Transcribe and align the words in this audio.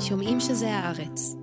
שומעים 0.00 0.40
שזה 0.40 0.74
הארץ. 0.74 1.36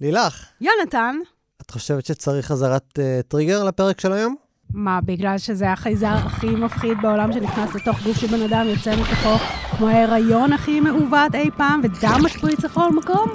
לילך, 0.00 0.46
יונתן, 0.60 1.16
את 1.62 1.70
חושבת 1.70 2.06
שצריך 2.06 2.46
חזרת 2.46 2.98
uh, 2.98 3.22
טריגר 3.28 3.64
לפרק 3.64 4.00
של 4.00 4.12
היום? 4.12 4.36
מה, 4.70 5.00
בגלל 5.00 5.38
שזה 5.38 5.72
החייזר 5.72 6.14
הכי 6.14 6.46
מפחיד 6.46 6.98
בעולם 7.02 7.32
שנכנס 7.32 7.74
לתוך 7.74 8.02
גוף 8.02 8.16
של 8.16 8.26
בן 8.26 8.42
אדם, 8.42 8.66
יוצא 8.66 8.96
מתוכו 8.96 9.44
כמו 9.76 9.88
ההיריון 9.88 10.52
הכי 10.52 10.80
מעוות 10.80 11.34
אי 11.34 11.50
פעם, 11.56 11.80
ודם 11.84 12.20
משפריץ 12.24 12.64
לכל 12.64 12.92
מקום? 12.92 13.28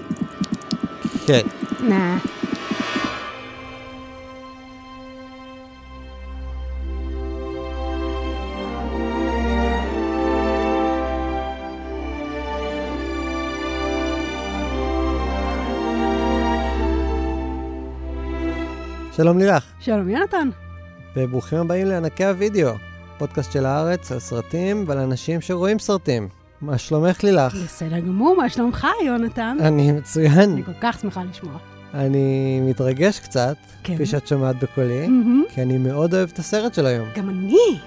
כן. 1.27 1.47
נה. 1.83 2.17
שלום 19.19 19.37
לילך, 19.37 19.63
שלום 19.79 20.09
יונתן. 20.09 20.49
וברוכים 21.15 21.59
הבאים 21.59 21.87
לענקי 21.87 22.25
הוידאו, 22.25 22.71
פודקאסט 23.17 23.51
של 23.51 23.65
הארץ 23.65 24.11
על 24.11 24.19
סרטים 24.19 24.83
ועל 24.87 24.97
אנשים 24.97 25.41
שרואים 25.41 25.79
סרטים. 25.79 26.29
מה 26.61 26.77
שלומך 26.77 27.23
לילך? 27.23 27.55
בסדר 27.55 27.99
גמור, 27.99 28.35
מה 28.37 28.49
שלומך 28.49 28.87
יונתן? 29.05 29.57
אני 29.59 29.91
מצוין. 29.91 30.39
אני 30.39 30.63
כל 30.63 30.71
כך 30.81 30.99
שמחה 30.99 31.21
לשמוע. 31.23 31.57
אני 31.93 32.59
מתרגש 32.61 33.19
קצת, 33.19 33.55
כן. 33.83 33.95
כפי 33.95 34.05
שאת 34.05 34.27
שומעת 34.27 34.63
בקולי, 34.63 35.07
מהמם. 35.07 35.43
כי 35.49 35.61
אני 35.61 35.77
מאוד 35.77 36.13
אוהב 36.13 36.29
את 36.33 36.39
הסרט 36.39 36.73
של 36.73 36.85
היום. 36.85 37.07
גם 37.15 37.29
אני. 37.29 37.79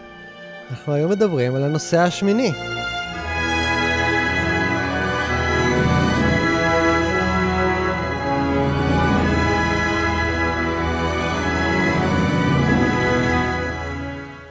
אנחנו 0.71 0.93
היום 0.93 1.11
מדברים 1.11 1.55
על 1.55 1.65
הנושא 1.65 1.99
השמיני. 1.99 2.53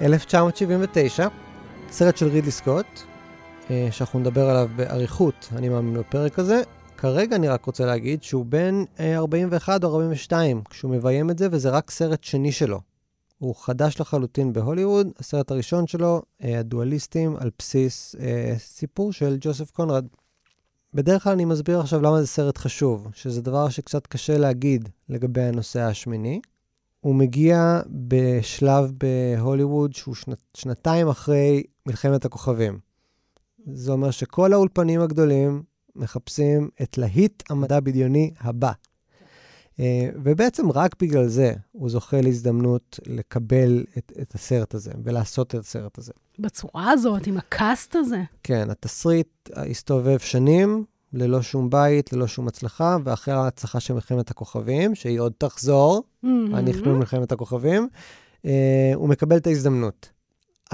"1979", 0.02 1.28
סרט 1.92 2.18
של 2.18 2.28
רידלי 2.28 2.52
סקוט, 2.52 2.86
אה, 3.70 3.88
שאנחנו 3.92 4.20
נדבר 4.20 4.50
עליו 4.50 4.70
באריכות, 4.76 5.50
אני 5.56 5.70
מאמין 5.70 5.94
בפרק 5.94 6.40
הזה. 6.40 6.62
כרגע 6.98 7.36
אני 7.36 7.48
רק 7.48 7.66
רוצה 7.66 7.86
להגיד 7.86 8.24
שהוא 8.24 8.46
בן 8.46 8.84
אה, 9.00 9.18
41 9.18 9.84
או 9.84 9.90
42 9.90 10.62
כשהוא 10.70 10.92
מביים 10.92 11.30
את 11.30 11.38
זה, 11.38 11.48
וזה 11.52 11.70
רק 11.70 11.92
סרט 11.92 12.24
שני 12.24 12.52
שלו. 12.52 12.82
הוא 13.38 13.56
חדש 13.56 14.02
לחלוטין 14.02 14.54
בהוליווד, 14.54 15.08
הסרט 15.20 15.52
הראשון 15.52 15.88
שלו, 15.88 16.22
אה, 16.44 16.60
הדואליסטים, 16.60 17.36
על 17.40 17.50
בסיס 17.60 18.16
אה, 18.20 18.54
סיפור 18.58 19.14
של 19.14 19.38
ג'וסף 19.40 19.72
קונרד. 19.72 20.06
בדרך 20.94 21.24
כלל 21.24 21.34
אני 21.34 21.46
מסביר 21.46 21.80
עכשיו 21.80 22.02
למה 22.02 22.22
זה 22.22 22.28
סרט 22.28 22.58
חשוב, 22.58 23.08
שזה 23.14 23.42
דבר 23.42 23.70
שקצת 23.70 24.08
קשה 24.08 24.38
להגיד 24.38 24.90
לגבי 25.10 25.42
הנושא 25.42 25.82
השמיני. 25.82 26.42
הוא 27.02 27.16
מגיע 27.16 27.82
בשלב 28.08 28.92
בהוליווד 28.98 29.94
שהוא 29.94 30.16
שנת, 30.16 30.42
שנתיים 30.58 31.08
אחרי 31.08 31.64
מלחמת 31.86 32.26
הכוכבים. 32.26 32.80
זה 33.74 33.92
אומר 33.92 34.12
שכל 34.12 34.54
האולפנים 34.54 35.02
הגדולים 35.02 35.64
מחפשים 35.96 36.70
את 36.82 36.98
להיט 36.98 37.44
המדע 37.50 37.80
בדיוני 37.80 38.32
הבא. 38.40 38.72
אה, 39.80 40.10
ובעצם 40.24 40.72
רק 40.72 40.96
בגלל 41.02 41.28
זה 41.28 41.54
הוא 41.72 41.90
זוכה 41.90 42.22
להזדמנות 42.22 43.00
לקבל 43.06 43.86
את, 43.98 44.12
את 44.22 44.36
הסרט 44.36 44.74
הזה 44.74 44.92
ולעשות 45.04 45.56
את 45.56 45.60
הסרט 45.60 45.98
הזה. 45.98 46.14
בצורה 46.40 46.92
הזאת, 46.92 47.28
עם 47.28 47.38
הקאסט 47.38 47.96
הזה. 47.96 48.22
כן, 48.44 48.70
התסריט 48.70 49.50
הסתובב 49.56 50.20
שנים, 50.20 50.86
ללא 51.14 51.42
שום 51.42 51.70
בית, 51.70 52.14
ללא 52.14 52.28
שום 52.28 52.48
הצלחה, 52.48 52.98
ואחרי 53.04 53.34
ההצלחה 53.34 53.80
של 53.80 53.94
מלחמת 53.94 54.32
הכוכבים, 54.32 54.96
שהיא 54.96 55.20
עוד 55.20 55.34
תחזור, 55.38 56.04
מהמם. 56.24 56.56
אנחנו 56.56 56.98
מלחמת 56.98 57.32
הכוכבים, 57.32 57.88
אה, 58.46 58.92
הוא 58.96 59.10
מקבל 59.10 59.38
את 59.38 59.48
ההזדמנות. 59.48 60.10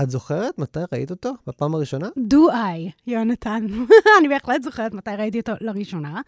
את 0.04 0.10
זוכרת 0.10 0.60
מתי 0.60 0.80
ראית 0.94 1.12
אותו? 1.12 1.34
בפעם 1.48 1.76
הראשונה? 1.76 2.10
Do 2.18 2.52
I, 2.52 2.92
יונתן. 3.08 3.66
אני 4.20 4.28
בהחלט 4.30 4.64
זוכרת 4.64 4.94
מתי 4.94 5.12
ראיתי 5.18 5.40
אותו 5.40 5.52
לראשונה. 5.62 6.22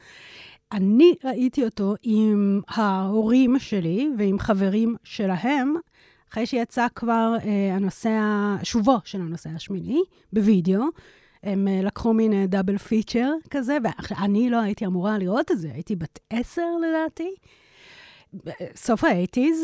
אני 0.72 1.14
ראיתי 1.26 1.66
אותו 1.66 1.96
עם 2.04 2.62
ההורים 2.68 3.60
שלי 3.60 4.10
ועם 4.18 4.40
חברים 4.40 4.96
שלהם, 5.04 5.76
אחרי 6.32 6.46
שיצא 6.46 6.88
כבר 6.96 7.36
אה, 7.46 7.76
הנושא, 7.76 8.10
שובו 8.64 8.98
של 9.04 9.22
הנושא 9.22 9.50
השמיני 9.56 10.02
בווידאו. 10.34 10.84
הם 11.44 11.68
אה, 11.68 11.82
לקחו 11.82 12.14
מין 12.14 12.34
אה, 12.34 12.46
דאבל 12.48 12.78
פיצ'ר 12.78 13.32
כזה, 13.50 13.78
ואני 13.84 14.50
לא 14.50 14.58
הייתי 14.58 14.86
אמורה 14.86 15.18
לראות 15.18 15.52
את 15.52 15.60
זה, 15.60 15.72
הייתי 15.74 15.96
בת 15.96 16.20
עשר 16.30 16.68
לדעתי. 16.82 17.36
סוף 18.76 19.04
האייטיז, 19.04 19.58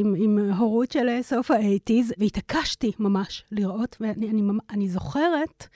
עם, 0.00 0.14
עם 0.18 0.38
הורות 0.38 0.92
של 0.92 1.08
אה, 1.08 1.22
סוף 1.22 1.50
האייטיז, 1.50 2.14
והתעקשתי 2.18 2.92
ממש 2.98 3.44
לראות, 3.52 3.96
ואני 4.00 4.30
אני, 4.30 4.42
אני 4.70 4.88
זוכרת, 4.88 5.68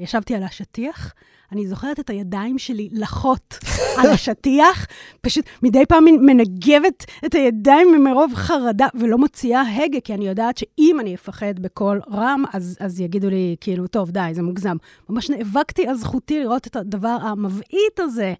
ישבתי 0.00 0.34
על 0.34 0.42
השטיח, 0.42 1.14
אני 1.52 1.66
זוכרת 1.66 2.00
את 2.00 2.10
הידיים 2.10 2.58
שלי 2.58 2.88
לחות 2.92 3.58
על 3.98 4.10
השטיח, 4.10 4.86
פשוט 5.20 5.44
מדי 5.62 5.86
פעם 5.88 6.04
מנגבת 6.04 7.04
את 7.26 7.34
הידיים 7.34 8.04
מרוב 8.04 8.34
חרדה, 8.34 8.86
ולא 8.94 9.18
מוציאה 9.18 9.62
הגה, 9.76 10.00
כי 10.00 10.14
אני 10.14 10.28
יודעת 10.28 10.58
שאם 10.58 10.96
אני 11.00 11.14
אפחד 11.14 11.58
בקול 11.58 12.00
רם, 12.12 12.44
אז, 12.52 12.76
אז 12.80 13.00
יגידו 13.00 13.30
לי, 13.30 13.56
כאילו, 13.60 13.86
טוב, 13.86 14.10
די, 14.10 14.30
זה 14.32 14.42
מוגזם. 14.42 14.76
ממש 15.08 15.30
נאבקתי 15.30 15.86
על 15.86 15.94
זכותי 15.94 16.40
לראות 16.40 16.66
את 16.66 16.76
הדבר 16.76 17.16
המבעית 17.22 18.00
הזה, 18.00 18.34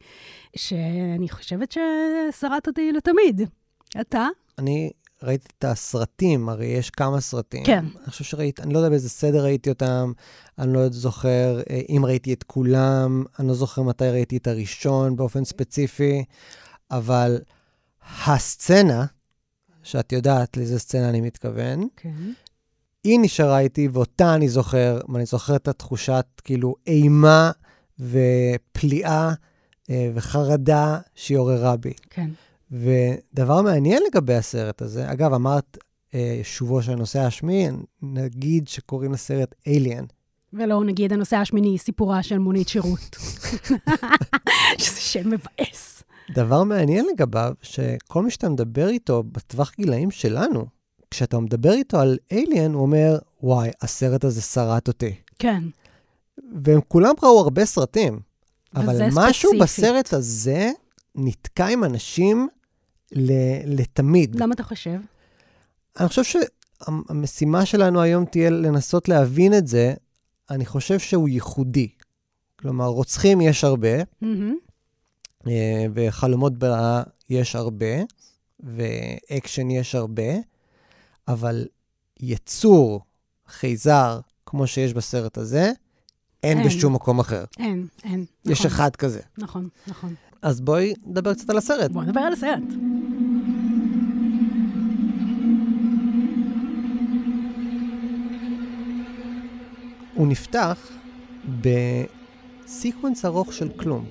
שאני 0.56 1.28
חושבת 1.28 1.72
ששרט 1.72 2.66
אותי 2.66 2.92
לתמיד. 2.92 3.40
אתה? 4.00 4.26
אני 4.58 4.90
ראיתי 5.22 5.48
את 5.58 5.64
הסרטים, 5.64 6.48
הרי 6.48 6.66
יש 6.66 6.90
כמה 6.90 7.20
סרטים. 7.20 7.64
כן. 7.64 7.84
אני 8.02 8.10
חושב 8.10 8.24
שראיתי, 8.24 8.62
אני 8.62 8.74
לא 8.74 8.78
יודע 8.78 8.88
באיזה 8.88 9.08
סדר 9.08 9.44
ראיתי 9.44 9.70
אותם, 9.70 10.12
אני 10.58 10.72
לא 10.72 10.88
זוכר 10.88 11.60
אה, 11.70 11.80
אם 11.88 12.02
ראיתי 12.06 12.32
את 12.32 12.42
כולם, 12.42 13.24
אני 13.38 13.48
לא 13.48 13.54
זוכר 13.54 13.82
מתי 13.82 14.10
ראיתי 14.10 14.36
את 14.36 14.46
הראשון 14.46 15.16
באופן 15.16 15.44
ספציפי, 15.44 16.24
אבל 16.90 17.38
הסצנה, 18.26 19.06
שאת 19.82 20.12
יודעת 20.12 20.56
לאיזה 20.56 20.78
סצנה 20.78 21.08
אני 21.08 21.20
מתכוון, 21.20 21.88
כן. 21.96 22.32
היא 23.04 23.18
נשארה 23.22 23.58
איתי, 23.58 23.88
ואותה 23.92 24.34
אני 24.34 24.48
זוכר, 24.48 25.00
ואני 25.08 25.26
זוכר 25.26 25.56
את 25.56 25.68
התחושת 25.68 26.26
כאילו 26.44 26.74
אימה 26.86 27.50
ופליאה 27.98 29.32
אה, 29.90 30.10
וחרדה 30.14 30.98
שהיא 31.14 31.38
עוררה 31.38 31.76
בי. 31.76 31.92
כן. 32.10 32.30
ודבר 32.70 33.62
מעניין 33.62 34.02
לגבי 34.06 34.34
הסרט 34.34 34.82
הזה, 34.82 35.12
אגב, 35.12 35.32
אמרת 35.32 35.78
אה, 36.14 36.40
שובו 36.42 36.82
של 36.82 36.92
הנושא 36.92 37.20
השמיעי, 37.20 37.68
נגיד 38.02 38.68
שקוראים 38.68 39.12
לסרט 39.12 39.54
Alien. 39.68 40.04
ולא 40.52 40.84
נגיד 40.84 41.12
הנושא 41.12 41.36
השמיני, 41.36 41.78
סיפורה 41.78 42.22
של 42.22 42.38
מונית 42.38 42.68
שירות. 42.68 43.16
שזה 44.78 45.00
שם 45.00 45.30
מבאס. 45.30 46.02
דבר 46.34 46.64
מעניין 46.64 47.06
לגביו, 47.12 47.52
שכל 47.62 48.22
מי 48.22 48.30
שאתה 48.30 48.48
מדבר 48.48 48.88
איתו 48.88 49.22
בטווח 49.22 49.72
גילאים 49.76 50.10
שלנו, 50.10 50.66
כשאתה 51.10 51.38
מדבר 51.38 51.72
איתו 51.72 52.00
על 52.00 52.18
Alien, 52.32 52.72
הוא 52.72 52.82
אומר, 52.82 53.18
וואי, 53.42 53.70
הסרט 53.82 54.24
הזה 54.24 54.42
שרט 54.42 54.88
אותי. 54.88 55.14
כן. 55.38 55.62
והם 56.64 56.80
כולם 56.88 57.14
ראו 57.22 57.40
הרבה 57.40 57.64
סרטים, 57.64 58.20
אבל 58.76 59.08
משהו 59.12 59.50
ספציפית. 59.50 59.62
בסרט 59.62 60.12
הזה 60.12 60.70
נתקע 61.14 61.66
עם 61.66 61.84
אנשים 61.84 62.48
לתמיד. 63.66 64.42
למה 64.42 64.54
אתה 64.54 64.62
חושב? 64.62 65.00
אני 66.00 66.08
חושב 66.08 66.22
שהמשימה 66.24 67.66
שלנו 67.66 68.00
היום 68.00 68.24
תהיה 68.24 68.50
לנסות 68.50 69.08
להבין 69.08 69.54
את 69.54 69.66
זה. 69.66 69.94
אני 70.50 70.66
חושב 70.66 70.98
שהוא 70.98 71.28
ייחודי. 71.28 71.88
כלומר, 72.56 72.86
רוצחים 72.86 73.40
יש 73.40 73.64
הרבה. 73.64 74.02
אה, 75.46 75.86
וחלומות 75.94 76.58
ברעה 76.58 77.02
יש 77.30 77.56
הרבה, 77.56 77.86
ואקשן 78.60 79.70
יש 79.70 79.94
הרבה, 79.94 80.32
אבל 81.28 81.66
יצור, 82.20 83.00
חייזר, 83.46 84.20
כמו 84.46 84.66
שיש 84.66 84.94
בסרט 84.94 85.38
הזה, 85.38 85.72
אין 86.42 86.58
אין. 86.58 86.66
בשום 86.66 86.94
מקום 86.94 87.20
אחר. 87.20 87.44
אין, 87.58 87.86
אין. 88.04 88.24
יש 88.44 88.58
נכון, 88.58 88.66
אחד 88.66 88.96
כזה. 88.96 89.20
נכון, 89.38 89.68
נכון. 89.86 90.14
אז 90.42 90.60
בואי 90.60 90.94
נדבר 91.06 91.34
קצת 91.34 91.50
על 91.50 91.58
הסרט. 91.58 91.90
בוא 91.90 92.02
נדבר 92.02 92.20
על 92.20 92.32
הסרט. 92.32 92.62
הוא 100.14 100.26
נפתח 100.26 100.88
בסיקוונס 101.60 103.24
ארוך 103.24 103.52
של 103.52 103.68
כלום. 103.68 104.04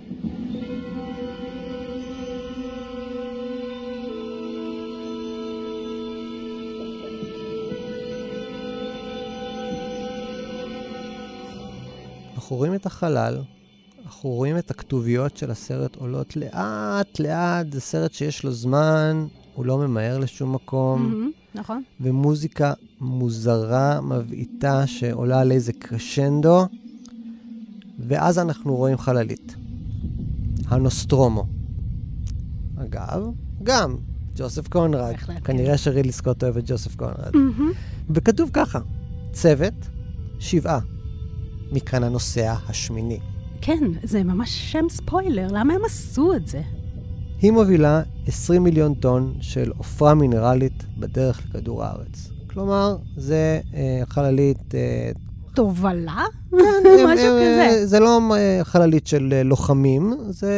אנחנו 12.35 12.55
רואים 12.55 12.75
את 12.75 12.85
החלל, 12.85 13.37
אנחנו 14.09 14.29
רואים 14.29 14.57
את 14.57 14.71
הכתוביות 14.71 15.37
של 15.37 15.51
הסרט 15.51 15.95
עולות 15.95 16.35
לאט-לאט, 16.35 17.71
זה 17.71 17.81
סרט 17.81 18.13
שיש 18.13 18.43
לו 18.43 18.51
זמן, 18.51 19.27
הוא 19.53 19.65
לא 19.65 19.77
ממהר 19.77 20.17
לשום 20.17 20.55
מקום, 20.55 21.03
מהמם, 21.03 21.31
נכון. 21.55 21.83
ומוזיקה 22.01 22.73
מוזרה, 22.99 24.01
מבעיטה, 24.01 24.87
שעולה 24.87 25.39
על 25.39 25.51
איזה 25.51 25.73
קרשנדו, 25.73 26.67
ואז 27.99 28.39
אנחנו 28.39 28.75
רואים 28.75 28.97
חללית. 28.97 29.55
הנוסטרומו. 30.67 31.45
אגב, 32.77 33.23
גם 33.63 33.95
ג'וסף 34.35 34.67
קונרד. 34.67 35.15
כן. 35.15 35.39
כנראה 35.43 35.77
שרידלי 35.77 36.11
סקוט 36.11 36.43
אוהב 36.43 36.57
את 36.57 36.63
ג'וסף 36.67 36.95
קונרד. 36.95 37.35
מהמם. 37.35 37.71
וכתוב 38.09 38.49
ככה, 38.53 38.79
צוות, 39.31 39.89
שבעה, 40.39 40.79
מכאן 41.71 42.03
הנוסע 42.03 42.55
השמיני. 42.67 43.19
כן, 43.61 43.83
זה 44.03 44.23
ממש 44.23 44.71
שם 44.71 44.85
ספוילר, 44.89 45.47
למה 45.51 45.73
הם 45.73 45.85
עשו 45.85 46.33
את 46.33 46.47
זה? 46.47 46.61
היא 47.41 47.51
מובילה 47.51 48.01
20 48.27 48.63
מיליון 48.63 48.93
טון 48.93 49.33
של 49.41 49.71
עופרה 49.77 50.13
מינרלית 50.13 50.83
בדרך 50.97 51.41
לכדור 51.49 51.83
הארץ. 51.83 52.29
כלומר, 52.47 52.95
זה 53.17 53.59
אה, 53.73 54.01
חללית... 54.09 54.75
אה, 54.75 55.11
תובלה? 55.55 56.11
הם- 56.51 56.59
משהו 57.07 57.37
אה, 57.37 57.67
כזה. 57.69 57.85
זה 57.85 57.99
לא 57.99 58.19
אה, 58.35 58.59
חללית 58.63 59.07
של 59.07 59.29
אה, 59.33 59.43
לוחמים, 59.43 60.13
זה 60.29 60.53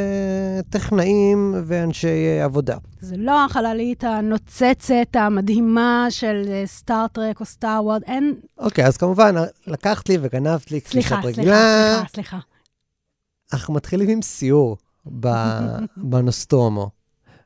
טכנאים 0.69 1.55
ואנשי 1.65 2.07
אה, 2.07 2.43
עבודה. 2.43 2.77
זה 3.01 3.15
לא 3.17 3.45
החללית 3.45 4.03
הנוצצת, 4.03 4.93
המדהימה 5.13 6.07
של 6.09 6.43
אה, 6.47 6.63
סטארט-טרק 6.65 7.39
או 7.39 7.45
סטאר 7.45 7.79
וורד, 7.83 8.01
אין... 8.07 8.33
אוקיי, 8.57 8.85
אז 8.85 8.97
כמובן, 8.97 9.35
לקחת 9.67 10.09
לי 10.09 10.17
וגנבת 10.21 10.71
לי 10.71 10.79
סליחה, 10.85 11.19
סליחה. 11.21 11.33
סליחה, 11.41 12.03
סליחה. 12.13 12.37
אנחנו 13.53 13.73
מתחילים 13.73 14.09
עם 14.09 14.21
סיור 14.21 14.77
בנוסטרומו, 16.11 16.89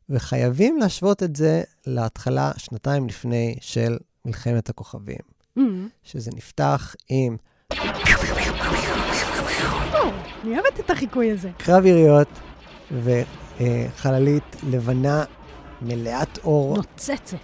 וחייבים 0.10 0.78
להשוות 0.78 1.24
את 1.24 1.36
זה 1.36 1.64
להתחלה, 1.88 2.52
שנתיים 2.58 3.08
לפני, 3.08 3.56
של 3.62 3.98
מלחמת 4.26 4.70
הכוכבים, 4.70 5.18
אמ, 5.58 5.88
שזה 6.04 6.32
נפתח 6.36 6.96
עם 7.10 7.38
אני 10.44 10.54
אוהבת 10.60 10.80
את 10.80 10.90
החיקוי 10.90 11.32
הזה. 11.32 11.50
קרב 11.58 11.86
יריות 11.86 12.28
וחללית 12.92 14.44
לבנה 14.70 15.24
מלאת 15.82 16.38
אור, 16.38 16.76
נוצצת. 16.78 17.38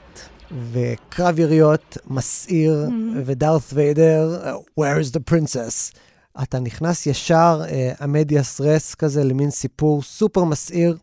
וקרב 0.71 1.39
יריות 1.39 1.97
מסעיר, 2.07 2.85
Mhm. 2.87 3.17
ודארת 3.25 3.61
ויידר, 3.73 4.55
Where 4.79 5.03
is 5.03 5.11
the 5.13 5.33
princess? 5.33 5.97
אתה 6.43 6.59
נכנס 6.59 7.07
ישר, 7.07 7.61
המדיאס 7.99 8.61
רס 8.61 8.95
כזה, 8.95 9.23
למין 9.23 9.49
סיפור 9.49 10.01
סופר 10.01 10.43
מסעיר, 10.43 10.97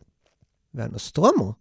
והנוסטרומו 0.73 1.53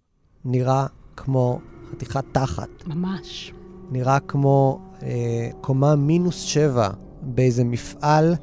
נראה 0.45 0.87
כמו 1.17 1.61
חתיכת 1.91 2.25
תחת, 2.33 2.69
ממש. 2.87 3.53
נראה 3.91 4.21
כמו 4.21 4.81
אה, 5.03 5.51
קומה 5.61 5.97
מינוס 5.97 6.41
שבע 6.41 6.89
באיזה 7.23 7.65
מפעל, 7.65 8.35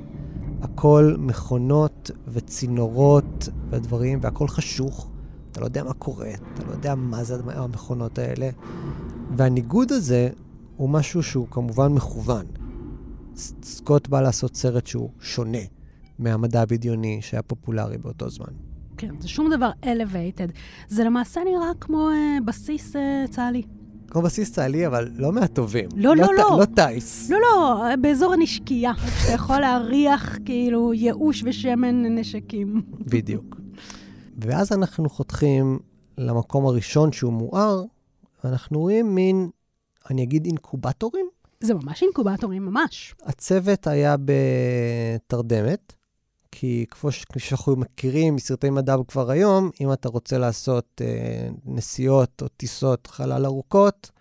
הכל 0.62 1.16
מכונות 1.18 2.12
וצינורות 2.28 3.50
ודברים, 3.70 4.20
והכל 4.22 4.48
חשוך. 4.48 5.10
אתה 5.52 5.60
לא 5.60 5.66
יודע 5.66 5.84
מה 5.84 5.94
קורה, 5.94 6.32
אתה 6.54 6.64
לא 6.68 6.72
יודע 6.72 6.96
מה 6.96 7.24
זה 7.24 7.36
המכונות 7.48 8.20
האלה. 8.20 8.50
והניגוד 9.38 9.92
הזה 9.92 10.30
הוא 10.78 10.90
משהו 10.90 11.24
שהוא 11.24 11.48
כמובן 11.52 11.92
מכוון. 11.92 12.46
סקוט 13.64 14.08
בא 14.08 14.22
לעשות 14.22 14.56
סרט 14.56 14.88
שהוא 14.88 15.10
שונה 15.20 15.58
מהמדע 16.20 16.62
הבדיוני 16.62 17.20
שהיה 17.22 17.42
פופולרי 17.44 17.98
באותו 17.98 18.30
זמן. 18.30 18.46
כן, 18.98 19.16
זה 19.20 19.28
שום 19.28 19.50
דבר 19.54 19.72
elevated. 19.84 20.52
זה 20.88 21.04
למעשה 21.04 21.42
נראה 21.46 21.72
כמו 21.82 22.10
אה, 22.10 22.38
בסיס 22.46 22.96
אה, 22.96 23.26
צה"לי. 23.30 23.62
כמו 24.08 24.22
בסיס 24.22 24.52
צה"לי, 24.54 24.88
אבל 24.88 25.10
לא 25.16 25.32
מהטובים. 25.32 25.90
לא, 25.96 26.16
לא, 26.16 26.26
ט- 26.26 26.30
לא. 26.38 26.58
לא 26.60 26.66
טייס. 26.66 27.30
לא, 27.30 27.38
לא, 27.40 27.84
באזור 28.02 28.34
הנשקייה. 28.34 28.92
אתה 29.26 29.32
יכול 29.34 29.60
להריח 29.60 30.38
כאילו 30.46 30.94
ייאוש 30.94 31.44
ושמן 31.46 32.16
נשקים. 32.20 32.82
בדיוק. 33.00 33.56
ואז 34.38 34.72
אנחנו 34.72 35.10
חותכים 35.10 35.80
למקום 36.18 36.66
הראשון 36.66 37.12
שהוא 37.12 37.34
מואר, 37.34 37.84
ואנחנו 38.44 38.80
רואים 38.80 39.16
מין, 39.16 39.50
אני 40.10 40.24
אגיד 40.24 40.46
אינקובטורים. 40.46 41.26
זה 41.60 41.74
ממש 41.74 42.04
אינקובטורים, 42.04 42.66
ממש. 42.66 43.16
הצוות 43.24 43.88
היה 43.88 44.16
בתרדמת, 44.26 45.94
כי 46.52 46.86
כמו 46.92 47.10
כפי 47.30 47.40
שאנחנו 47.40 47.76
מכירים 47.76 48.36
מסרטי 48.36 48.70
מדע 48.70 48.96
כבר 49.08 49.32
היום, 49.32 49.70
אם 49.82 49.94
אתה 49.94 50.10
רוצה 50.10 50.38
לעשות 50.38 51.02
אה, 51.06 51.50
נסיעות 51.66 52.42
או 52.42 52.48
טיסות 52.48 53.08
חלל 53.08 53.46
ארוכות, 53.46 54.12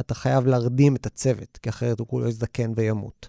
אתה 0.00 0.14
חייב 0.14 0.46
להרדים 0.46 0.96
את 0.96 1.06
הצוות, 1.06 1.58
כי 1.62 1.68
אחרת 1.68 1.98
הוא 1.98 2.06
כולו 2.06 2.28
יזדקן 2.28 2.72
וימות. 2.76 3.28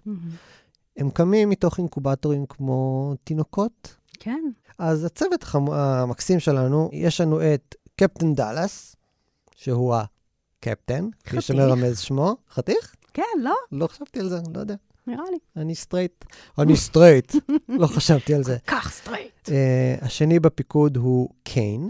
הם 0.97 1.09
קמים 1.09 1.49
מתוך 1.49 1.77
אינקובטורים 1.77 2.45
כמו 2.45 3.13
תינוקות, 3.23 3.95
כן. 4.19 4.43
אז 4.77 5.03
הצוות 5.03 5.43
החמ... 5.43 5.69
המקסים 5.71 6.39
שלנו, 6.39 6.89
יש 6.93 7.21
לנו 7.21 7.41
את 7.41 7.75
קפטן 7.95 8.33
דאלאס, 8.33 8.95
שהוא 9.55 9.95
הקפטן, 9.95 11.09
כפי 11.23 11.29
חתיך. 11.29 11.41
שמרמז 11.41 11.99
שמו. 11.99 12.35
חתיך? 12.49 12.95
כן, 13.15 13.23
לא? 13.41 13.53
לא 13.71 13.87
חשבתי 13.87 14.19
על 14.19 14.29
זה, 14.29 14.39
לא 14.53 14.59
יודע. 14.59 14.75
נראה 15.07 15.23
לי. 15.31 15.37
אני 15.61 15.75
סטרייט. 15.75 16.25
אני 16.59 16.75
סטרייט, 16.75 17.33
לא 17.81 17.87
חשבתי 17.87 18.35
על 18.35 18.43
זה. 18.43 18.57
כך 18.67 18.91
סטרייט. 18.91 19.31
Uh, 19.49 19.51
השני 20.05 20.39
בפיקוד 20.39 20.97
הוא 20.97 21.29
קיין, 21.43 21.89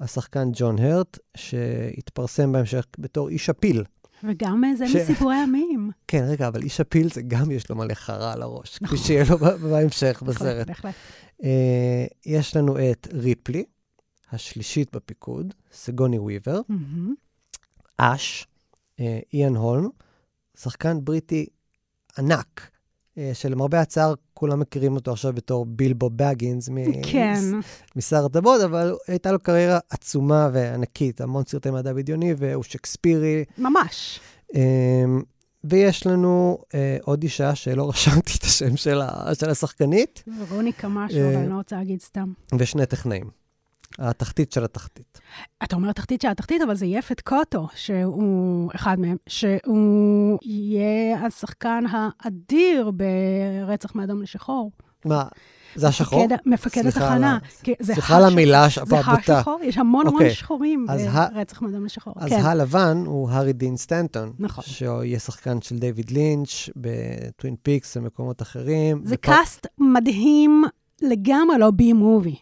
השחקן 0.00 0.48
ג'ון 0.52 0.78
הרט, 0.78 1.18
שהתפרסם 1.36 2.52
בהמשך 2.52 2.86
בתור 2.98 3.28
איש 3.28 3.50
הפיל. 3.50 3.84
וגם 4.24 4.64
אה, 4.64 4.76
זה 4.76 4.88
ש- 4.88 4.96
מסיפורי 4.96 5.36
עמים. 5.42 5.90
כן, 6.08 6.24
רגע, 6.28 6.48
אבל 6.48 6.62
איש 6.62 6.80
הפיל 6.80 7.10
זה 7.12 7.22
גם 7.22 7.50
יש 7.50 7.70
לו 7.70 7.76
מלא 7.76 7.94
חרא 7.94 8.32
על 8.32 8.42
הראש, 8.42 8.74
כפי 8.74 8.84
נכון. 8.84 8.98
שיהיה 8.98 9.24
לו 9.30 9.38
בהמשך 9.38 10.22
בהחלט, 10.26 10.36
בסרט. 10.42 10.66
בהחלט. 10.66 10.94
Uh, 11.40 11.44
יש 12.26 12.56
לנו 12.56 12.76
את 12.90 13.08
ריפלי, 13.12 13.64
השלישית 14.32 14.94
בפיקוד, 14.96 15.54
סגוני 15.72 16.18
וויבר. 16.18 16.60
אש, 17.96 18.46
אה, 19.00 19.18
איאן 19.34 19.56
הולם, 19.56 19.88
שחקן 20.62 20.98
בריטי 21.04 21.46
ענק, 22.18 22.70
אה, 23.18 23.30
שלמרבה 23.34 23.80
הצער 23.80 24.14
כולם 24.34 24.60
מכירים 24.60 24.94
אותו 24.96 25.12
עכשיו 25.12 25.32
בתור 25.32 25.66
בילבו 25.66 26.10
בגינס 26.16 26.68
מ- 26.68 27.02
כן. 27.02 27.40
משר 27.96 28.24
הטבות, 28.24 28.60
אבל 28.60 28.94
הייתה 29.08 29.32
לו 29.32 29.38
קריירה 29.38 29.78
עצומה 29.90 30.48
וענקית, 30.52 31.20
המון 31.20 31.42
סרטי 31.46 31.70
מדע 31.70 31.92
בדיוני, 31.92 32.34
והוא 32.38 32.62
שקספירי. 32.62 33.44
ממש. 33.58 34.20
אה, 34.54 34.60
ויש 35.64 36.06
לנו 36.06 36.58
אה, 36.74 36.96
עוד 37.02 37.22
אישה 37.22 37.54
שלא 37.54 37.88
רשמתי 37.88 38.32
את 38.38 38.42
השם 38.44 38.76
של, 38.76 39.00
ה- 39.00 39.34
של 39.34 39.50
השחקנית, 39.50 40.24
רוניקה 40.50 40.88
משהו, 40.88 41.18
אה, 41.20 41.28
אבל 41.28 41.36
אני 41.36 41.48
לא 41.48 41.54
רוצה 41.54 41.76
להגיד 41.76 42.00
סתם. 42.00 42.32
ושני 42.58 42.86
טכנאים. 42.86 43.30
התחתית 43.98 44.52
של 44.52 44.64
התחתית. 44.64 45.20
אתה 45.64 45.76
אומר 45.76 45.92
תחתית 45.92 46.20
של 46.22 46.28
התחתית, 46.28 46.62
אבל 46.62 46.74
זה 46.74 46.86
יפת 46.86 47.20
קוטו, 47.20 47.66
שהוא 47.74 48.70
אחד 48.74 49.00
מהם, 49.00 49.16
שהוא 49.28 50.38
יהיה 50.42 51.26
השחקן 51.26 51.84
האדיר 51.90 52.90
ברצח 52.90 53.94
מאדום 53.94 54.22
לשחור. 54.22 54.70
מה, 55.04 55.24
זה 55.74 55.88
השחור? 55.88 56.26
מפקד- 56.46 56.86
התחנה. 56.86 57.38
סליחה 57.82 58.16
על. 58.16 58.24
המילה 58.24 58.70
ש- 58.70 58.78
זה 58.86 58.98
הבוטה. 58.98 59.38
השחור, 59.38 59.58
יש 59.62 59.78
המון 59.78 60.06
המון 60.06 60.14
אוקיי. 60.20 60.34
שחורים 60.34 60.86
ברצח 61.34 61.62
מאדום 61.62 61.84
לשחור. 61.84 62.14
אז 62.16 62.30
כן, 62.30 62.40
הלבן 62.40 63.02
הוא 63.06 63.30
הארי 63.30 63.52
דין 63.52 63.76
סטנטון. 63.76 64.32
נכון. 64.38 64.64
שיהיה 64.66 65.18
שחקן 65.18 65.60
של 65.60 65.78
דיוויד 65.78 66.10
לינץ' 66.10 66.48
בטווין 66.76 67.56
פיקס 67.62 67.96
ומקומות 67.96 68.42
אחרים. 68.42 69.02
זה 69.04 69.14
ופ- 69.14 69.18
cast 69.20 69.66
מדהים 69.78 70.64
לגמרי 71.02 71.58
לא 71.58 71.70
B 71.70 71.92
movie. 71.92 72.36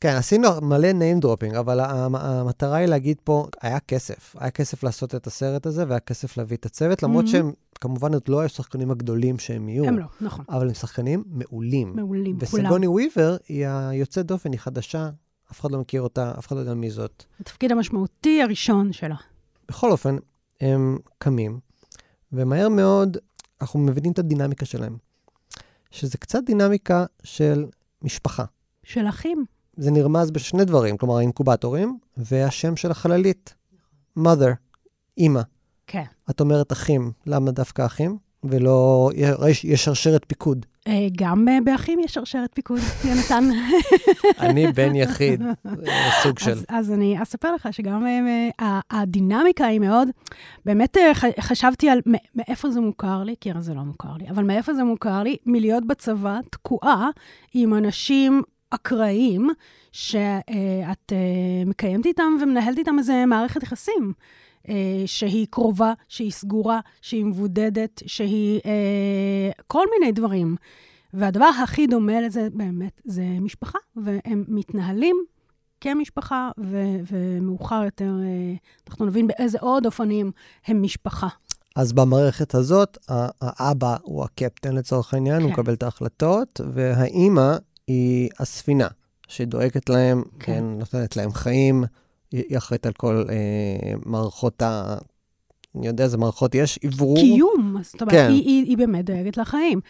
כן, 0.00 0.08
עשינו 0.16 0.48
מלא 0.62 0.88
name 0.90 1.24
dropping, 1.24 1.58
אבל 1.58 1.80
המ- 1.80 2.14
המטרה 2.16 2.76
היא 2.76 2.86
להגיד 2.86 3.16
פה, 3.24 3.46
היה 3.62 3.80
כסף. 3.80 4.36
היה 4.38 4.50
כסף 4.50 4.82
לעשות 4.82 5.14
את 5.14 5.26
הסרט 5.26 5.66
הזה, 5.66 5.84
והיה 5.88 6.00
כסף 6.00 6.36
להביא 6.36 6.56
את 6.56 6.66
הצוות, 6.66 7.02
למרות 7.02 7.24
Mhm. 7.24 7.28
שהם 7.28 7.52
כמובן 7.80 8.14
עוד 8.14 8.22
לא 8.28 8.38
היו 8.40 8.46
השחקנים 8.46 8.90
הגדולים 8.90 9.38
שהם 9.38 9.68
יהיו. 9.68 9.84
הם 9.84 9.98
לא, 9.98 10.04
נכון. 10.20 10.44
אבל 10.48 10.68
הם 10.68 10.74
שחקנים 10.74 11.24
מעולים. 11.26 11.92
מעולים, 11.96 12.38
כולם. 12.50 12.64
וסגוני 12.64 12.86
וויבר 12.86 13.36
היא 13.48 13.66
היוצאת 13.66 14.26
דופן, 14.26 14.52
היא 14.52 14.60
חדשה, 14.60 15.10
אף 15.52 15.60
אחד 15.60 15.70
לא 15.72 15.78
מכיר 15.80 16.02
אותה, 16.02 16.32
אף 16.38 16.46
אחד 16.46 16.56
לא 16.56 16.60
יודע 16.60 16.74
מי 16.74 16.90
זאת. 16.90 17.24
התפקיד 17.40 17.72
המשמעותי 17.72 18.42
הראשון 18.42 18.92
שלה. 18.92 19.16
בכל 19.68 19.90
אופן, 19.90 20.16
הם 20.60 20.98
קמים, 21.18 21.60
ומהר 22.32 22.68
מאוד 22.68 23.16
אנחנו 23.60 23.80
מבינים 23.80 24.12
את 24.12 24.18
הדינמיקה 24.18 24.66
שלהם. 24.66 24.96
שזה 25.90 26.18
קצת 26.18 26.38
דינמיקה 26.46 27.04
של 27.24 27.66
משפחה. 28.02 28.44
של 28.84 29.08
אחים. 29.08 29.44
זה 29.78 29.90
נרמז 29.90 30.30
בשני 30.30 30.64
דברים, 30.64 30.96
כלומר 30.96 31.16
האינקובטורים 31.16 31.98
והשם 32.16 32.76
של 32.76 32.90
החללית. 32.90 33.54
mother, 34.18 34.54
אימא. 35.18 35.40
כן. 35.86 36.04
את 36.30 36.40
אומרת 36.40 36.72
אחים, 36.72 37.12
למה 37.26 37.50
דווקא 37.50 37.86
אחים? 37.86 38.18
ולא, 38.44 39.10
יש, 39.48 39.64
יש 39.64 39.84
שרשרת 39.84 40.24
פיקוד. 40.26 40.66
אה, 40.86 41.06
גם 41.18 41.48
אה, 41.48 41.58
באחים 41.64 42.00
יש 42.00 42.14
שרשרת 42.14 42.50
פיקוד, 42.54 42.78
יונתן. 43.08 43.44
אני 44.40 44.72
בן 44.72 44.94
יחיד, 44.94 45.42
סוג 46.22 46.38
של. 46.38 46.50
אז, 46.50 46.64
אז 46.68 46.92
אני 46.92 47.22
אספר 47.22 47.54
לך 47.54 47.68
שגם 47.70 48.06
אה, 48.60 48.80
הדינמיקה 48.90 49.66
היא 49.66 49.80
מאוד, 49.80 50.08
באמת 50.64 50.96
חשבתי 51.40 51.90
על 51.90 52.00
מאיפה 52.34 52.70
זה 52.70 52.80
מוכר 52.80 53.22
לי, 53.22 53.34
כי 53.40 53.50
הרי 53.50 53.62
זה 53.62 53.74
לא 53.74 53.82
מוכר 53.82 54.12
לי, 54.18 54.30
אבל 54.30 54.44
מאיפה 54.44 54.74
זה 54.74 54.84
מוכר 54.84 55.22
לי? 55.22 55.36
מלהיות 55.46 55.86
בצבא 55.86 56.38
תקועה 56.50 57.08
עם 57.54 57.74
אנשים 57.74 58.42
אקראיים, 58.70 59.48
שאת 59.92 61.12
מקיימת 61.66 62.06
איתם 62.06 62.32
ומנהלת 62.42 62.78
איתם 62.78 62.98
איזה 62.98 63.24
מערכת 63.26 63.62
יחסים. 63.62 64.12
אה, 64.68 65.02
שהיא 65.06 65.46
קרובה, 65.50 65.92
שהיא 66.08 66.30
סגורה, 66.32 66.80
שהיא 67.02 67.24
מבודדת, 67.24 68.02
שהיא 68.06 68.60
אה, 68.66 69.50
כל 69.66 69.84
מיני 69.98 70.12
דברים. 70.12 70.56
והדבר 71.14 71.44
הכי 71.62 71.86
דומה 71.86 72.20
לזה 72.20 72.48
באמת 72.52 73.00
זה 73.04 73.24
משפחה, 73.40 73.78
והם 73.96 74.44
מתנהלים 74.48 75.16
כמשפחה, 75.80 76.50
ו- 76.58 76.96
ומאוחר 77.12 77.84
יותר 77.84 78.12
אה, 78.24 78.54
אנחנו 78.88 79.06
נבין 79.06 79.26
באיזה 79.26 79.58
עוד 79.60 79.86
אופנים 79.86 80.30
הם 80.66 80.82
משפחה. 80.82 81.28
אז 81.76 81.92
במערכת 81.92 82.54
הזאת, 82.54 82.98
האבא 83.40 83.96
הוא 84.02 84.24
הקפטן 84.24 84.74
לצורך 84.74 85.14
העניין, 85.14 85.36
כן. 85.38 85.42
הוא 85.42 85.52
מקבל 85.52 85.72
את 85.72 85.82
ההחלטות, 85.82 86.60
והאימא 86.72 87.56
היא 87.88 88.28
הספינה, 88.38 88.88
שדואגת 89.28 89.88
להם, 89.88 90.22
כן. 90.38 90.52
כן, 90.52 90.64
נותנת 90.64 91.16
להם 91.16 91.32
חיים, 91.32 91.84
היא 92.32 92.58
אחראית 92.58 92.86
על 92.86 92.92
כל 92.92 93.24
אה, 93.30 93.94
מערכות 94.06 94.62
ה... 94.62 94.96
אני 95.76 95.86
יודע 95.86 96.04
איזה 96.04 96.18
מערכות 96.18 96.54
יש, 96.54 96.78
אוורור. 96.84 97.16
קיום, 97.16 97.76
זאת 97.82 98.02
אומרת, 98.02 98.14
כן. 98.14 98.28
היא, 98.30 98.42
היא, 98.42 98.64
היא 98.64 98.78
באמת 98.78 99.04
דואגת 99.04 99.36
לחיים. 99.36 99.80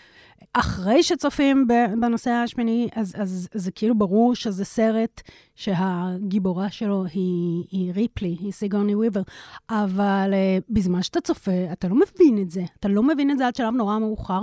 אחרי 0.53 1.03
שצופים 1.03 1.67
בנושא 2.01 2.31
השמיני, 2.31 2.89
אז, 2.95 3.15
אז 3.19 3.49
זה 3.55 3.71
כאילו 3.71 3.99
ברור 3.99 4.35
שזה 4.35 4.65
סרט 4.65 5.21
שהגיבורה 5.55 6.71
שלו 6.71 7.05
היא, 7.05 7.65
היא 7.71 7.93
ריפלי, 7.93 8.37
היא 8.41 8.53
סיגוני 8.53 8.95
וויבר, 8.95 9.23
אבל 9.71 10.33
uh, 10.33 10.65
בזמן 10.71 11.03
שאתה 11.03 11.21
צופה, 11.21 11.73
אתה 11.73 11.89
לא 11.89 11.95
מבין 11.95 12.39
את 12.43 12.51
זה. 12.51 12.65
אתה 12.81 12.89
לא 12.89 13.03
מבין 13.03 13.31
את 13.31 13.39
זה 13.39 13.47
עד 13.47 13.57
שלב 13.57 13.75
נורא 13.75 13.99
מאוחר, 13.99 14.43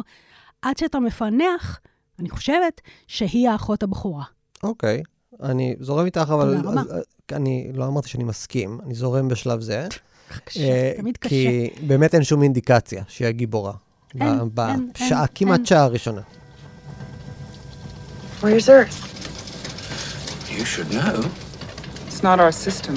עד 0.62 0.78
שאתה 0.78 1.00
מפענח, 1.00 1.80
אני 2.20 2.30
חושבת, 2.30 2.82
שהיא 3.08 3.50
האחות 3.50 3.84
הבכורה. 3.84 4.24
אוקיי. 4.64 5.04
אני 5.44 5.76
זורם 5.80 6.06
איתך, 6.06 6.34
אבל... 6.34 6.58
תודה 6.58 6.82
רבה. 6.82 6.82
אני 7.32 7.72
לא 7.74 7.88
אמרתי 7.88 8.10
שאני 8.10 8.24
מסכים, 8.24 8.80
אני 8.86 8.96
זורם 8.96 9.28
בשלב 9.28 9.62
זה. 9.62 9.88
קשה, 10.46 10.60
אה, 10.60 10.94
תמיד 10.98 11.18
קשה. 11.18 11.30
כי 11.30 11.70
באמת 11.88 12.16
אין 12.16 12.24
שום 12.24 12.44
אינדיקציה 12.44 13.04
שהיא 13.08 13.28
הגיבורה. 13.28 13.74
אין, 14.22 14.40
אין, 14.58 14.92
בשעה. 14.94 15.28
כמעט 15.28 15.66
שעה 15.66 15.84
הראשונה. 15.84 16.22
Where's 18.42 18.68
Earth? 18.68 19.16
You 20.50 20.66
should 20.66 20.94
know. 20.94 21.26
It's 22.08 22.24
not 22.24 22.40
our 22.40 22.52
system. 22.52 22.94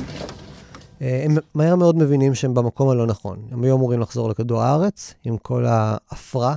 אה, 1.03 1.23
הם 1.25 1.37
מהר 1.55 1.77
מאוד 1.77 1.97
מבינים 1.97 2.35
שהם 2.35 2.55
במקום 2.55 2.89
הלא 2.89 3.07
נכון. 3.07 3.39
הם 3.51 3.65
היו 3.65 3.77
אמורים 3.77 4.01
לחזור 4.01 4.29
לכדור 4.29 4.63
הארץ 4.63 5.15
עם 5.25 5.39
כל 5.39 5.65
ההפרעה 5.67 6.55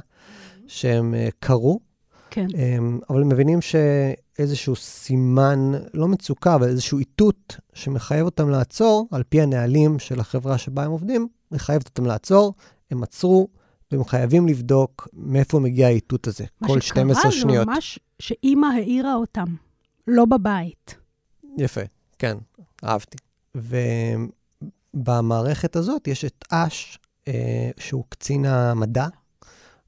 שהם 0.67 1.13
אה, 1.13 1.29
קרו. 1.39 1.79
כן. 2.31 2.47
אבל 3.09 3.21
הם 3.21 3.29
מבינים 3.29 3.61
ש... 3.61 3.75
איזשהו 4.41 4.75
סימן, 4.75 5.71
לא 5.93 6.07
מצוקה, 6.07 6.55
אבל 6.55 6.67
איזשהו 6.67 6.99
איתות 6.99 7.57
שמחייב 7.73 8.25
אותם 8.25 8.49
לעצור, 8.49 9.07
על 9.11 9.23
פי 9.23 9.41
הנהלים 9.41 9.99
של 9.99 10.19
החברה 10.19 10.57
שבה 10.57 10.83
הם 10.83 10.91
עובדים, 10.91 11.27
מחייבת 11.51 11.85
אותם 11.85 12.05
לעצור, 12.05 12.53
הם 12.91 13.03
עצרו, 13.03 13.47
והם 13.91 14.03
חייבים 14.03 14.47
לבדוק 14.47 15.07
מאיפה 15.13 15.59
מגיע 15.59 15.87
האיתות 15.87 16.27
הזה, 16.27 16.45
כל 16.67 16.81
12 16.81 17.31
שניות. 17.31 17.67
מה 17.67 17.73
שקרה 17.73 17.73
זה 17.73 17.75
ממש 17.75 17.99
שאימא 18.19 18.65
העירה 18.65 19.15
אותם, 19.15 19.55
לא 20.07 20.25
בבית. 20.25 20.95
יפה, 21.57 21.81
כן, 22.19 22.37
אהבתי. 22.83 23.17
ובמערכת 24.93 25.75
הזאת 25.75 26.07
יש 26.07 26.25
את 26.25 26.45
אש, 26.51 26.99
אה, 27.27 27.69
שהוא 27.79 28.03
קצין 28.09 28.45
המדע, 28.45 29.07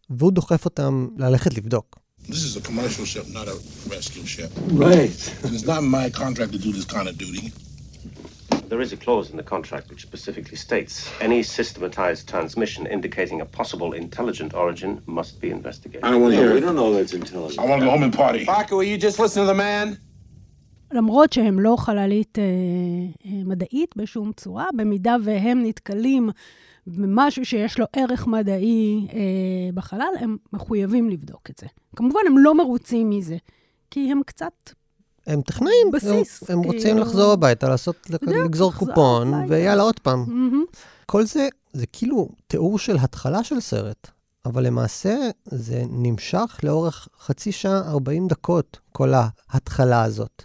והוא 0.09 0.31
דוחף 0.31 0.65
אותם 0.65 1.07
ללכת 1.17 1.57
לבדוק. 1.57 2.02
This 2.27 2.43
is 2.43 2.55
a 2.55 2.61
commercial 2.61 3.05
ship, 3.05 3.27
not 3.27 3.47
a 3.47 3.55
rescue 3.89 4.25
ship. 4.25 4.51
Right. 4.71 5.35
And 5.43 5.53
it's 5.53 5.65
not 5.65 5.83
my 5.83 6.09
contract 6.09 6.51
to 6.53 6.57
do 6.57 6.71
this 6.71 6.85
kind 6.85 7.07
of 7.07 7.17
duty. 7.17 7.51
There 8.69 8.81
is 8.81 8.91
a 8.91 8.97
clause 8.97 9.29
in 9.29 9.37
the 9.37 9.43
contract 9.43 9.89
which 9.89 10.01
specifically 10.01 10.57
states 10.57 11.11
any 11.21 11.43
systematized 11.43 12.27
transmission 12.27 12.87
indicating 12.87 13.41
a 13.41 13.45
possible 13.45 13.93
intelligent 13.93 14.53
origin 14.53 15.01
must 15.05 15.39
be 15.41 15.51
investigated. 15.51 16.03
I 16.03 16.11
don't 16.11 16.21
want 16.21 16.33
to 16.33 16.39
hear 16.39 16.51
it. 16.51 16.55
We 16.55 16.59
don't 16.61 16.75
know 16.75 16.93
that's 16.93 17.13
intelligent. 17.13 17.59
I 17.59 17.65
want 17.65 17.81
to 17.81 17.85
go 17.85 17.91
home 17.91 18.03
and 18.03 18.13
party. 18.13 18.45
Baku, 18.45 18.77
will 18.77 18.83
you 18.83 18.97
just 18.97 19.19
listen 19.19 19.41
to 19.43 19.47
the 19.47 19.53
man? 19.53 19.97
למרות 20.93 21.33
שהם 21.33 21.59
לא 21.59 21.75
חללית 21.77 22.39
אה, 22.39 22.43
אה, 23.25 23.41
מדעית 23.45 23.97
בשום 23.97 24.31
צורה, 24.37 24.67
במידה 24.75 25.15
והם 25.23 25.63
נתקלים 25.65 26.29
במשהו 26.87 27.45
שיש 27.45 27.79
לו 27.79 27.85
ערך 27.93 28.27
מדעי 28.27 29.07
אה, 29.13 29.19
בחלל, 29.73 30.13
הם 30.19 30.37
מחויבים 30.53 31.09
לבדוק 31.09 31.49
את 31.49 31.57
זה. 31.57 31.67
כמובן, 31.95 32.19
הם 32.27 32.37
לא 32.37 32.57
מרוצים 32.57 33.09
מזה, 33.09 33.37
כי 33.91 34.11
הם 34.11 34.21
קצת... 34.25 34.53
הם 35.27 35.41
טכנאים, 35.41 35.91
בסיס. 35.93 36.49
הם, 36.49 36.57
הם 36.57 36.63
רוצים 36.63 36.81
כאילו... 36.81 37.01
לחזור 37.01 37.31
הביתה, 37.31 37.69
לעשות, 37.69 37.95
לגזור 38.21 38.73
קופון, 38.73 39.33
ויאללה, 39.49 39.83
עוד 39.83 39.99
פעם. 39.99 40.25
Mm-hmm. 40.27 40.77
כל 41.05 41.25
זה, 41.25 41.47
זה 41.73 41.85
כאילו 41.85 42.29
תיאור 42.47 42.79
של 42.79 42.97
התחלה 42.97 43.43
של 43.43 43.59
סרט, 43.59 44.07
אבל 44.45 44.67
למעשה 44.67 45.15
זה 45.45 45.83
נמשך 45.89 46.59
לאורך 46.63 47.07
חצי 47.19 47.51
שעה, 47.51 47.91
40 47.91 48.27
דקות, 48.27 48.79
כל 48.91 49.13
ההתחלה 49.13 50.03
הזאת. 50.03 50.43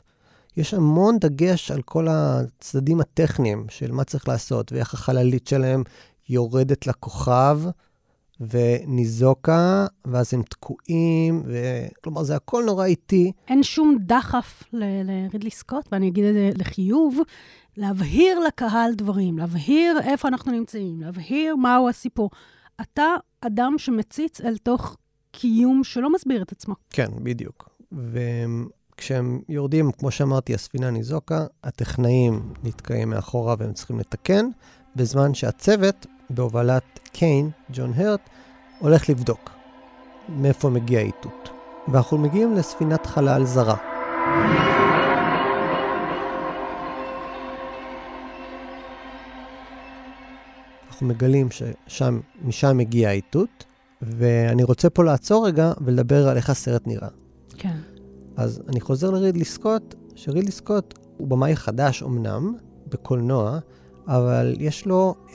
יש 0.56 0.74
המון 0.74 1.18
דגש 1.18 1.70
על 1.70 1.82
כל 1.82 2.06
הצדדים 2.10 3.00
הטכניים 3.00 3.66
של 3.68 3.92
מה 3.92 4.04
צריך 4.04 4.28
לעשות, 4.28 4.72
ואיך 4.72 4.94
החללית 4.94 5.46
שלהם 5.46 5.82
יורדת 6.28 6.86
לכוכב 6.86 7.60
וניזוקה, 8.40 9.86
ואז 10.04 10.34
הם 10.34 10.42
תקועים, 10.42 11.42
ו... 11.46 11.56
כלומר, 12.04 12.22
זה 12.22 12.36
הכל 12.36 12.64
נורא 12.66 12.84
איטי. 12.84 13.32
אין 13.48 13.62
שום 13.62 13.98
דחף 14.00 14.62
לרידלי 14.72 15.50
סקוט, 15.50 15.88
ואני 15.92 16.08
אגיד 16.08 16.24
את 16.24 16.34
זה 16.34 16.50
לחיוב, 16.54 17.18
להבהיר 17.76 18.38
לקהל 18.40 18.94
דברים, 18.94 19.38
להבהיר 19.38 19.98
איפה 20.04 20.28
אנחנו 20.28 20.52
נמצאים, 20.52 21.00
להבהיר 21.00 21.56
מהו 21.56 21.88
הסיפור. 21.88 22.30
אתה 22.80 23.04
אדם 23.40 23.74
שמציץ 23.78 24.40
אל 24.40 24.56
תוך 24.56 24.96
קיום 25.32 25.84
שלא 25.84 26.12
מסביר 26.12 26.42
את 26.42 26.52
עצמו. 26.52 26.74
כן, 26.90 27.08
בדיוק. 27.22 27.68
וכשהם 27.92 29.40
יורדים, 29.48 29.92
כמו 29.92 30.10
שאמרתי, 30.10 30.54
הספינה 30.54 30.90
ניזוקה, 30.90 31.46
הטכנאים 31.64 32.52
נתקעים 32.64 33.10
מאחורה 33.10 33.54
והם 33.58 33.72
צריכים 33.72 33.98
לתקן, 33.98 34.48
בזמן 34.96 35.34
שהצוות 35.34 36.06
בהובלת 36.30 36.82
קיין, 37.12 37.50
ג'ון 37.72 37.92
הרט, 37.96 38.20
הולך 38.78 39.08
לבדוק 39.08 39.50
מאיפה 40.28 40.68
מגיע 40.68 40.98
האיתות. 40.98 41.50
ואנחנו 41.92 42.18
מגיעים 42.18 42.54
לספינת 42.54 43.06
חלל 43.06 43.44
זרה. 43.44 43.76
אנחנו 50.88 51.06
מגלים 51.06 51.48
ששם, 51.50 52.20
משם 52.44 52.76
מגיע 52.76 53.08
האיתות, 53.08 53.64
ואני 54.02 54.62
רוצה 54.62 54.90
פה 54.90 55.04
לעצור 55.04 55.46
רגע 55.46 55.72
ולדבר 55.80 56.28
על 56.28 56.36
איך 56.36 56.50
הסרט 56.50 56.86
נראה. 56.86 57.08
כן. 57.58 57.76
אז 58.36 58.62
אני 58.68 58.80
חוזר 58.80 59.10
לרידלי 59.10 59.44
סקוט, 59.44 59.94
שרידלי 60.14 60.50
סקוט 60.50 60.98
הוא 61.16 61.28
במאי 61.28 61.56
חדש 61.56 62.02
אמנם, 62.02 62.54
בקולנוע, 62.86 63.58
אבל 64.08 64.54
יש 64.58 64.86
לו 64.86 65.14
10-15 65.30 65.34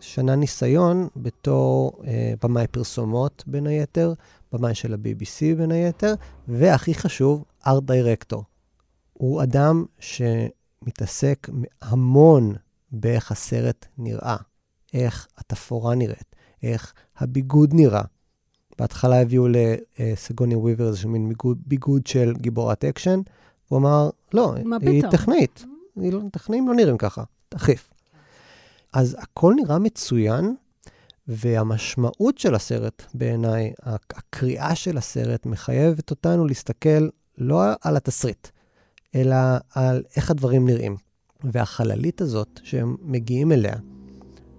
שנה 0.00 0.36
ניסיון 0.36 1.08
בתור 1.16 1.92
אה, 2.06 2.34
במאי 2.42 2.66
פרסומות 2.66 3.44
בין 3.46 3.66
היתר, 3.66 4.14
במאי 4.52 4.74
של 4.74 4.94
ה-BBC 4.94 5.56
בין 5.56 5.70
היתר, 5.72 6.14
והכי 6.48 6.94
חשוב, 6.94 7.44
ארט 7.66 7.82
דירקטור. 7.82 8.44
הוא 9.12 9.42
אדם 9.42 9.84
שמתעסק 9.98 11.48
המון 11.82 12.54
באיך 12.92 13.32
הסרט 13.32 13.86
נראה, 13.98 14.36
איך 14.94 15.28
התפאורה 15.38 15.94
נראית, 15.94 16.36
איך 16.62 16.92
הביגוד 17.18 17.74
נראה. 17.74 18.02
בהתחלה 18.78 19.20
הביאו 19.20 19.46
לסיגורני 19.48 20.54
וויבר 20.54 20.88
איזשהו 20.88 21.10
מין 21.10 21.28
ביגוד, 21.28 21.58
ביגוד 21.66 22.06
של 22.06 22.32
גיבורת 22.36 22.84
אקשן, 22.84 23.20
הוא 23.68 23.78
אמר, 23.78 24.10
לא, 24.34 24.54
היא 24.80 25.02
טכנאית. 25.10 25.64
לא, 26.00 26.20
טכנאים 26.32 26.68
לא 26.68 26.74
נראים 26.74 26.98
ככה, 26.98 27.22
תחליף. 27.48 27.90
אז 28.92 29.16
הכל 29.20 29.54
נראה 29.56 29.78
מצוין, 29.78 30.54
והמשמעות 31.28 32.38
של 32.38 32.54
הסרט, 32.54 33.02
בעיניי, 33.14 33.72
הקריאה 33.82 34.74
של 34.74 34.98
הסרט, 34.98 35.46
מחייבת 35.46 36.10
אותנו 36.10 36.46
להסתכל 36.46 37.08
לא 37.38 37.62
על 37.80 37.96
התסריט, 37.96 38.48
אלא 39.14 39.36
על 39.74 40.02
איך 40.16 40.30
הדברים 40.30 40.66
נראים. 40.66 40.96
והחללית 41.44 42.20
הזאת, 42.20 42.60
שהם 42.62 42.96
מגיעים 43.02 43.52
אליה 43.52 43.74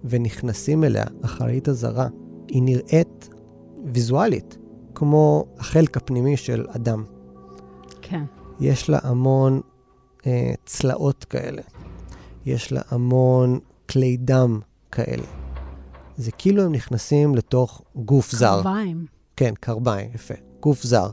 ונכנסים 0.04 0.84
אליה, 0.84 1.04
החללית 1.22 1.68
הזרה, 1.68 2.08
היא 2.48 2.62
נראית 2.62 3.28
ויזואלית, 3.84 4.58
כמו 4.94 5.44
החלק 5.58 5.96
הפנימי 5.96 6.36
של 6.36 6.66
אדם. 6.68 7.04
כן. 8.02 8.24
יש 8.60 8.90
לה 8.90 8.98
המון 9.02 9.60
אה, 10.26 10.52
צלעות 10.64 11.24
כאלה. 11.24 11.62
יש 12.46 12.72
לה 12.72 12.80
המון 12.90 13.58
כלי 13.88 14.16
דם 14.16 14.60
כאלה. 14.92 15.26
זה 16.16 16.32
כאילו 16.32 16.62
הם 16.62 16.72
נכנסים 16.72 17.34
לתוך 17.34 17.82
גוף 17.96 18.32
זר. 18.32 18.62
קרביים. 18.62 19.06
כן, 19.36 19.54
קרביים, 19.60 20.10
יפה. 20.14 20.34
גוף 20.60 20.82
זר. 20.82 21.10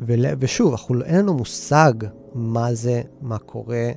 ול... 0.00 0.24
ושוב, 0.38 0.72
אנחנו, 0.72 1.02
אין 1.02 1.16
לנו 1.16 1.34
מושג 1.34 1.92
מה 2.34 2.74
זה, 2.74 3.02
מה 3.20 3.38
קורה. 3.38 3.90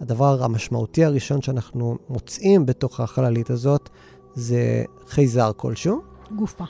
הדבר 0.00 0.44
המשמעותי 0.44 1.04
הראשון 1.04 1.42
שאנחנו 1.42 1.98
מוצאים 2.08 2.66
בתוך 2.66 3.00
החללית 3.00 3.50
הזאת 3.50 3.88
זה 4.34 4.84
חייזר 5.08 5.50
כלשהו, 5.56 6.00
גופה. 6.36 6.64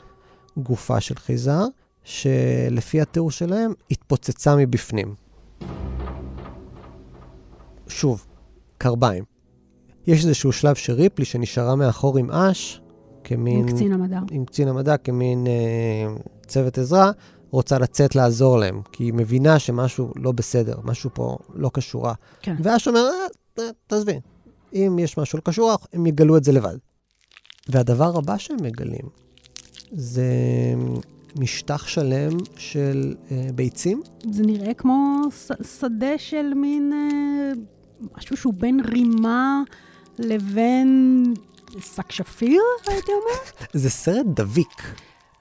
גופה 0.56 1.00
של 1.00 1.14
חייזר, 1.14 1.64
שלפי 2.04 3.00
התיאור 3.00 3.30
שלהם 3.30 3.72
התפוצצה 3.90 4.56
מבפנים. 4.56 5.14
שוב, 7.88 8.26
קרביים. 8.78 9.25
יש 10.07 10.25
איזשהו 10.25 10.52
שלב 10.52 10.75
שריפלי 10.75 11.25
שנשארה 11.25 11.76
מאחור 11.76 12.18
עם 12.18 12.30
אש, 12.30 12.80
כמין... 13.25 13.68
עם 13.68 13.75
קצין 13.75 13.92
המדע. 13.92 14.21
עם 14.30 14.45
קצין 14.45 14.68
המדע, 14.68 14.97
כמין 14.97 15.47
אה, 15.47 16.14
צוות 16.47 16.78
עזרה, 16.78 17.11
רוצה 17.50 17.78
לצאת 17.78 18.14
לעזור 18.14 18.59
להם, 18.59 18.80
כי 18.92 19.04
היא 19.04 19.12
מבינה 19.14 19.59
שמשהו 19.59 20.12
לא 20.16 20.33
בסדר, 20.33 20.75
משהו 20.85 21.11
פה 21.14 21.37
לא 21.54 21.71
כשורה. 21.75 22.14
כן. 22.42 22.57
ואש 22.62 22.88
אומר, 22.88 23.04
אה, 23.59 23.64
תעזבי, 23.87 24.21
אם 24.73 24.99
יש 24.99 25.18
משהו 25.18 25.38
לא 25.38 25.52
כשורה, 25.52 25.76
הם 25.92 26.07
יגלו 26.07 26.37
את 26.37 26.45
זה 26.45 26.52
לבד. 26.52 26.76
והדבר 27.68 28.18
הבא 28.18 28.38
שהם 28.38 28.57
מגלים 28.62 29.09
זה 29.92 30.25
משטח 31.37 31.87
שלם 31.87 32.37
של 32.57 33.14
אה, 33.30 33.49
ביצים. 33.54 34.02
זה 34.30 34.42
נראה 34.42 34.75
כמו 34.75 35.23
ש- 35.30 35.78
שדה 35.80 36.18
של 36.18 36.54
מין 36.54 36.92
אה, 36.92 37.52
משהו 38.18 38.36
שהוא 38.36 38.54
בין 38.56 38.80
רימה 38.84 39.60
לבין 40.18 41.24
שק 41.80 42.12
שפיר, 42.12 42.62
הייתי 42.86 43.12
אומרת. 43.12 43.66
זה 43.72 43.90
סרט 43.90 44.26
דביק, 44.26 44.82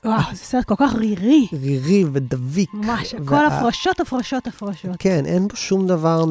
וואו, 0.05 0.21
זה 0.31 0.37
סרט 0.37 0.65
כל 0.65 0.75
כך 0.77 0.95
רירי. 0.95 1.47
רירי 1.53 2.05
ודביק. 2.11 2.73
ממש, 2.73 3.13
הכל 3.13 3.23
וה- 3.33 3.47
הפרשות, 3.47 3.99
הפרשות, 3.99 4.47
הפרשות. 4.47 4.95
כן, 4.99 5.25
אין 5.25 5.47
בו 5.47 5.55
שום 5.55 5.87
דבר 5.87 6.25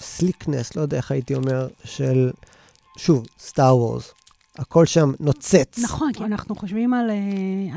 מהסליקנס, 0.00 0.76
לא 0.76 0.82
יודע 0.82 0.96
איך 0.96 1.10
הייתי 1.10 1.34
אומר, 1.34 1.68
של, 1.84 2.30
שוב, 2.96 3.26
סטאר 3.38 3.76
וורס. 3.76 4.12
הכל 4.58 4.86
שם 4.86 5.12
נוצץ. 5.20 5.78
נכון, 5.78 6.12
כי 6.12 6.24
אנחנו 6.24 6.54
חושבים 6.54 6.94
על, 6.94 7.10
אה, 7.10 7.16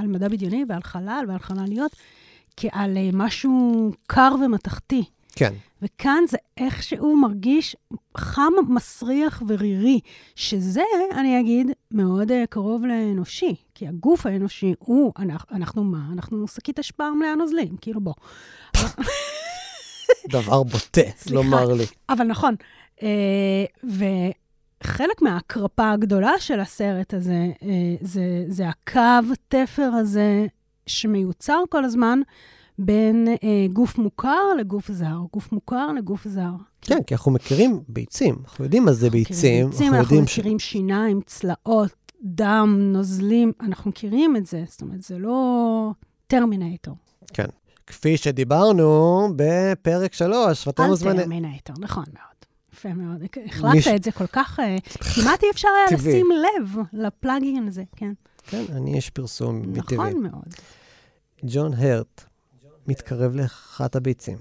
על 0.01 0.07
מדע 0.07 0.27
בדיוני 0.27 0.65
ועל 0.69 0.81
חלל 0.83 1.25
ועל 1.27 1.39
חלליות 1.39 1.91
כעל 2.57 2.98
אה, 2.98 3.10
משהו 3.13 3.91
קר 4.07 4.36
ומתכתי. 4.45 5.03
כן, 5.36 5.53
וכאן 5.82 6.24
זה 6.30 6.38
איכשהו 6.58 7.18
מרגיש 7.18 7.76
חם, 8.18 8.54
מסריח 8.70 9.44
ורירי, 9.48 10.00
שזה, 10.36 10.84
אני 11.12 11.40
אגיד, 11.40 11.72
מאוד 11.92 12.32
uh, 12.32 12.34
קרוב 12.50 12.86
לאנושי. 12.86 13.56
כי 13.76 13.88
הגוף 13.88 14.26
האנושי 14.26 14.74
הוא, 14.80 15.14
אנחנו, 15.20 15.58
אנחנו 15.58 15.84
מה? 15.84 16.00
אנחנו 16.14 16.48
שקית 16.48 16.80
אשפה 16.80 17.12
מלאה 17.12 17.36
נוזלים, 17.36 17.78
כאילו 17.82 18.02
בוא. 18.02 18.14
דבר 20.32 20.64
בוטה. 20.64 21.02
לומר 21.32 21.74
לי. 21.74 21.84
אבל 22.10 22.26
נכון, 22.26 22.56
uh, 22.98 23.04
וחלק 23.84 25.22
מההקרפה 25.22 25.92
הגדולה 25.92 26.40
של 26.40 26.60
הסרט 26.60 27.14
הזה, 27.14 27.48
uh, 27.60 27.66
זה, 28.02 28.46
זה 28.48 28.70
הקו 28.70 29.34
תפר 29.48 29.90
הזה 30.00 30.46
שמיוצר 30.88 31.64
כל 31.70 31.86
הזמן 31.86 32.20
בין 32.86 33.28
uh, 33.36 33.38
גוף 33.74 33.98
מוכר 33.98 34.54
לגוף 34.60 34.92
זר, 34.92 35.18
גוף 35.34 35.52
מוכר 35.52 35.92
לגוף 35.92 36.28
זר. 36.28 36.52
כן, 36.82 37.04
כי 37.08 37.14
אנחנו 37.14 37.32
מכירים 37.32 37.84
ביצים, 37.88 38.36
אנחנו 38.44 38.63
יודעים 38.63 38.86
מה 38.86 38.94
זה 38.94 39.10
ביצים, 39.10 39.70
ביצים, 39.70 39.94
אנחנו 39.94 40.15
ש... 40.17 40.20
מכירים 40.20 40.60
שיניים, 40.60 41.22
צלעות, 41.26 41.91
דם, 42.24 42.80
נוזלים, 42.80 43.52
אנחנו 43.62 43.89
מכירים 43.89 44.36
את 44.36 44.46
זה, 44.46 44.63
זאת 44.67 44.82
אומרת, 44.82 45.02
זה 45.04 45.17
לא 45.20 45.91
טרמינטור. 46.28 46.96
כן. 47.34 47.46
כפי 47.88 48.17
שדיברנו 48.17 49.28
בפרק 49.36 50.13
3, 50.13 50.67
ואתה 50.67 50.84
אל 50.84 50.88
מוזמן... 50.89 51.17
טרמינטור, 51.17 51.76
נכון 51.80 52.04
מאוד. 52.13 52.32
יפה 52.74 52.94
מאוד. 52.94 53.24
החלטת 53.46 53.76
מיש- 53.76 53.96
את 53.96 54.04
זה 54.04 54.12
כל 54.12 54.28
כך, 54.28 54.60
אה, 54.60 54.78
כמעט 55.15 55.44
אי 55.44 55.48
אפשר 55.52 55.67
היה 55.67 55.98
טבעי. 56.00 56.12
לשים 56.13 56.28
לב 56.32 56.76
לפלאגין 56.94 57.67
הזה, 57.67 57.84
כן. 57.96 58.13
כן, 58.44 58.63
אני 58.72 58.96
איש 58.96 59.10
פרסום 59.10 59.62
מטבעי. 59.62 59.98
נכון 60.10 60.22
מאוד. 60.24 60.54
ג'ון 61.44 61.74
הרט 61.74 62.24
מתקרב 62.88 63.36
לאחת 63.36 63.96
הביצים, 63.96 64.38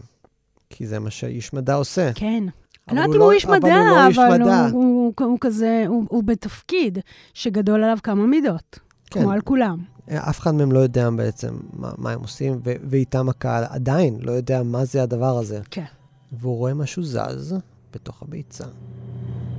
כי 0.70 0.86
זה 0.86 0.98
מה 0.98 1.10
שאיש 1.10 1.52
מדע 1.52 1.74
עושה. 1.74 2.10
כן. 2.14 2.44
אבל 2.88 2.98
אני 2.98 3.08
לא 3.08 3.14
יודעת 3.14 3.16
אם 3.16 3.20
הוא 3.20 3.28
לא- 3.28 3.32
איש 3.32 3.44
אבל 3.44 3.52
הוא 3.54 3.60
מדע, 3.62 3.74
לא 3.90 4.06
איש 4.08 4.18
אבל 4.18 4.42
מדע. 4.42 4.66
הוא- 4.72 5.12
הוא- 5.18 5.26
הוא 5.28 5.38
כזה, 5.40 5.84
הוא 5.88 6.04
הוא 6.08 6.24
בתפקיד 6.24 6.98
שגדול 7.34 7.84
עליו 7.84 7.98
כמה 8.02 8.26
מידות, 8.26 8.78
כן. 9.10 9.20
כמו 9.20 9.32
על 9.32 9.40
כולם. 9.40 9.78
אף 10.14 10.38
אחד 10.40 10.54
מהם 10.54 10.72
לא 10.72 10.78
יודע 10.78 11.10
בעצם 11.10 11.54
מה, 11.72 11.90
מה 11.98 12.10
הם 12.12 12.20
עושים, 12.20 12.60
ו- 12.64 12.74
ואיתם 12.90 13.28
הקהל 13.28 13.64
עדיין 13.68 14.18
לא 14.20 14.32
יודע 14.32 14.62
מה 14.62 14.84
זה 14.84 15.02
הדבר 15.02 15.38
הזה. 15.38 15.60
כן. 15.70 15.84
והוא 16.32 16.56
רואה 16.56 16.74
משהו 16.74 17.02
זז 17.02 17.54
בתוך 17.94 18.22
הביצה. 18.22 18.64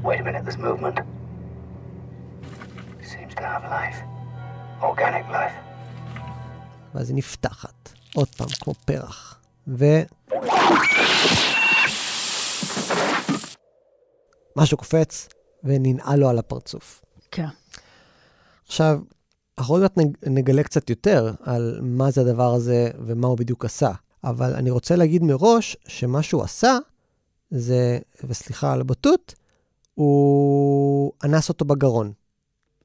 Wait 0.04 0.08
a 0.08 0.10
minute, 0.10 0.50
there's 0.50 0.58
movement. 0.58 1.00
Seems 3.02 3.34
to 3.36 3.42
have 3.42 3.64
life. 3.72 3.98
Organic 4.82 5.32
life. 5.32 5.56
ואז 6.96 7.10
היא 7.10 7.18
נפתחת, 7.18 7.90
עוד 8.16 8.28
פעם, 8.36 8.48
כמו 8.60 8.74
פרח. 8.86 9.40
ו... 9.68 9.86
משהו 14.56 14.78
קופץ 14.78 15.28
וננעל 15.64 16.20
לו 16.20 16.30
על 16.30 16.40
הפרצוף. 16.40 17.02
כן. 17.32 17.48
עכשיו, 18.68 19.00
אנחנו 19.58 19.74
עוד 19.74 19.82
מעט 19.82 19.98
נג- 19.98 20.18
נגלה 20.28 20.64
קצת 20.64 20.90
יותר 20.90 21.32
על 21.44 21.80
מה 21.82 22.12
זה 22.12 22.22
הדבר 22.22 22.54
הזה 22.54 22.90
ומה 23.06 23.28
הוא 23.28 23.38
בדיוק 23.38 23.66
עשה. 23.66 23.92
אבל 24.24 24.54
אני 24.56 24.70
רוצה 24.70 24.96
להגיד 24.96 25.24
מראש 25.24 25.78
שמה 25.88 26.24
שהוא 26.24 26.44
עשה 26.44 26.78
זה, 27.52 28.00
וסליחה 28.24 28.74
על 28.74 28.82
הבוטות, 28.82 29.34
הוא 29.94 31.12
אנס 31.24 31.50
אותו 31.50 31.66
בגרון. 31.66 32.12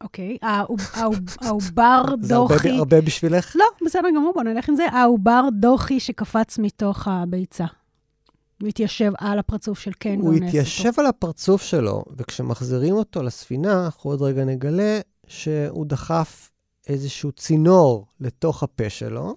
אוקיי. 0.03 0.37
העוב- 0.43 0.81
העוב- 0.95 1.19
העובר 1.41 2.03
זה 2.21 2.35
הרבה, 2.37 2.55
דוחי. 2.57 3.01
בשבילך? 3.01 3.57
לא, 3.57 3.65
בסדר 3.87 4.09
גמור, 4.17 4.33
בוא 4.35 4.43
נלך 4.43 4.69
עם 4.69 4.77
זה. 4.77 4.87
העובר 4.93 5.43
דוחי 5.61 6.01
שקפץ 6.01 6.59
מתוך 6.59 7.09
הביצה. 7.09 7.65
הוא 8.61 8.69
התיישב 8.69 9.13
על 9.19 9.39
הפרצוף 9.39 9.79
של 9.79 9.93
קיין 9.93 10.21
הוא 10.21 10.25
ואונס 10.29 10.39
אותו. 10.39 10.49
התיישב 10.49 10.91
על 11.01 11.07
הפרצוף 11.07 11.63
שלו, 11.63 12.05
וכשמחזירים 12.17 12.95
אותו 12.95 13.23
לספינה, 13.23 13.85
אנחנו 13.85 14.11
עוד 14.11 14.23
רגע 14.23 14.45
נגלה 14.45 14.99
שהוא 15.27 15.87
דחף 15.87 16.51
איזשהו 16.89 17.33
צינור 17.33 18.07
לתוך 18.21 18.63
הפה 18.63 18.91
שלו. 18.91 19.35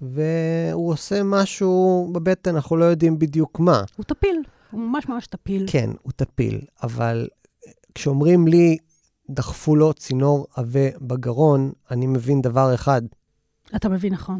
והוא 0.00 0.92
עושה 0.92 1.22
משהו 1.22 2.08
בבטן, 2.12 2.54
אנחנו 2.54 2.76
לא 2.76 2.84
יודעים 2.84 3.18
בדיוק 3.18 3.60
מה. 3.60 3.82
הוא 3.96 4.04
טפיל, 4.04 4.42
הוא 4.70 4.80
ממש 4.80 5.08
ממש 5.08 5.26
טפיל. 5.26 5.64
כן, 5.68 5.90
הוא 6.02 6.12
טפיל, 6.16 6.60
אבל 6.82 7.28
כשאומרים 7.94 8.48
לי, 8.48 8.76
דחפו 9.30 9.76
לו 9.76 9.94
צינור 9.94 10.46
עבה 10.56 10.98
בגרון, 11.00 11.72
אני 11.90 12.06
מבין 12.06 12.42
דבר 12.42 12.74
אחד. 12.74 13.02
אתה 13.76 13.88
מבין 13.88 14.12
נכון. 14.12 14.38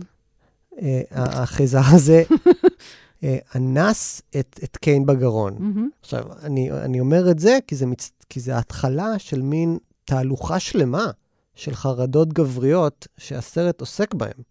אה, 0.83 1.01
החייזר 1.11 1.81
הזה 1.93 2.23
אה, 3.25 3.39
אנס 3.57 4.23
את, 4.41 4.61
את 4.65 4.77
קיין 4.77 5.07
בגרון. 5.07 5.57
מהמם. 5.59 5.89
עכשיו, 6.01 6.25
אני, 6.43 6.71
אני 6.73 7.01
אומר 7.01 7.31
את 7.31 7.39
זה 7.39 7.59
כי 7.67 7.77
זה, 7.77 7.87
מצ... 7.87 8.11
כי 8.29 8.41
זה 8.41 8.59
התחלה 8.59 9.19
של 9.19 9.43
מין 9.43 9.79
תהלוכה 10.05 10.61
שלמה 10.61 11.11
של 11.55 11.75
חרדות 11.75 12.33
גבריות 12.33 13.07
שהסרט 13.17 13.81
עוסק 13.81 14.15
בהן. 14.15 14.43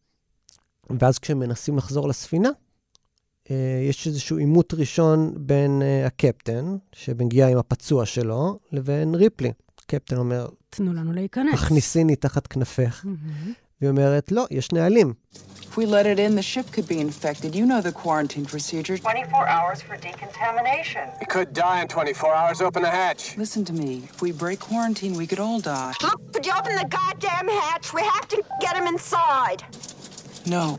ואז 0.99 1.19
כשהם 1.19 1.39
מנסים 1.39 1.77
לחזור 1.77 2.07
לספינה, 2.07 2.49
אה, 3.51 3.85
יש 3.89 4.07
איזשהו 4.07 4.37
עימות 4.37 4.73
ראשון 4.73 5.33
בין 5.37 5.81
הקפטן, 6.05 6.77
שמגיע 6.93 7.47
עם 7.47 7.57
הפצוע 7.57 8.05
שלו, 8.05 8.59
לבין 8.71 9.15
ריפלי. 9.15 9.51
הקפטן 9.87 10.17
אומר, 10.17 10.47
תנו 10.69 10.93
לנו 10.93 11.13
להיכנס. 11.13 11.53
תכניסיני 11.53 12.15
תחת 12.15 12.47
כנפך. 12.47 13.05
מהמם. 13.05 13.53
והיא 13.81 13.89
אומרת, 13.89 14.31
לא, 14.31 14.45
יש 14.51 14.71
נהלים. 14.71 15.13
If 15.61 15.77
we 15.77 15.85
let 15.85 16.05
it 16.13 16.19
in, 16.25 16.35
the 16.35 16.47
ship 16.53 16.67
could 16.75 16.87
be 16.87 16.99
infected. 17.07 17.49
You 17.55 17.65
know 17.71 17.81
the 17.89 17.95
quarantine 18.03 18.45
procedure. 18.45 18.97
24 18.97 19.47
hours 19.47 19.79
for 19.87 19.95
decontamination. 20.09 21.05
It 21.21 21.29
could 21.29 21.53
die 21.53 21.79
in 21.83 21.87
24 21.87 22.35
hours. 22.35 22.61
Open 22.61 22.81
the 22.81 22.93
hatch. 23.01 23.37
Listen 23.37 23.63
to 23.65 23.73
me. 23.73 23.91
If 24.13 24.21
we 24.21 24.31
break 24.31 24.59
quarantine, 24.59 25.13
we 25.21 25.25
could 25.29 25.39
all 25.39 25.59
die. 25.61 25.93
Look, 26.07 26.19
could 26.33 26.45
you 26.47 26.53
open 26.59 26.73
the 26.83 26.89
goddamn 26.99 27.47
hatch? 27.61 27.85
We 27.99 28.03
have 28.15 28.27
to 28.33 28.37
get 28.63 28.73
him 28.79 28.87
inside. 28.93 29.61
No. 30.55 30.77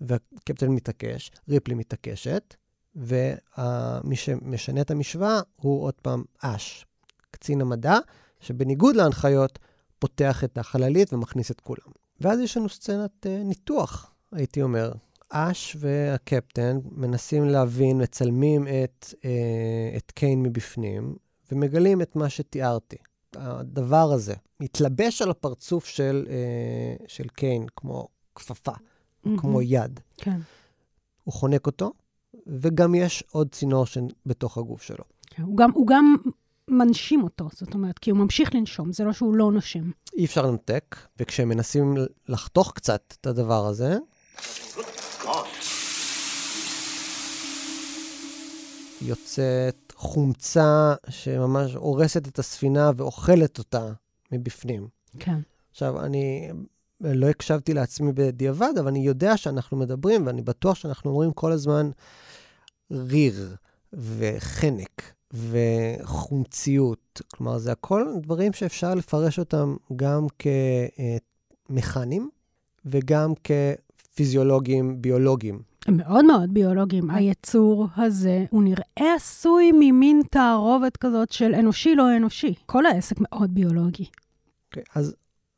והקפטן 0.00 0.68
מתעקש, 0.68 1.30
ריפלי 1.48 1.74
מתעקשת, 1.74 2.54
ומי 2.96 4.16
שמשנה 4.16 4.80
את 4.80 4.90
המשוואה 4.90 5.40
הוא 5.56 5.84
עוד 5.84 5.94
פעם 6.02 6.24
אש, 6.42 6.86
קצין 7.34 7.60
המדע, 7.60 7.98
שבניגוד 8.40 8.96
להנחיות, 8.96 9.58
פותח 9.98 10.44
את 10.44 10.58
החללית 10.58 11.12
ומכניס 11.12 11.50
את 11.50 11.60
כולם. 11.60 11.92
ואז 12.20 12.40
יש 12.40 12.56
לנו 12.56 12.68
סצנת 12.68 13.26
uh, 13.26 13.44
ניתוח, 13.44 14.10
הייתי 14.32 14.62
אומר. 14.62 14.92
אש 15.30 15.76
והקפטן 15.80 16.78
מנסים 16.90 17.44
להבין, 17.44 18.02
מצלמים 18.02 18.66
את, 18.68 19.06
uh, 19.10 19.16
את 19.96 20.10
קיין 20.10 20.42
מבפנים, 20.42 21.16
ומגלים 21.52 22.02
את 22.02 22.16
מה 22.16 22.28
שתיארתי. 22.28 22.96
הדבר 23.34 24.12
הזה 24.12 24.34
מתלבש 24.60 25.22
על 25.22 25.30
הפרצוף 25.30 25.86
של, 25.86 26.26
uh, 26.26 27.04
של 27.08 27.28
קיין 27.28 27.66
כמו 27.76 28.08
כפפה, 28.34 28.72
mm-hmm. 28.72 29.28
כמו 29.38 29.62
יד. 29.62 30.00
כן. 30.16 30.38
הוא 31.24 31.34
חונק 31.34 31.66
אותו, 31.66 31.92
וגם 32.46 32.94
יש 32.94 33.24
עוד 33.30 33.48
צינור 33.52 33.84
בתוך 34.26 34.58
הגוף 34.58 34.82
שלו. 34.82 35.04
כן, 35.30 35.42
הוא 35.42 35.56
גם, 35.56 35.70
הוא 35.70 35.86
גם 35.86 36.16
מנשים 36.70 37.22
אותו, 37.22 37.48
זאת 37.52 37.74
אומרת, 37.74 37.98
כי 37.98 38.10
הוא 38.10 38.18
ממשיך 38.18 38.54
לנשום, 38.54 38.92
זה 38.92 39.04
לא 39.04 39.12
שהוא 39.12 39.34
לא 39.34 39.52
נושם. 39.52 39.90
אי 40.16 40.24
אפשר 40.24 40.46
לנתק, 40.46 40.96
וכשהם 41.20 41.48
מנסים 41.48 41.94
לחתוך 42.28 42.72
קצת 42.74 43.14
את 43.20 43.26
הדבר 43.26 43.66
הזה, 43.66 43.96
יוצאת 49.02 49.92
חומצה 49.96 50.94
שממש 51.08 51.74
הורסת 51.74 52.28
את 52.28 52.38
הספינה 52.38 52.90
ואוכלת 52.96 53.58
אותה 53.58 53.92
מבפנים. 54.32 54.88
כן. 55.18 55.38
עכשיו, 55.70 56.04
אני 56.04 56.50
לא 57.00 57.26
הקשבתי 57.26 57.74
לעצמי 57.74 58.12
בדיעבד, 58.12 58.72
אבל 58.78 58.88
אני 58.88 58.98
יודע 58.98 59.36
שאנחנו 59.36 59.76
מדברים, 59.76 60.26
ואני 60.26 60.42
בטוח 60.42 60.74
שאנחנו 60.74 61.10
אומרים 61.10 61.32
כל 61.32 61.52
הזמן 61.52 61.90
ריר 62.90 63.56
וחנק 63.92 65.12
וחומציות. 65.34 67.20
כלומר, 67.34 67.58
זה 67.58 67.72
הכל 67.72 68.06
דברים 68.22 68.52
שאפשר 68.52 68.94
לפרש 68.94 69.38
אותם 69.38 69.76
גם 69.96 70.26
כמכנים 71.68 72.30
וגם 72.86 73.32
כפיזיולוגיים, 73.44 75.02
ביולוגיים. 75.02 75.62
הם 75.86 75.96
מאוד 75.96 76.24
מאוד 76.24 76.54
ביולוגיים. 76.54 77.10
היצור 77.10 77.86
הזה, 77.96 78.44
הוא 78.50 78.62
נראה 78.62 79.14
עשוי 79.16 79.72
ממין 79.72 80.22
תערובת 80.30 80.96
כזאת 80.96 81.32
של 81.32 81.54
אנושי 81.54 81.94
לא 81.94 82.16
אנושי. 82.16 82.54
כל 82.66 82.86
העסק 82.86 83.16
מאוד 83.20 83.54
ביולוגי. 83.54 84.04
Okay, 84.04 84.08
אוקיי, 84.68 84.82
אז 84.94 85.14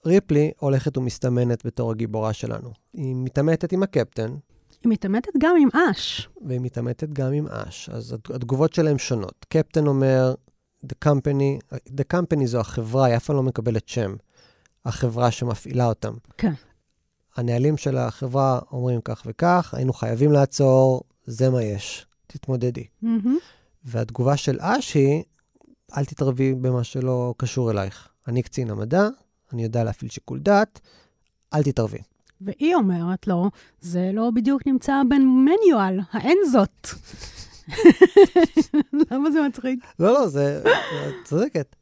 ריפלי 0.07 0.53
הולכת 0.59 0.97
ומסתמנת 0.97 1.67
בתור 1.67 1.91
הגיבורה 1.91 2.33
שלנו. 2.33 2.71
היא 2.93 3.15
מתעמתת 3.17 3.73
עם 3.73 3.83
הקפטן. 3.83 4.35
היא 4.83 4.93
מתעמתת 4.93 5.33
גם 5.39 5.57
עם 5.61 5.69
אש. 5.91 6.29
והיא 6.47 6.61
מתעמתת 6.61 7.09
גם 7.12 7.33
עם 7.33 7.47
אש. 7.47 7.89
אז 7.89 8.17
התגובות 8.35 8.73
שלהם 8.73 8.99
שונות. 8.99 9.47
קפטן 9.49 9.87
אומר, 9.87 10.35
The 10.85 11.09
Company, 11.09 11.77
The 11.89 12.15
Company 12.15 12.45
זו 12.47 12.61
החברה, 12.61 13.05
היא 13.07 13.17
אף 13.17 13.25
פעם 13.25 13.37
לא 13.37 13.43
מקבלת 13.43 13.89
שם. 13.89 14.17
החברה 14.85 15.31
שמפעילה 15.31 15.87
אותם. 15.87 16.15
כן. 16.39 16.53
הנהלים 17.37 17.77
של 17.77 17.97
החברה 17.97 18.61
אומרים 18.71 19.01
כך 19.01 19.23
וכך, 19.27 19.75
היינו 19.77 19.93
חייבים 19.93 20.33
לעצור, 20.33 21.03
זה 21.25 21.51
מה 21.51 21.62
יש, 21.62 22.07
תתמודדי. 22.27 22.87
Mm-hmm. 23.05 23.07
והתגובה 23.85 24.37
של 24.37 24.59
אש 24.61 24.95
היא, 24.95 25.23
אל 25.97 26.05
תתערבי 26.05 26.55
במה 26.55 26.85
שלא 26.85 27.35
קשור 27.37 27.71
אלייך. 27.71 28.09
אני 28.29 28.43
קצין 28.43 28.71
המדע, 28.71 29.09
אני 29.53 29.62
יודע 29.62 29.85
להפעיל 29.85 30.11
שיקול 30.11 30.39
דעת, 30.39 30.81
אל 31.55 31.62
תתערבי. 31.62 31.99
והיא 32.40 32.75
אומרת 32.75 33.27
לו, 33.27 33.51
זה 33.81 34.11
לא 34.12 34.31
בדיוק 34.31 34.66
נמצא 34.66 35.03
במניואל, 35.09 36.01
האין 36.12 36.38
זאת. 36.53 36.88
למה 39.11 39.31
זה 39.31 39.42
מצחיק? 39.49 39.85
לא, 39.99 40.12
לא, 40.12 40.29
זה... 40.29 40.62
את 41.09 41.14
צודקת. 41.25 41.77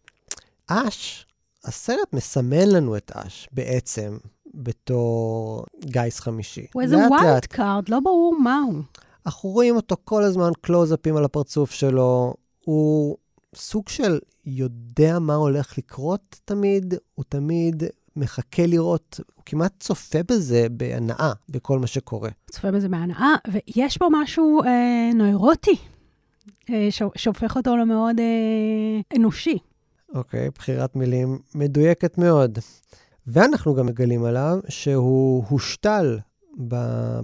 אש, 0.66 1.26
הסרט 1.64 2.12
מסמן 2.12 2.68
לנו 2.68 2.96
את 2.96 3.12
אש 3.14 3.48
בעצם 3.52 4.16
בתור 4.54 5.64
גיס 5.84 6.20
חמישי. 6.20 6.66
הוא 6.74 6.82
איזה 6.82 6.96
wild 6.96 7.46
card, 7.46 7.88
לא 7.88 8.00
ברור 8.00 8.36
מהו. 8.40 8.82
אנחנו 9.26 9.48
רואים 9.50 9.76
אותו 9.76 9.96
כל 10.04 10.22
הזמן 10.22 10.50
קלוז-אפים 10.60 11.16
על 11.16 11.24
הפרצוף 11.24 11.70
שלו. 11.70 12.34
הוא 12.64 13.16
סוג 13.54 13.88
של 13.88 14.18
יודע 14.46 15.18
מה 15.18 15.34
הולך 15.34 15.78
לקרות 15.78 16.40
תמיד, 16.44 16.94
הוא 17.14 17.24
תמיד 17.28 17.82
מחכה 18.16 18.66
לראות, 18.66 19.20
הוא 19.35 19.42
כמעט 19.46 19.72
צופה 19.81 20.18
בזה 20.29 20.66
בהנאה, 20.70 21.33
בכל 21.48 21.79
מה 21.79 21.87
שקורה. 21.87 22.31
צופה 22.50 22.70
בזה 22.70 22.88
בהנאה, 22.88 23.35
ויש 23.48 23.98
פה 23.98 24.09
משהו 24.12 24.62
אה, 24.62 25.11
נוירוטי, 25.14 25.77
אה, 26.70 26.88
שהופך 27.16 27.57
אותו 27.57 27.77
למאוד 27.77 28.20
אה, 28.20 29.16
אנושי. 29.16 29.59
אוקיי, 30.14 30.50
בחירת 30.50 30.96
מילים 30.96 31.38
מדויקת 31.55 32.18
מאוד. 32.18 32.59
ואנחנו 33.27 33.74
גם 33.74 33.87
מגלים 33.87 34.24
עליו 34.24 34.59
שהוא 34.68 35.44
הושתל 35.48 36.18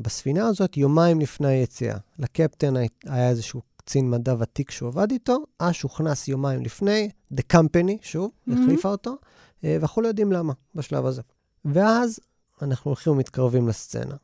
בספינה 0.03 0.47
הזאת 0.47 0.77
יומיים 0.77 1.21
לפני 1.21 1.49
היציאה. 1.49 1.97
לקפטן 2.19 2.75
היה 3.07 3.29
איזשהו 3.29 3.61
קצין 3.77 4.11
מדע 4.11 4.35
ותיק 4.39 4.71
שהוא 4.71 4.89
עבד 4.89 5.11
איתו, 5.11 5.45
אש 5.59 5.83
הוכנס 5.83 6.29
יומיים 6.29 6.63
לפני, 6.63 7.11
The 7.35 7.43
Company, 7.53 7.93
שוב, 8.03 8.31
mm-hmm. 8.31 8.53
החליפה 8.53 8.89
אותו, 8.89 9.17
ואנחנו 9.63 10.03
לא 10.03 10.09
יודעים 10.09 10.33
למה 10.33 10.53
בשלב 10.75 11.07
הזה. 11.07 11.23
ואז 11.65 12.21
אנחנו 12.63 12.89
הולכים 12.89 13.13
ומתקרבים 13.13 13.69
לסצנה. 13.69 14.15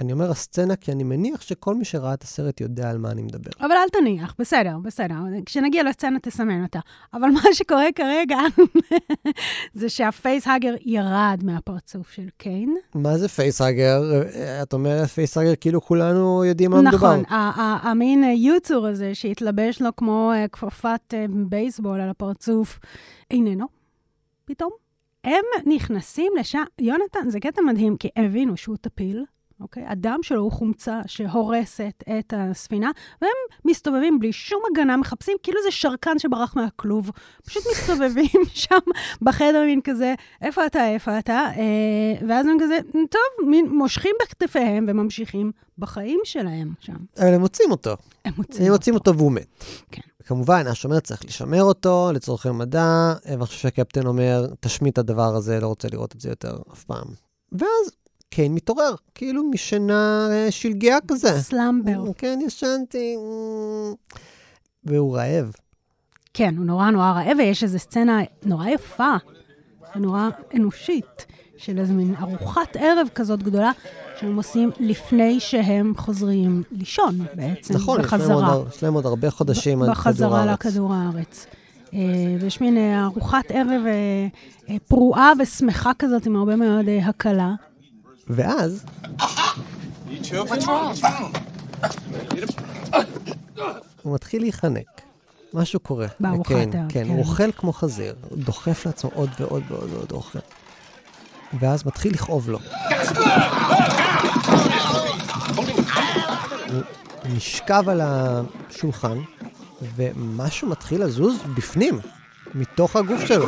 אני 0.00 0.12
אומר 0.12 0.30
הסצנה 0.30 0.76
כי 0.76 0.92
אני 0.92 1.04
מניח 1.04 1.40
שכל 1.40 1.74
מי 1.74 1.84
שראה 1.84 2.14
את 2.14 2.22
הסרט 2.22 2.60
יודע 2.60 2.90
על 2.90 2.98
מה 2.98 3.10
אני 3.10 3.22
מדבר. 3.22 3.50
אבל 3.60 3.72
אל 3.72 3.88
תניח, 4.00 4.34
בסדר, 4.38 4.78
בסדר. 4.82 5.14
כשנגיע 5.46 5.82
לסצנה 5.82 6.18
תסמן 6.18 6.62
אותה. 6.62 6.80
אבל 7.14 7.28
מה 7.28 7.40
שקורה 7.52 7.86
כרגע 7.94 8.38
זה 9.80 9.88
שהפייסהאגר 9.88 10.74
ירד 10.84 11.40
מהפרצוף 11.44 12.10
של 12.10 12.28
קיין. 12.36 12.76
מה 12.94 13.18
זה 13.18 13.28
פייסהאגר? 13.28 14.02
את 14.62 14.72
אומרת 14.72 15.08
פייסהאגר 15.08 15.52
כאילו 15.60 15.80
כולנו 15.80 16.44
יודעים 16.44 16.70
מה 16.70 16.82
מדובר. 16.82 17.16
נכון, 17.16 17.22
המין 17.82 18.24
יוצור 18.24 18.86
הזה 18.86 19.14
שהתלבש 19.14 19.82
לו 19.82 19.96
כמו 19.96 20.32
אה, 20.34 20.48
כפפת 20.48 21.14
אה, 21.14 21.26
בייסבול 21.28 22.00
על 22.00 22.08
הפרצוף, 22.10 22.78
איננו, 23.30 23.77
פתאום. 24.48 24.70
הם 25.24 25.44
נכנסים 25.66 26.32
לשם, 26.38 26.62
יונתן, 26.78 27.30
זה 27.30 27.40
קטע 27.40 27.62
מדהים, 27.62 27.96
כי 27.96 28.08
הבינו 28.16 28.56
שהוא 28.56 28.76
טפיל. 28.80 29.24
אוקיי? 29.60 29.84
הדם 29.86 30.18
שלו 30.22 30.40
הוא 30.40 30.52
חומצה 30.52 31.00
שהורסת 31.06 32.04
את 32.18 32.34
הספינה, 32.36 32.90
והם 33.22 33.30
מסתובבים 33.64 34.18
בלי 34.18 34.32
שום 34.32 34.62
הגנה, 34.70 34.96
מחפשים 34.96 35.36
כאילו 35.42 35.58
זה 35.62 35.70
שרקן 35.70 36.18
שברח 36.18 36.56
מהכלוב. 36.56 37.10
פשוט 37.46 37.62
מסתובבים 37.72 38.44
שם 38.54 38.78
בחדר, 39.22 39.64
מין 39.64 39.80
כזה, 39.84 40.14
איפה 40.42 40.66
אתה, 40.66 40.88
איפה 40.88 41.18
אתה? 41.18 41.46
אה, 41.56 42.26
ואז 42.28 42.46
הם 42.46 42.56
כזה, 42.60 42.78
טוב, 42.92 43.48
מין 43.48 43.68
מושכים 43.68 44.14
בכתפיהם 44.22 44.84
וממשיכים 44.88 45.52
בחיים 45.78 46.20
שלהם 46.24 46.72
שם. 46.80 46.96
אבל 47.18 47.34
הם 47.34 47.40
מוצאים 47.40 47.70
אותו. 47.70 47.96
הם 48.24 48.32
מוצאים 48.36 48.66
הם 48.66 48.72
מוצאים 48.72 48.94
אותו 48.94 49.16
והוא 49.16 49.32
מת. 49.32 49.64
כן. 49.90 50.02
כמובן, 50.28 50.66
השומר 50.66 51.00
צריך 51.00 51.24
לשמר 51.24 51.62
אותו 51.62 52.10
לצורכי 52.14 52.50
מדע, 52.50 53.14
ואני 53.26 53.46
חושב 53.46 53.58
שהקפטן 53.58 54.06
אומר, 54.06 54.46
תשמיט 54.60 54.92
את 54.92 54.98
הדבר 54.98 55.34
הזה, 55.36 55.60
לא 55.60 55.66
רוצה 55.66 55.88
לראות 55.92 56.14
את 56.14 56.20
זה 56.20 56.28
יותר 56.28 56.58
אף 56.72 56.84
פעם. 56.84 57.06
ואז 57.52 57.90
קיין 58.30 58.54
מתעורר, 58.54 58.94
כאילו 59.14 59.42
משינה 59.50 60.28
אה, 60.30 60.50
שלגיה 60.50 60.96
כזה. 61.08 61.40
סלאמבר. 61.40 62.12
כן, 62.18 62.38
ישנתי. 62.46 63.16
אה, 63.16 63.92
והוא 64.84 65.16
רעב. 65.16 65.52
כן, 66.34 66.56
הוא 66.56 66.66
נורא 66.66 66.90
נורא 66.90 67.10
רעב, 67.10 67.38
ויש 67.38 67.62
איזו 67.62 67.78
סצנה 67.78 68.20
נורא 68.44 68.68
יפה, 68.68 69.14
ונורא 69.96 70.28
אנושית, 70.54 71.26
של 71.58 71.78
איזו 71.78 71.92
מין 71.92 72.14
ארוחת 72.20 72.76
ערב 72.76 73.08
כזאת 73.14 73.42
גדולה, 73.42 73.70
שהם 74.20 74.36
עושים 74.36 74.70
לפני 74.80 75.40
שהם 75.40 75.92
חוזרים 75.96 76.62
לישון 76.70 77.18
בעצם, 77.34 77.74
נכון, 77.74 78.02
בחזרה. 78.02 78.42
נכון, 78.42 78.66
יש 78.74 78.82
להם 78.82 78.94
עוד 78.94 79.06
הרבה 79.06 79.30
חודשים 79.30 79.82
עד 79.82 79.88
כדור 79.88 79.96
הארץ. 79.96 80.16
בחזרה 80.16 80.46
לכדור 80.46 80.94
הארץ. 80.94 81.46
אה, 81.94 81.98
ויש 82.40 82.60
מין 82.60 82.78
ארוחת 83.04 83.44
ערב 83.48 83.80
פרועה 84.88 85.32
ושמחה 85.38 85.90
כזאת, 85.98 86.26
עם 86.26 86.36
הרבה 86.36 86.56
מאוד 86.56 86.86
הקלה. 87.02 87.52
ואז... 88.28 88.84
הוא 94.02 94.14
מתחיל 94.14 94.42
להיחנק. 94.42 95.00
משהו 95.54 95.80
קורה. 95.80 96.06
בארוחת 96.20 96.50
הערב, 96.50 96.72
כן. 96.72 96.86
כן, 96.88 97.08
הוא 97.08 97.18
אוכל 97.18 97.52
כמו 97.52 97.72
חזיר, 97.72 98.14
הוא 98.28 98.38
דוחף 98.38 98.86
לעצמו 98.86 99.10
עוד 99.14 99.30
ועוד 99.40 99.62
ועוד 99.68 99.90
ועוד 99.92 100.12
אוכל. 100.12 100.38
ואז 101.60 101.86
מתחיל 101.86 102.12
לכאוב 102.14 102.50
לו. 102.50 102.58
הוא 106.68 106.82
נשכב 107.24 107.88
על 107.88 108.00
השולחן, 108.04 109.18
ומשהו 109.96 110.68
מתחיל 110.68 111.04
לזוז 111.04 111.36
בפנים, 111.54 112.00
מתוך 112.54 112.96
הגוף 112.96 113.26
שלו. 113.26 113.46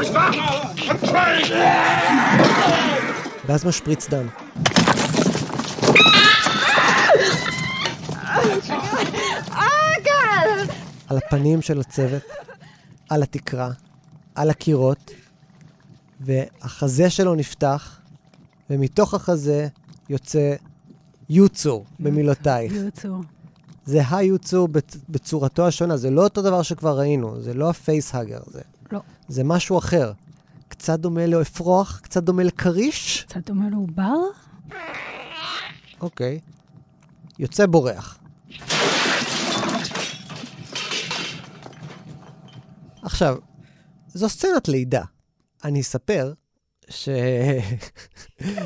ואז 3.46 3.64
משפריץ 3.64 4.08
דם. 4.08 4.26
על 11.08 11.16
הפנים 11.16 11.62
של 11.62 11.80
הצוות, 11.80 12.22
על 13.08 13.22
התקרה, 13.22 13.70
על 14.34 14.50
הקירות, 14.50 15.10
והחזה 16.20 17.10
שלו 17.10 17.34
נפתח, 17.34 18.00
ומתוך 18.70 19.14
החזה 19.14 19.68
יוצא 20.08 20.54
יוצור, 21.28 21.84
במילותיי. 22.00 22.66
יוצור. 22.72 23.20
זה 23.84 24.00
היוצור 24.10 24.68
בצ- 24.68 24.96
בצורתו 25.08 25.66
השונה, 25.66 25.96
זה 25.96 26.10
לא 26.10 26.24
אותו 26.24 26.42
דבר 26.42 26.62
שכבר 26.62 26.98
ראינו, 26.98 27.40
זה 27.42 27.54
לא 27.54 27.70
הפייסהאגר 27.70 28.40
הזה. 28.46 28.60
לא. 28.92 29.00
זה 29.28 29.44
משהו 29.44 29.78
אחר. 29.78 30.12
קצת 30.68 31.00
דומה 31.00 31.26
לאפרוח, 31.26 32.00
קצת 32.02 32.22
דומה 32.22 32.42
לכריש, 32.42 33.24
קצת 33.28 33.46
דומה 33.46 33.70
לעובר? 33.70 34.16
אוקיי. 36.00 36.40
יוצא 37.38 37.66
בורח. 37.66 38.18
עכשיו, 43.02 43.36
זו 44.14 44.28
סצנת 44.28 44.68
לידה. 44.68 45.02
אני 45.64 45.80
אספר 45.80 46.32
ש... 46.88 47.08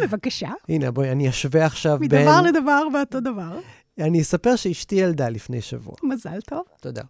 בבקשה. 0.03 0.51
הנה, 0.69 0.91
בואי, 0.91 1.13
אני 1.13 1.29
אשווה 1.29 1.67
עכשיו 1.67 1.99
בין... 1.99 2.21
מדבר 2.21 2.43
לדבר 2.43 2.83
ואותו 2.95 3.21
דבר. 3.21 3.61
אני 3.99 4.21
אספר 4.21 4.57
שאשתי 4.57 4.95
ילדה 4.95 5.29
לפני 5.29 5.61
שבוע. 5.61 5.95
מזל 6.03 6.41
טוב. 6.41 6.63
תודה. 6.81 7.03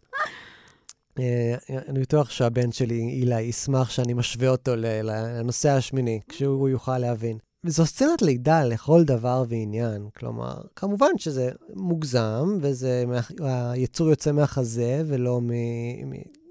אה, 1.18 1.55
אני 1.88 2.01
בטוח 2.01 2.31
שהבן 2.31 2.73
שלי, 2.73 3.01
אילי, 3.01 3.42
ישמח 3.42 3.90
שאני 3.90 4.14
משווה 4.14 4.49
אותו 4.49 4.77
לנושא 4.77 5.70
השמיני, 5.70 6.20
כשהוא 6.29 6.68
יוכל 6.68 6.99
להבין. 6.99 7.38
וזו 7.64 7.87
סצנת 7.87 8.23
לידה 8.23 8.64
לכל 8.64 9.05
דבר 9.05 9.44
ועניין. 9.49 10.09
כלומר, 10.16 10.55
כמובן 10.77 11.18
שזה 11.18 11.51
מוגזם, 11.75 12.59
וזה, 12.61 13.05
היצור 13.40 14.11
יוצא 14.11 14.33
מהחזה 14.33 15.03
ולא 15.07 15.40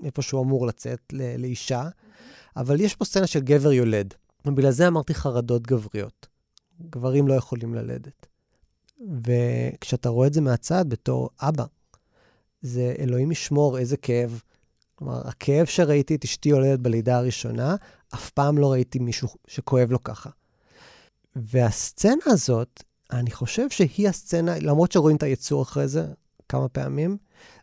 מאיפה 0.02 0.22
שהוא 0.22 0.42
אמור 0.42 0.68
לצאת 0.68 1.14
לאישה, 1.38 1.90
אבל 2.58 2.82
יש 2.82 2.96
פה 2.96 3.06
סצנה 3.06 3.28
של 3.28 3.40
גבר 3.40 3.72
יולד, 3.72 4.14
ובגלל 4.46 4.72
זה 4.72 4.88
אמרתי 4.88 5.14
חרדות 5.14 5.68
גבריות. 5.68 6.28
גברים 6.90 7.28
לא 7.28 7.34
יכולים 7.34 7.74
ללדת. 7.74 8.28
וכשאתה 9.26 10.10
רואה 10.10 10.28
את 10.28 10.34
זה 10.34 10.42
מהצד 10.42 10.86
בתור 10.90 11.30
אבא, 11.42 11.66
זה 12.62 12.96
אלוהים 13.00 13.32
ישמור 13.32 13.78
איזה 13.78 13.98
כאב. 13.98 14.42
כלומר, 14.96 15.28
הכאב 15.28 15.66
שראיתי 15.66 16.16
את 16.16 16.24
אשתי 16.24 16.50
יולדת 16.50 16.80
בלידה 16.80 17.18
הראשונה, 17.18 17.76
אף 18.14 18.30
פעם 18.30 18.58
לא 18.58 18.72
ראיתי 18.72 19.00
מישהו 19.00 19.28
שכואב 19.48 19.92
לו 19.92 20.04
ככה. 20.04 20.30
והסצנה 21.36 22.24
הזאת, 22.26 22.84
אני 23.12 23.32
חושב 23.32 23.70
שהיא 23.70 24.10
הסצנה, 24.10 24.60
למרות 24.60 24.92
שרואים 24.92 25.18
את 25.18 25.24
היצור 25.24 25.64
אחרי 25.64 25.88
זה 25.88 26.06
כמה 26.50 26.70
פעמים, 26.70 27.18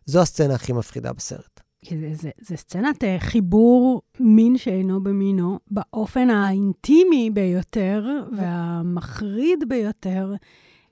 זו 0.05 0.21
הסצנה 0.21 0.55
הכי 0.55 0.73
מפחידה 0.73 1.13
בסרט. 1.13 1.60
כי 1.85 1.97
זה, 1.97 2.09
זה, 2.13 2.29
זה 2.37 2.57
סצנת 2.57 3.03
אה, 3.03 3.17
חיבור 3.19 4.01
מין 4.19 4.57
שאינו 4.57 5.03
במינו, 5.03 5.59
באופן 5.71 6.29
האינטימי 6.29 7.29
ביותר 7.33 8.03
והמחריד 8.37 9.69
ביותר 9.69 10.33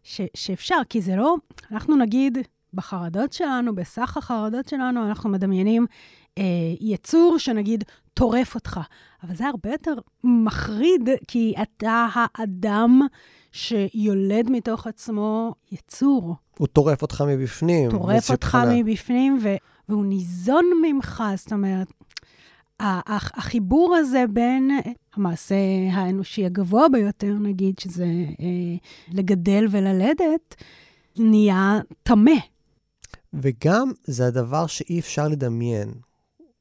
ש, 0.04 0.22
שאפשר, 0.34 0.82
כי 0.90 1.02
זה 1.02 1.16
לא, 1.16 1.36
אנחנו 1.72 1.96
נגיד, 1.96 2.38
בחרדות 2.74 3.34
שלנו, 3.34 3.76
בסך 3.76 4.18
החרדות 4.18 4.68
שלנו, 4.68 5.08
אנחנו 5.08 5.30
מדמיינים 5.30 5.86
אה, 6.38 6.44
יצור 6.82 7.38
שנגיד 7.38 7.84
טורף 8.14 8.56
אותך, 8.56 8.80
אבל 9.24 9.36
זה 9.36 9.48
הרבה 9.48 9.72
יותר 9.72 9.94
מחריד, 10.24 11.10
כי 11.28 11.54
אתה 11.62 12.08
האדם 12.14 13.02
שיולד 13.52 14.50
מתוך 14.50 14.88
עצמו 14.88 15.54
יצור. 15.72 16.36
הוא 16.58 16.68
טורף 16.68 17.02
אותך 17.02 17.24
מבפנים. 17.28 17.92
טורף 17.92 18.32
אותך. 18.32 18.58
מבפנים, 18.72 19.40
ו- 19.44 19.56
והוא 19.90 20.06
ניזון 20.06 20.66
ממך, 20.82 21.24
זאת 21.36 21.54
אומרת, 21.54 21.88
החיבור 22.80 23.96
הזה 23.96 24.26
בין 24.34 24.72
המעשה 25.14 25.56
האנושי 25.92 26.46
הגבוה 26.46 26.90
ביותר, 26.90 27.34
נגיד, 27.34 27.80
שזה 27.80 28.06
אה, 28.40 28.76
לגדל 29.14 29.66
וללדת, 29.72 30.56
נהיה 31.18 31.80
טמא. 32.04 32.32
וגם 33.34 33.92
זה 34.04 34.28
הדבר 34.28 34.68
שאי 34.68 35.00
אפשר 35.00 35.28
לדמיין. 35.28 35.94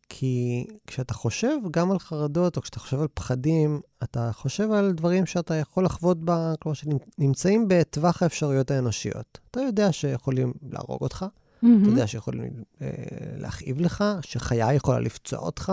כי 0.08 0.66
כשאתה 0.86 1.14
חושב 1.14 1.56
גם 1.70 1.90
על 1.90 1.98
חרדות, 1.98 2.56
או 2.56 2.62
כשאתה 2.62 2.80
חושב 2.80 3.00
על 3.00 3.08
פחדים, 3.14 3.80
אתה 4.02 4.30
חושב 4.32 4.72
על 4.72 4.92
דברים 4.92 5.26
שאתה 5.26 5.54
יכול 5.54 5.84
לחוות 5.84 6.24
בה, 6.24 6.54
כלומר, 6.60 6.74
שנמצאים 6.74 7.64
בטווח 7.68 8.22
האפשרויות 8.22 8.70
האנושיות. 8.70 9.38
אתה 9.50 9.60
יודע 9.60 9.92
שיכולים 9.92 10.52
להרוג 10.70 10.98
אותך, 11.00 11.26
אתה 11.58 11.88
יודע 11.88 12.06
שיכולים 12.06 12.50
אה, 12.82 12.88
להכאיב 13.36 13.80
לך, 13.80 14.04
שחיה 14.22 14.74
יכולה 14.74 15.00
לפצוע 15.00 15.38
אותך, 15.38 15.72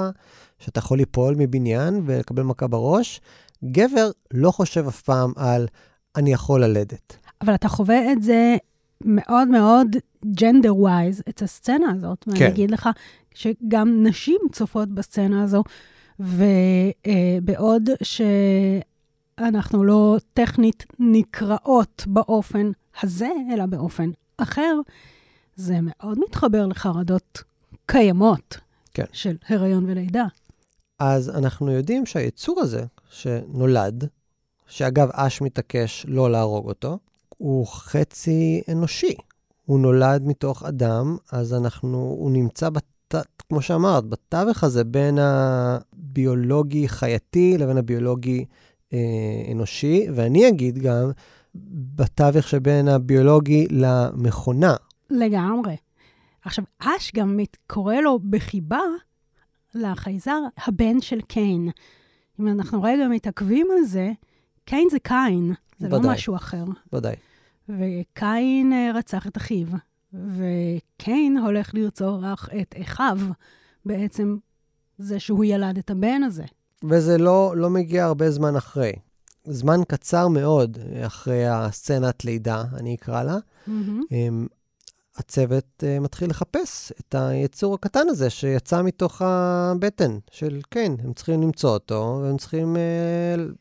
שאתה 0.60 0.80
יכול 0.80 0.98
ליפול 0.98 1.36
מבניין 1.38 2.02
ולקבל 2.06 2.43
מכה 2.43 2.67
בראש. 2.67 3.21
גבר 3.63 4.12
לא 4.34 4.52
חושב 4.52 4.88
אף 4.88 5.02
פעם 5.02 5.32
על 5.36 5.67
אני 6.15 6.34
יכול 6.34 6.63
ללדת. 6.63 7.17
אבל 7.41 7.56
אתה 7.56 7.67
חווה 7.69 8.12
את 8.12 8.24
זה 8.24 8.56
מאוד 9.02 9.48
מאוד 9.48 9.88
ג'נדר 10.26 10.76
ווייז, 10.76 11.21
את 11.30 11.41
הסצנה 11.41 11.91
הזאת. 11.91 12.26
ואני 12.28 12.39
כן. 12.39 12.48
אגיד 12.48 12.71
לך 12.71 12.89
שגם 13.34 14.04
נשים 14.04 14.39
צופות 14.52 14.89
בסצנה 14.89 15.43
הזו, 15.43 15.63
ובעוד 16.19 17.89
שאנחנו 18.04 19.84
לא 19.84 20.17
טכנית 20.34 20.86
נקראות 21.00 22.04
באופן 22.08 22.71
הזה, 23.04 23.30
אלא 23.54 23.65
באופן 23.65 24.10
אחר, 24.38 24.80
זה 25.56 25.78
מאוד 25.82 26.20
מתחבר 26.20 26.68
לחרדות 26.68 27.44
קיימות 27.86 28.58
כן. 28.94 29.06
של 29.12 29.36
הריון 29.50 29.89
ולידה. 29.89 30.26
אז 31.00 31.30
אנחנו 31.30 31.72
יודעים 31.72 32.06
שהיצור 32.06 32.62
הזה, 32.62 32.86
שנולד, 33.10 34.08
שאגב, 34.68 35.10
אש 35.13 35.41
מתעקש 35.41 36.06
לא 36.08 36.32
להרוג 36.32 36.68
אותו, 36.68 36.98
הוא 37.38 37.68
חצי 37.68 38.62
אנושי. 38.72 39.15
הוא 39.65 39.80
נולד 39.80 40.24
מתוך 40.26 40.63
אדם, 40.63 41.18
אז 41.32 41.54
אנחנו, 41.54 41.98
הוא 41.98 42.32
נמצא, 42.32 42.70
בת, 42.70 43.15
כמו 43.50 43.62
שאמרת, 43.62 44.06
בתווך 44.06 44.63
הזה 44.63 44.84
בין 44.84 45.18
הביולוגי-חייתי 45.22 47.58
לבין 47.58 47.78
הביולוגי 47.78 48.46
אה, 48.94 49.00
אנושי, 49.52 50.08
ואני 50.15 50.48
אגיד 50.48 50.78
גם, 50.78 51.12
בתווך 51.96 52.48
שבין 52.48 52.88
הביולוגי 52.88 53.68
למכונה. 53.70 54.76
לגמרי. 55.10 55.76
עכשיו, 56.46 56.65
אש 56.80 57.12
גם 57.15 57.38
מת- 57.38 57.58
קורא 57.68 57.96
לו 57.96 58.20
בחיבה 58.30 58.80
לחייזר 59.76 60.39
הבן 60.68 61.02
של 61.02 61.22
קיין. 61.22 61.70
אם 62.39 62.48
אנחנו 62.48 62.84
רגע 62.84 63.08
מתעכבים 63.08 63.68
על 63.78 63.84
זה, 63.86 64.12
קיין 64.65 64.88
זה 64.91 65.00
קין, 65.00 65.54
זה 65.80 65.89
לא 65.89 65.96
ודאי. 65.96 66.12
משהו 66.13 66.36
אחר. 66.36 66.63
ודאי. 66.94 67.15
וקין 67.70 68.74
אה, 68.74 68.91
רצח 68.96 69.28
את 69.28 69.38
אחיו, 69.38 69.68
וקיין 70.13 71.38
הולך 71.38 71.72
לרצוח 71.74 72.50
את 72.62 72.76
אחיו, 72.82 73.18
בעצם 73.86 74.38
זה 74.98 75.20
שהוא 75.20 75.46
ילד 75.46 75.78
את 75.78 75.89
הבן 75.89 76.24
הזה. 76.24 76.44
וזה 76.84 77.18
לא, 77.18 77.54
לא 77.58 77.70
מגיע 77.70 78.06
הרבה 78.06 78.32
זמן 78.32 78.56
אחרי. 78.56 78.91
זמן 79.46 79.78
קצר 79.88 80.28
מאוד 80.28 80.78
אחרי 81.06 81.48
הסצנת 81.48 82.26
לידה, 82.26 82.63
אני 82.74 82.96
אקרא 82.96 83.24
לה, 83.24 83.38
הם, 84.12 84.48
הצוות 85.17 85.84
uh, 85.84 86.04
מתחיל 86.04 86.30
לחפש 86.30 86.91
את 86.99 87.15
היצור 87.15 87.73
הקטן 87.73 88.10
הזה 88.10 88.30
שיצא 88.30 88.82
מתוך 88.82 89.21
הבטן 89.21 90.17
של 90.32 90.62
קיין. 90.69 90.97
הם 91.04 91.13
צריכים 91.13 91.41
למצוא 91.41 91.69
אותו, 91.69 92.19
והם 92.23 92.38
צריכים 92.38 92.75
uh, 92.75 92.80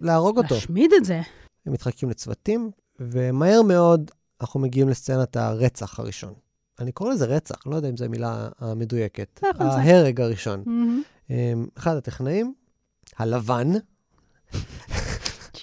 להרוג 0.01 0.39
אותו. 0.39 0.55
להשמיד 0.55 0.91
את 0.97 1.05
זה. 1.05 1.21
הם 1.67 1.73
מתחלקים 1.73 2.11
לצוותים, 2.11 2.71
ומהר 3.01 3.63
מאוד 3.63 4.11
אנחנו 4.41 4.61
מגיעים 4.61 4.89
לסצנת 4.89 5.37
הרצח 5.37 6.01
הראשון. 6.01 6.33
אני 6.81 6.93
קורא 6.93 7.13
לזה 7.13 7.25
רצח, 7.25 7.67
לא 7.67 7.77
יודע 7.77 7.89
אם 7.89 7.97
זו 7.97 8.05
המילה 8.05 8.49
המדויקת. 8.59 9.41
זה. 9.59 9.77
ההרג 9.77 10.21
הראשון. 10.21 10.65
um, 11.29 11.33
אחד 11.79 11.97
הטכנאים, 11.97 12.55
הלבן, 13.19 13.69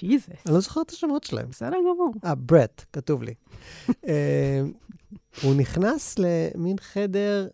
ג'יזוס. 0.06 0.28
אני 0.46 0.54
לא 0.54 0.60
זוכר 0.60 0.82
את 0.82 0.90
השמות 0.90 1.24
שלהם. 1.24 1.48
בסדר 1.50 1.76
גמור. 1.76 2.14
אה, 2.24 2.34
ברט, 2.34 2.84
כתוב 2.92 3.22
לי. 3.22 3.34
אה, 4.08 4.62
הוא 5.42 5.54
נכנס 5.54 6.18
למין 6.18 6.76
חדר, 6.80 7.48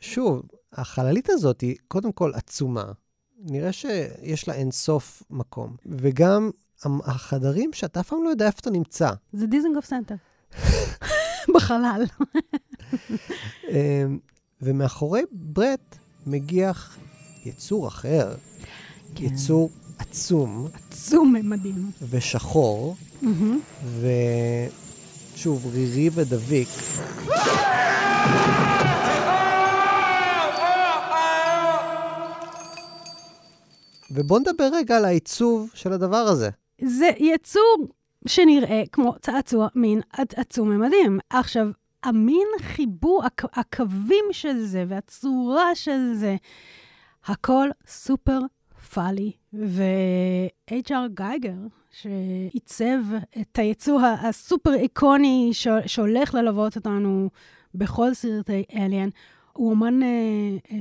שוב, 0.00 0.42
החללית 0.72 1.30
הזאת 1.30 1.60
היא 1.60 1.76
קודם 1.88 2.12
כל 2.12 2.32
עצומה. 2.34 2.92
נראה 3.38 3.72
שיש 3.72 4.48
לה 4.48 4.54
אינסוף 4.54 5.22
מקום. 5.30 5.76
וגם 5.86 6.50
החדרים 6.84 7.72
שאתה 7.72 8.00
אף 8.00 8.08
פעם 8.08 8.24
לא 8.24 8.28
יודע 8.28 8.46
איפה 8.46 8.58
אתה 8.60 8.70
נמצא. 8.70 9.10
זה 9.32 9.46
דיזנגוף 9.46 9.84
סנטר. 9.84 10.14
בחלל. 11.54 12.04
אה, 13.68 14.04
ומאחורי 14.62 15.22
ברט 15.32 15.96
מגיח 16.26 16.98
יצור 17.44 17.88
אחר, 17.88 18.34
כן. 19.14 19.24
יצור 19.24 19.70
עצום 19.98 20.68
עצום 20.74 21.32
ממדים. 21.32 21.90
ושחור, 22.10 22.96
מהמם. 23.22 23.60
ושוב, 25.34 25.66
רירי 25.74 26.10
ודביק. 26.12 26.68
ובואו 34.10 34.40
נדבר 34.40 34.68
רגע 34.72 34.96
על 34.96 35.04
העיצוב 35.04 35.70
של 35.74 35.92
הדבר 35.92 36.16
הזה. 36.16 36.50
זה 36.82 37.10
יצור 37.18 37.88
שנראה 38.26 38.82
כמו 38.92 39.14
צעצוע 39.20 39.68
מין 39.74 40.00
עצום 40.12 40.70
ממדים. 40.70 41.18
עכשיו, 41.30 41.68
המין 42.02 42.48
חיבור, 42.60 43.24
הק, 43.24 43.58
הקווים 43.58 44.24
של 44.32 44.64
זה 44.64 44.84
והצורה 44.88 45.74
של 45.74 46.12
זה, 46.14 46.36
הכל 47.26 47.68
סופר 47.86 48.38
פאלי. 48.94 49.32
ו-HR 49.52 51.08
גייגר, 51.14 51.54
שעיצב 51.90 52.98
את 53.40 53.58
היצוא 53.58 54.00
הסופר 54.02 54.74
איקוני 54.74 55.50
שהולך 55.86 56.34
ללוות 56.34 56.76
אותנו 56.76 57.30
בכל 57.74 58.14
סרטי 58.14 58.64
אליאן, 58.74 59.08
הוא 59.56 59.70
אומן 59.70 60.02
אה, 60.02 60.78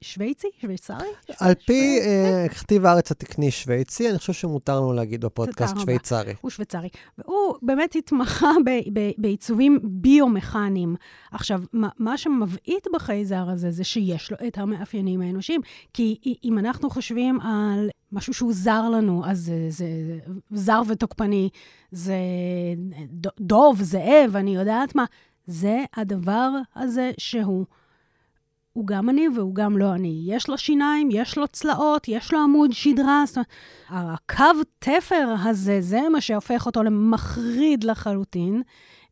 שוויצי? 0.00 0.48
שוויצרי? 0.60 1.08
על 1.40 1.54
פי 1.66 1.98
אה, 2.00 2.46
כתיב 2.48 2.86
הארץ 2.86 3.10
התקני 3.10 3.50
שוויצי, 3.50 4.10
אני 4.10 4.18
חושב 4.18 4.32
שמותר 4.32 4.76
לנו 4.76 4.92
להגיד 4.92 5.24
בפודקאסט 5.24 5.78
שוויצרי. 5.78 6.34
הוא 6.40 6.50
שוויצרי. 6.50 6.88
והוא 7.18 7.54
באמת 7.62 7.96
התמחה 7.96 8.50
בעיצובים 9.18 9.78
ביומכניים. 9.82 10.96
עכשיו, 11.32 11.62
מה 11.98 12.18
שמבעית 12.18 12.86
בחייזר 12.94 13.50
הזה, 13.50 13.70
זה 13.70 13.84
שיש 13.84 14.30
לו 14.30 14.36
את 14.46 14.58
המאפיינים 14.58 15.20
האנושיים. 15.20 15.60
כי 15.94 16.36
אם 16.44 16.58
אנחנו 16.58 16.90
חושבים 16.90 17.40
על 17.40 17.90
משהו 18.12 18.34
שהוא 18.34 18.52
זר 18.52 18.88
לנו, 18.88 19.22
אז 19.26 19.38
זה, 19.38 19.66
זה 19.68 19.86
זר 20.50 20.82
ותוקפני, 20.88 21.48
זה 21.92 22.16
דוב, 23.40 23.82
זאב, 23.82 24.36
אני 24.36 24.56
יודעת 24.56 24.94
מה. 24.94 25.04
זה 25.46 25.84
הדבר 25.96 26.50
הזה 26.76 27.10
שהוא 27.18 27.66
הוא 28.78 28.86
גם 28.86 29.10
אני 29.10 29.28
והוא 29.36 29.54
גם 29.54 29.78
לא 29.78 29.94
אני. 29.94 30.22
יש 30.26 30.48
לו 30.48 30.58
שיניים, 30.58 31.08
יש 31.12 31.38
לו 31.38 31.48
צלעות, 31.48 32.08
יש 32.08 32.32
לו 32.32 32.38
עמוד 32.38 32.72
שדרה. 32.72 33.24
זאת 33.26 33.36
אומרת, 33.36 33.48
הקו 33.90 34.62
תפר 34.78 35.34
הזה, 35.44 35.80
זה 35.80 36.00
מה 36.12 36.20
שהופך 36.20 36.66
אותו 36.66 36.82
למחריד 36.82 37.84
לחלוטין, 37.84 38.62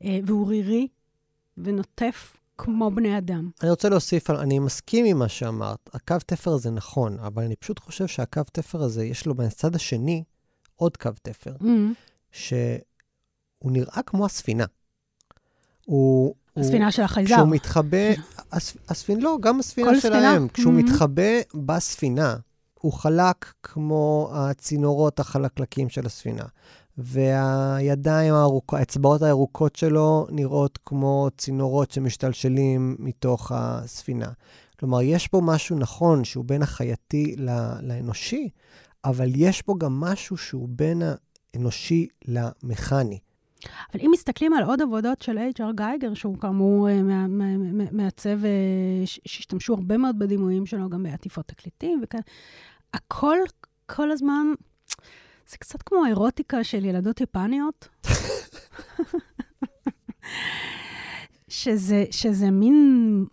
אה, 0.05 0.19
והוא 0.27 0.49
רירי 0.49 0.89
ונוטף 1.59 2.37
כמו 2.59 2.91
בני 2.91 3.19
אדם. 3.19 3.51
אני 3.63 3.71
רוצה 3.71 3.89
להוסיף, 3.89 4.31
אני 4.31 4.59
מסכים 4.59 5.05
עם 5.05 5.19
מה 5.19 5.29
שאמרת. 5.29 5.91
הקו 5.95 6.17
תפר 6.27 6.51
הזה 6.51 6.71
נכון, 6.71 7.19
אבל 7.19 7.43
אני 7.43 7.57
פשוט 7.57 7.79
חושב 7.79 8.07
שהקו 8.07 8.43
תפר 8.53 8.83
הזה, 8.83 9.05
יש 9.05 9.27
לו 9.27 9.35
מהצד 9.35 9.75
השני 9.75 10.25
עוד 10.77 10.97
קו 10.97 11.11
תפר, 11.23 11.55
mm-hmm. 11.61 11.95
שהוא 12.33 12.79
נראה 13.65 14.03
כמו 14.07 14.25
הספינה. 14.25 14.65
הוא, 15.85 16.35
הספינה 16.57 16.93
של 16.93 17.03
החייזר. 17.03 17.35
כשהוא 17.35 17.49
מתחבא, 17.49 18.07
הספינה, 18.89 19.21
לא, 19.21 19.39
גם 19.41 19.61
הספינה 19.61 20.01
שלהם. 20.01 20.49
כשהוא 20.49 20.73
mm-hmm. 20.73 20.77
מתחבא 20.77 21.41
בספינה, 21.55 22.37
הוא 22.81 22.93
חלק 22.93 23.53
כמו 23.63 24.31
הצינורות 24.33 25.21
החלקלקים 25.21 25.89
של 25.89 26.07
הספינה. 26.07 26.45
והידיים 26.99 28.35
הארוכות, 28.35 28.79
האצבעות 28.79 29.23
הירוקות 29.23 29.77
שלו 29.77 30.27
נראות 30.31 30.79
כמו 30.85 31.29
צינורות 31.37 31.91
שמשתלשלים 31.91 32.97
מתוך 32.99 33.53
הספינה. 33.55 34.29
כלומר, 34.81 35.03
יש 35.03 35.29
פה 35.29 35.41
משהו 35.45 35.79
נכון 35.79 36.25
שהוא 36.25 36.45
בין 36.45 36.63
החייתי 36.63 37.37
לאנושי, 37.83 38.49
אבל 39.05 39.33
יש 39.35 39.63
פה 39.63 39.75
גם 39.79 40.01
משהו 40.01 40.37
שהוא 40.37 40.69
בין 40.71 41.03
האנושי 41.55 42.07
למכני. 42.29 43.19
אבל 43.93 44.01
אם 44.05 44.11
מסתכלים 44.13 44.55
על 44.55 44.65
עוד 44.65 44.83
עבודות 44.83 45.23
של 45.23 45.39
H.R. 45.39 45.73
גייגר, 45.75 46.15
שהוא 46.15 46.39
כאמור 46.39 46.89
אה, 46.89 47.01
מעצב, 47.93 48.45
אה, 48.45 48.51
שהשתמשו 49.05 49.75
הרבה 49.75 49.97
מאוד 49.97 50.19
בדימויים 50.19 50.67
שלו, 50.67 50.89
גם 50.89 51.03
בעטיפות 51.03 51.47
תקליטים 51.47 52.01
וכאלה, 52.03 52.23
הכל 52.95 53.39
כל 53.87 54.11
הזמן, 54.11 54.47
זה 55.49 55.57
קצת 55.59 55.83
כמו 55.83 56.05
האירוטיקה 56.05 56.65
של 56.65 56.85
ילדות 56.85 57.21
יפניות. 57.21 57.89
שזה, 61.49 62.05
שזה 62.11 62.51
מין 62.51 63.25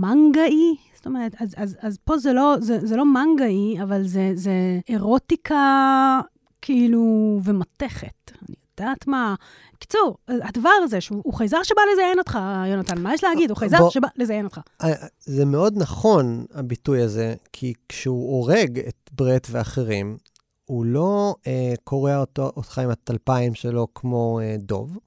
מנגאי, 0.00 0.76
זאת 0.94 1.06
אומרת, 1.06 1.34
אז, 1.38 1.54
אז, 1.56 1.76
אז 1.80 1.98
פה 2.04 2.18
זה 2.18 2.32
לא, 2.32 2.56
זה, 2.60 2.86
זה 2.86 2.96
לא 2.96 3.04
מנגאי, 3.04 3.82
אבל 3.82 4.02
זה, 4.02 4.30
זה 4.34 4.80
אירוטיקה 4.88 6.20
כאילו 6.62 7.40
ומתכת. 7.44 8.32
אני 8.42 8.56
יודעת 8.80 9.06
מה. 9.06 9.34
בקיצור, 9.74 10.16
הדבר 10.28 10.70
הזה, 10.84 11.00
שהוא 11.00 11.34
חייזר 11.34 11.62
שבא 11.62 11.80
לזיין 11.92 12.18
אותך, 12.18 12.38
יונתן, 12.66 13.02
מה 13.02 13.14
יש 13.14 13.24
להגיד? 13.24 13.50
הוא 13.50 13.58
חייזר 13.58 13.78
בוא, 13.78 13.90
שבא 13.90 14.08
לזיין 14.16 14.44
אותך. 14.44 14.60
אה, 14.82 14.92
זה 15.20 15.44
מאוד 15.44 15.74
נכון, 15.76 16.46
הביטוי 16.54 17.02
הזה, 17.02 17.34
כי 17.52 17.72
כשהוא 17.88 18.30
הורג 18.36 18.78
את 18.78 19.10
ברט 19.12 19.46
ואחרים, 19.50 20.16
הוא 20.64 20.84
לא 20.84 21.34
אה, 21.46 21.74
קורע 21.84 22.16
אותו, 22.16 22.52
אותך 22.56 22.78
עם 22.78 22.90
הטלפיים 22.90 23.54
שלו 23.54 23.86
כמו 23.94 24.40
אה, 24.42 24.56
דוב, 24.58 24.98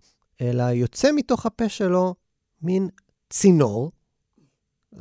אלא 0.41 0.63
יוצא 0.63 1.09
מתוך 1.15 1.45
הפה 1.45 1.69
שלו 1.69 2.15
מין 2.61 2.89
צינור, 3.29 3.91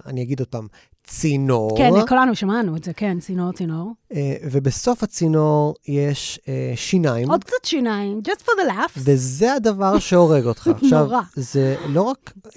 אני 0.06 0.22
אגיד 0.22 0.40
עוד 0.40 0.48
פעם, 0.48 0.68
צינור. 1.06 1.78
כן, 1.78 1.90
כולנו 2.08 2.34
שמענו 2.34 2.76
את 2.76 2.84
זה, 2.84 2.92
כן, 2.92 3.20
צינור, 3.20 3.52
צינור. 3.52 3.92
Uh, 4.12 4.16
ובסוף 4.42 5.02
הצינור 5.02 5.74
יש 5.88 6.40
uh, 6.42 6.46
שיניים. 6.76 7.30
עוד 7.30 7.44
קצת 7.44 7.64
שיניים, 7.64 8.20
just 8.28 8.42
for 8.42 8.60
the 8.60 8.70
laughs. 8.70 8.98
וזה 8.98 9.54
הדבר 9.54 9.98
שהורג 9.98 10.44
אותך. 10.44 10.70
עכשיו, 10.82 11.04
נורא. 11.04 11.20
זה 11.36 11.76
לא 11.88 12.02
רק 12.02 12.32
uh, 12.46 12.50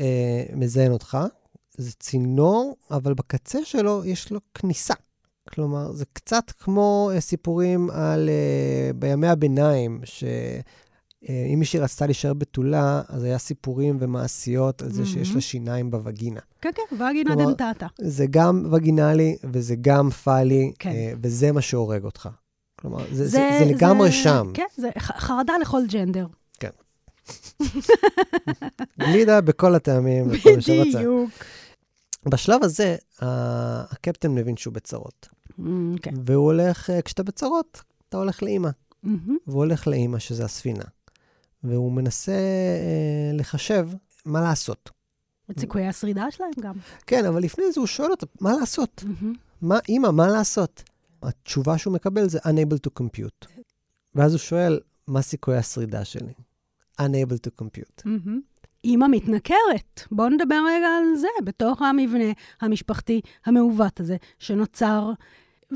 מזיין 0.56 0.92
אותך, 0.92 1.18
זה 1.78 1.92
צינור, 2.00 2.76
אבל 2.92 3.14
בקצה 3.14 3.60
שלו 3.64 4.06
יש 4.06 4.32
לו 4.32 4.40
כניסה. 4.54 4.94
כלומר, 5.50 5.92
זה 5.92 6.06
קצת 6.14 6.52
כמו 6.60 7.12
סיפורים 7.20 7.90
על, 7.90 8.30
uh, 8.30 8.98
בימי 8.98 9.28
הביניים, 9.28 10.02
ש... 10.04 10.24
אה, 11.30 11.46
אם 11.54 11.60
מישהי 11.60 11.80
רצתה 11.80 12.06
להישאר 12.06 12.34
בתולה, 12.34 13.02
אז 13.08 13.24
היה 13.24 13.38
סיפורים 13.38 13.98
ומעשיות 14.00 14.82
על 14.82 14.92
זה 14.92 15.06
שיש 15.06 15.36
לה 15.36 15.42
שיניים 15.42 15.92
בווגינה. 15.92 16.40
כן, 16.62 16.70
כן, 16.76 16.96
וגינה 16.96 17.36
דנטטה. 17.36 17.88
זה 18.02 18.26
גם 18.30 18.68
וגינלי 18.72 19.38
וזה 19.44 19.76
גם 19.82 20.10
פאלי, 20.10 20.72
כן. 20.80 20.90
אה, 20.90 21.14
וזה 21.22 21.52
מה 21.52 21.62
שהורג 21.62 22.04
אותך. 22.04 22.30
כלומר, 22.82 23.06
זה, 23.12 23.28
זה, 23.28 23.30
זה, 23.30 23.60
זה 23.60 23.66
לגמרי 23.66 24.10
זה, 24.10 24.16
שם. 24.16 24.52
כן, 24.54 24.66
זה 24.78 24.90
חרדה 25.00 25.54
לכל 25.62 25.82
ג'נדר. 25.90 26.28
כן. 26.60 26.70
גלידה 29.00 29.42
בכל 29.42 29.76
הטעמים. 29.76 30.28
בדיוק. 30.68 31.30
בשלב 32.26 32.64
הזה, 32.64 32.96
הקפטן 33.22 34.36
מבין 34.36 34.58
שהוא 34.58 34.74
בצרות. 34.74 35.30
Mm, 35.60 35.64
כן. 36.02 36.14
והוא 36.26 36.46
הולך, 36.46 36.90
אה, 36.90 37.02
כשאתה 37.02 37.24
בצרות, 37.24 37.82
אתה 38.10 38.18
הולך 38.18 38.44
לאימא. 38.44 38.70
Mm-hmm. 38.70 39.10
והוא 39.48 39.60
הולך 39.60 39.88
לאימא, 39.88 40.20
שזה 40.20 40.46
הספינה. 40.46 40.84
והוא 41.70 41.92
מנסה 41.92 42.32
אה, 42.32 43.32
לחשב 43.34 43.90
מה 44.26 44.42
לעשות. 44.42 44.90
את 45.52 45.60
סיכויי 45.60 45.88
השרידה 45.88 46.32
שלהם 46.32 46.52
גם. 46.60 46.74
כן, 47.08 47.26
אבל 47.26 47.42
לפני 47.42 47.72
זה 47.72 47.80
הוא 47.80 47.88
שואל 47.88 48.12
אותה, 48.12 48.26
מה 48.42 48.54
לעשות? 48.60 49.04
Mm-hmm. 49.06 49.26
מה, 49.62 49.80
אימא, 49.90 50.12
מה 50.12 50.28
לעשות? 50.28 50.84
התשובה 51.24 51.78
שהוא 51.78 51.94
מקבל 51.94 52.30
זה 52.30 52.40
unable 52.40 52.88
to 52.88 53.04
compute. 53.04 53.48
ואז 54.16 54.32
הוא 54.32 54.40
שואל, 54.40 54.80
מה 55.08 55.22
סיכויי 55.22 55.58
השרידה 55.58 56.06
שלי? 56.06 56.34
unable 57.02 57.40
to 57.48 57.64
compute. 57.64 58.02
Mm-hmm. 58.06 58.58
אימא 58.84 59.08
מתנכרת. 59.08 60.02
בואו 60.12 60.30
נדבר 60.30 60.60
רגע 60.68 60.88
על 60.88 61.16
זה, 61.16 61.28
בתוך 61.44 61.82
המבנה 61.82 62.32
המשפחתי 62.62 63.22
המעוות 63.46 64.00
הזה, 64.00 64.18
שנוצר 64.40 65.12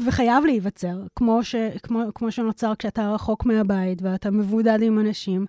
וחייב 0.05 0.45
להיווצר, 0.45 1.03
כמו, 1.15 1.43
ש, 1.43 1.55
כמו, 1.83 2.03
כמו 2.15 2.31
שנוצר 2.31 2.73
כשאתה 2.79 3.11
רחוק 3.11 3.45
מהבית 3.45 4.01
ואתה 4.01 4.31
מבודד 4.31 4.79
עם 4.81 4.99
אנשים, 4.99 5.45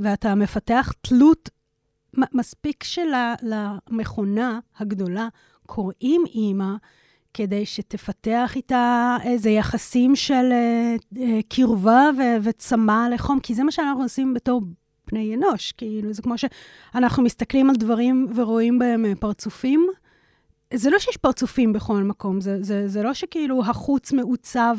ואתה 0.00 0.34
מפתח 0.34 0.92
תלות 1.00 1.50
מספיק 2.32 2.84
שלמכונה 2.84 4.58
הגדולה 4.78 5.28
קוראים 5.66 6.24
אימא, 6.26 6.74
כדי 7.34 7.66
שתפתח 7.66 8.52
איתה 8.56 9.16
איזה 9.24 9.50
יחסים 9.50 10.16
של 10.16 10.52
uh, 10.52 11.16
uh, 11.16 11.20
קרבה 11.48 12.10
ו- 12.18 12.36
וצמא 12.42 13.08
לחום, 13.14 13.40
כי 13.40 13.54
זה 13.54 13.64
מה 13.64 13.70
שאנחנו 13.70 14.02
עושים 14.02 14.34
בתור 14.34 14.62
בני 15.10 15.34
אנוש. 15.34 15.72
כאילו, 15.72 16.12
זה 16.12 16.22
כמו 16.22 16.34
שאנחנו 16.38 17.22
מסתכלים 17.22 17.70
על 17.70 17.76
דברים 17.76 18.28
ורואים 18.34 18.78
בהם 18.78 19.04
אה, 19.04 19.12
פרצופים, 19.20 19.86
זה 20.74 20.90
לא 20.90 20.98
שיש 20.98 21.16
פרצופים 21.16 21.72
בכל 21.72 22.02
מקום, 22.02 22.40
זה, 22.40 22.62
זה, 22.62 22.88
זה 22.88 23.02
לא 23.02 23.14
שכאילו 23.14 23.64
החוץ 23.64 24.12
מעוצב 24.12 24.76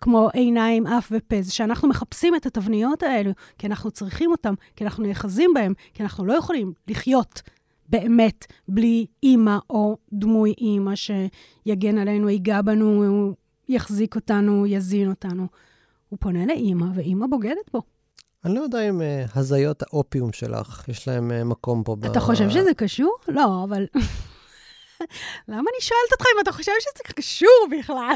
כמו 0.00 0.28
עיניים, 0.32 0.86
אף 0.86 1.12
ופה, 1.12 1.42
זה 1.42 1.52
שאנחנו 1.52 1.88
מחפשים 1.88 2.34
את 2.36 2.46
התבניות 2.46 3.02
האלו, 3.02 3.30
כי 3.58 3.66
אנחנו 3.66 3.90
צריכים 3.90 4.30
אותם, 4.30 4.54
כי 4.76 4.84
אנחנו 4.84 5.04
נאחזים 5.04 5.50
בהם, 5.54 5.72
כי 5.94 6.02
אנחנו 6.02 6.26
לא 6.26 6.32
יכולים 6.32 6.72
לחיות 6.88 7.42
באמת 7.88 8.46
בלי 8.68 9.06
אימא 9.22 9.58
או 9.70 9.96
דמוי 10.12 10.54
אימא 10.58 10.92
שיגן 10.94 11.98
עלינו, 11.98 12.28
ייגע 12.28 12.62
בנו, 12.62 13.32
יחזיק 13.68 14.16
אותנו, 14.16 14.66
יזין 14.66 15.10
אותנו. 15.10 15.46
הוא 16.08 16.18
פונה 16.20 16.46
לאימא, 16.46 16.86
ואימא 16.94 17.26
בוגדת 17.26 17.70
בו. 17.72 17.82
אני 18.44 18.54
לא 18.54 18.60
יודע 18.60 18.88
אם 18.88 19.00
uh, 19.00 19.38
הזיות 19.38 19.82
האופיום 19.82 20.32
שלך, 20.32 20.88
יש 20.88 21.08
להם 21.08 21.30
uh, 21.30 21.44
מקום 21.44 21.82
פה. 21.82 21.96
אתה 22.00 22.18
ב... 22.20 22.22
חושב 22.22 22.50
שזה 22.50 22.74
קשור? 22.74 23.16
לא, 23.28 23.64
אבל... 23.64 23.86
למה 25.48 25.58
אני 25.74 25.80
שואלת 25.80 26.12
אותך 26.12 26.24
אם 26.36 26.40
אתה 26.42 26.52
חושב 26.52 26.72
שזה 26.80 27.14
קשור 27.14 27.68
בכלל? 27.78 28.14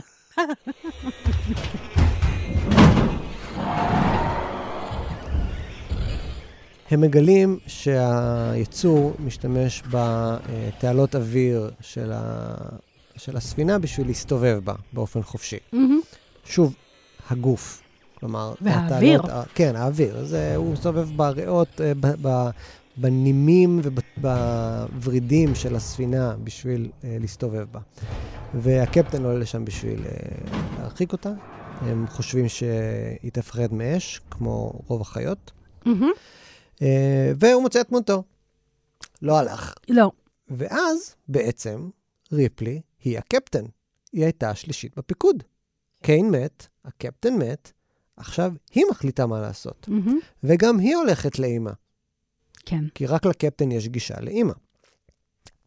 הם 6.91 7.01
מגלים 7.01 7.59
שהיצור 7.67 9.15
משתמש 9.19 9.83
בתעלות 9.91 11.15
אוויר 11.17 11.71
של, 11.81 12.13
ה... 12.15 12.55
של 13.17 13.37
הספינה 13.37 13.79
בשביל 13.79 14.07
להסתובב 14.07 14.61
בה 14.65 14.75
באופן 14.93 15.23
חופשי. 15.23 15.57
מהמם. 15.73 16.01
שוב, 16.45 16.75
הגוף. 17.31 17.83
כלומר, 18.21 18.55
והאוויר. 18.61 19.21
התעלות- 19.23 19.47
כן, 19.55 19.77
האוויר. 19.77 20.25
זה, 20.25 20.57
הוא 20.57 20.73
מסתובב 20.73 21.09
בריאות, 21.17 21.81
אה, 21.81 21.93
בנימים 22.97 23.81
ובוורידים 23.83 25.55
של 25.55 25.77
הספינה 25.77 26.37
בשביל 26.45 26.91
אה, 27.05 27.17
להסתובב 27.21 27.67
בה. 27.73 27.81
והקפטן 28.55 29.25
עולה 29.25 29.39
לשם 29.39 29.65
בשביל 29.65 30.05
אה, 30.07 30.13
להרחיק 30.79 31.13
אותה. 31.13 31.33
הם 31.81 32.07
חושבים 32.07 32.49
שהיא 32.49 33.33
תפחד 33.33 33.75
מאש, 33.75 34.21
כמו 34.31 34.81
רוב 34.87 35.01
החיות. 35.01 35.53
מהמם. 35.85 36.11
אה, 36.83 37.33
והוא 37.39 37.63
מוצא 37.63 37.81
את 37.81 37.93
מותו. 37.93 38.23
לא 39.23 39.39
הלך. 39.39 39.75
לא. 39.89 40.11
ואז, 40.49 41.15
בעצם, 41.29 41.89
ריפלי 42.33 42.81
היא 43.05 43.19
הקפטן. 43.19 43.65
היא 44.13 44.25
הייתה 44.25 44.51
השלישית 44.51 44.99
בפיקוד. 44.99 45.43
קיין 46.03 46.31
מת, 46.31 46.67
הקפטן 46.85 47.35
מת, 47.35 47.73
עכשיו 48.17 48.53
היא 48.75 48.85
מחליטה 48.91 49.27
מה 49.27 49.41
לעשות. 49.41 49.89
מהמם. 49.89 50.19
וגם 50.45 50.79
היא 50.79 50.97
הולכת 50.97 51.39
לאימא, 51.39 51.71
כן. 52.67 52.85
כי 52.95 53.07
רק 53.07 53.27
לקפטן 53.27 53.73
יש 53.73 53.89
גישה 53.89 54.21
לאימא. 54.21 54.53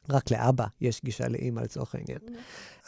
רק 0.09 0.31
לאבא 0.31 0.65
יש 0.81 1.01
גישה 1.03 1.27
לאימא 1.27 1.59
לצורך 1.59 1.95
העניין. 1.95 2.19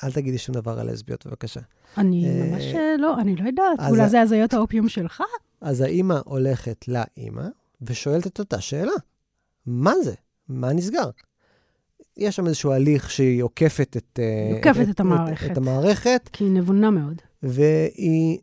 אל 0.04 0.12
תגידי 0.12 0.38
שום 0.38 0.56
דבר 0.56 0.80
על 0.80 0.92
לסביות, 0.92 1.28
בבקשה. 1.28 1.60
אני 1.98 2.26
אה, 2.26 2.46
ממש 2.46 2.64
אה, 2.64 2.96
לא, 2.98 3.20
אני 3.20 3.36
לא 3.36 3.48
יודעת. 3.48 3.80
אולי 3.90 4.10
זה 4.10 4.22
הזיות 4.22 4.54
האופיום 4.54 4.90
שלך? 4.90 5.24
אז 5.62 5.82
האימא 5.82 6.20
הולכת 6.26 6.86
לאימא 6.88 7.48
ושואלת 7.82 8.28
את 8.28 8.40
אותה 8.40 8.62
שאלה. 8.62 8.92
מה 9.66 9.94
זה? 10.04 10.14
מה 10.50 10.74
נסגר? 10.74 11.10
יש 12.18 12.36
שם 12.36 12.48
איזשהו 12.48 12.72
הליך 12.72 13.12
שהיא 13.12 13.44
עוקפת 13.44 13.98
את... 13.98 14.20
אה, 14.20 14.56
עוקפת 14.56 14.90
את 14.90 15.00
המערכת. 15.00 15.46
את, 15.46 15.52
את 15.52 15.58
המערכת, 15.58 16.30
כי 16.34 16.44
היא 16.44 16.52
נבונה 16.52 16.92
מאוד. 16.92 17.22
והיא 17.44 18.40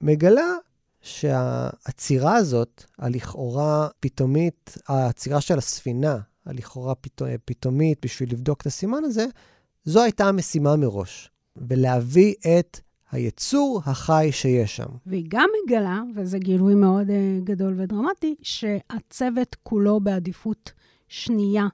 מגלה 0.00 0.54
שהעצירה 1.02 2.36
הזאת, 2.36 2.84
הלכאורה 2.98 3.88
פתאומית, 4.00 4.78
העצירה 4.88 5.40
של 5.40 5.58
הספינה, 5.58 6.18
הלכאורה 6.46 6.94
פתא, 6.94 7.36
פתאומית 7.44 7.98
בשביל 8.02 8.32
לבדוק 8.32 8.60
את 8.60 8.66
הסימן 8.66 9.04
הזה, 9.04 9.26
זו 9.84 10.02
הייתה 10.02 10.26
המשימה 10.26 10.76
מראש. 10.76 11.30
ולהביא 11.56 12.34
את 12.58 12.80
היצור 13.12 13.82
החי 13.86 14.28
שיש 14.32 14.76
שם. 14.76 14.88
והיא 15.06 15.26
גם 15.28 15.48
מגלה, 15.66 16.00
וזה 16.16 16.38
גילוי 16.38 16.74
מאוד 16.74 17.08
uh, 17.08 17.44
גדול 17.44 17.80
ודרמטי, 17.80 18.34
שהצוות 18.42 19.56
כולו 19.62 20.00
בעדיפות 20.00 20.72
שנייה 21.08 21.66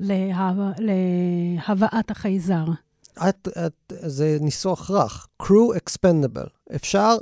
להב... 0.00 0.56
להבאת 0.78 2.10
החייזר. 2.10 2.64
את, 3.28 3.48
את, 3.66 3.92
זה 4.00 4.38
ניסוח 4.40 4.90
רך, 4.90 5.26
crew 5.42 5.76
expendable. 5.76 6.74
אפשר, 6.74 7.16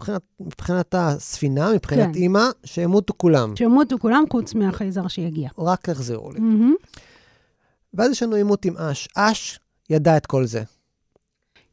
מבחינת, 0.00 0.22
מבחינת 0.40 0.94
הספינה, 0.94 1.72
מבחינת 1.74 2.14
כן. 2.14 2.14
אימא, 2.14 2.44
שימותו 2.64 3.14
כולם. 3.16 3.56
שימותו 3.56 3.98
כולם 3.98 4.24
חוץ 4.32 4.54
מהחייזר 4.54 5.08
שיגיע. 5.08 5.50
רק 5.58 5.80
תחזרו 5.80 6.32
לי. 6.32 6.40
מהמם. 6.40 6.74
ואז 7.94 8.10
יש 8.10 8.22
לנו 8.22 8.36
עימות 8.36 8.64
עם 8.64 8.76
אש. 8.76 9.08
אש 9.16 9.58
ידע 9.90 10.16
את 10.16 10.26
כל 10.26 10.46
זה. 10.46 10.62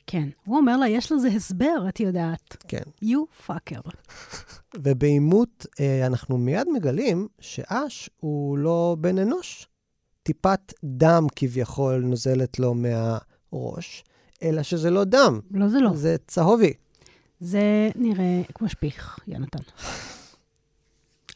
כן. 0.07 0.29
הוא 0.45 0.57
אומר 0.57 0.77
לה, 0.77 0.89
יש 0.89 1.11
לזה 1.11 1.27
הסבר, 1.27 1.85
את 1.89 1.99
יודעת. 1.99 2.57
כן. 2.67 2.83
You 3.03 3.47
fucker. 3.47 3.89
ובעימות 4.83 5.65
אה, 5.79 6.05
אנחנו 6.07 6.37
מיד 6.37 6.67
מגלים 6.73 7.27
שאש 7.39 8.09
הוא 8.19 8.57
לא 8.57 8.97
בן 8.99 9.17
אנוש. 9.17 9.67
טיפת 10.23 10.73
דם 10.83 11.27
כביכול 11.35 12.01
נוזלת 12.05 12.59
לו 12.59 12.73
מהראש, 12.73 14.03
אלא 14.43 14.63
שזה 14.63 14.89
לא 14.89 15.03
דם, 15.03 15.39
לא, 15.51 15.67
זה 15.67 15.79
לא. 15.79 15.89
זה 15.93 16.15
צהובי. 16.27 16.73
זה 17.43 17.89
נראה 17.95 18.41
כמו 18.53 18.69
שפיך, 18.69 19.19
יונתן. 19.27 19.63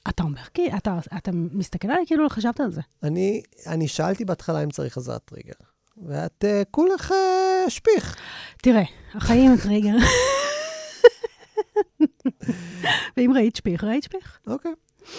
אתה 0.09 0.23
אומר, 0.23 0.41
כי 0.53 0.69
אתה, 0.77 0.99
אתה 1.17 1.31
מסתכל 1.33 1.87
עליי 1.87 2.03
כאילו 2.07 2.23
לא 2.23 2.29
חשבת 2.29 2.59
על 2.59 2.71
זה. 2.71 2.81
אני, 3.03 3.41
אני 3.67 3.87
שאלתי 3.87 4.25
בהתחלה 4.25 4.63
אם 4.63 4.69
צריך 4.69 4.97
עזרת 4.97 5.21
טריגר, 5.25 5.53
ואת 6.05 6.43
uh, 6.43 6.65
כולך 6.71 7.11
uh, 7.11 7.69
שפיך. 7.69 8.15
תראה, 8.57 8.83
החיים 9.13 9.57
טריגר. 9.63 9.95
ואם 13.17 13.31
ראית 13.35 13.55
שפיך, 13.55 13.83
ראית 13.83 14.03
שפיך. 14.03 14.39
אוקיי. 14.47 14.73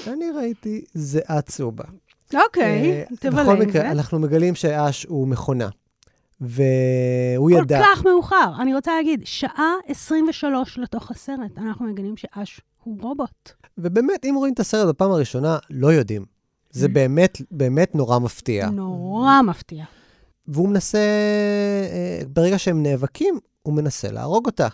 אני 0.07 0.31
ראיתי 0.31 0.85
זיעה 0.95 1.43
צהובה. 1.43 1.85
אוקיי, 2.35 2.93
אה, 2.93 3.05
תבלה 3.21 3.43
בכל 3.43 3.57
עם 3.57 3.69
מקרה, 3.69 3.83
זה. 3.83 3.91
אנחנו 3.91 4.19
מגלים 4.19 4.55
שאש 4.55 5.05
הוא 5.05 5.29
מכונה. 5.29 5.69
והוא 6.41 7.51
כל 7.57 7.63
ידע... 7.63 7.81
כך 7.83 8.05
מאוחר. 8.05 8.53
אני 8.61 8.75
רוצה 8.75 8.97
להגיד, 8.97 9.21
שעה 9.25 9.75
23 9.87 10.79
לתוך 10.79 11.11
הסרט, 11.11 11.59
אנחנו 11.59 11.87
מגלים 11.87 12.17
שאש 12.17 12.61
הוא 12.85 12.99
רובוט. 13.03 13.51
ובאמת, 13.79 14.25
אם 14.25 14.35
רואים 14.37 14.55
את 14.55 14.61
הסרט 14.61 14.89
בפעם 14.89 15.11
הראשונה, 15.11 15.59
לא 15.71 15.93
יודעים. 15.93 16.25
זה 16.71 16.89
באמת, 16.89 17.39
באמת 17.51 17.95
נורא 17.95 18.19
מפתיע. 18.19 18.71
נורא 18.71 19.43
מפתיע. 19.43 19.85
והוא 20.47 20.69
מנסה, 20.69 20.99
אה, 20.99 22.21
ברגע 22.29 22.59
שהם 22.59 22.83
נאבקים, 22.83 23.39
הוא 23.63 23.75
מנסה 23.75 24.11
להרוג 24.13 24.47
אותה. 24.47 24.69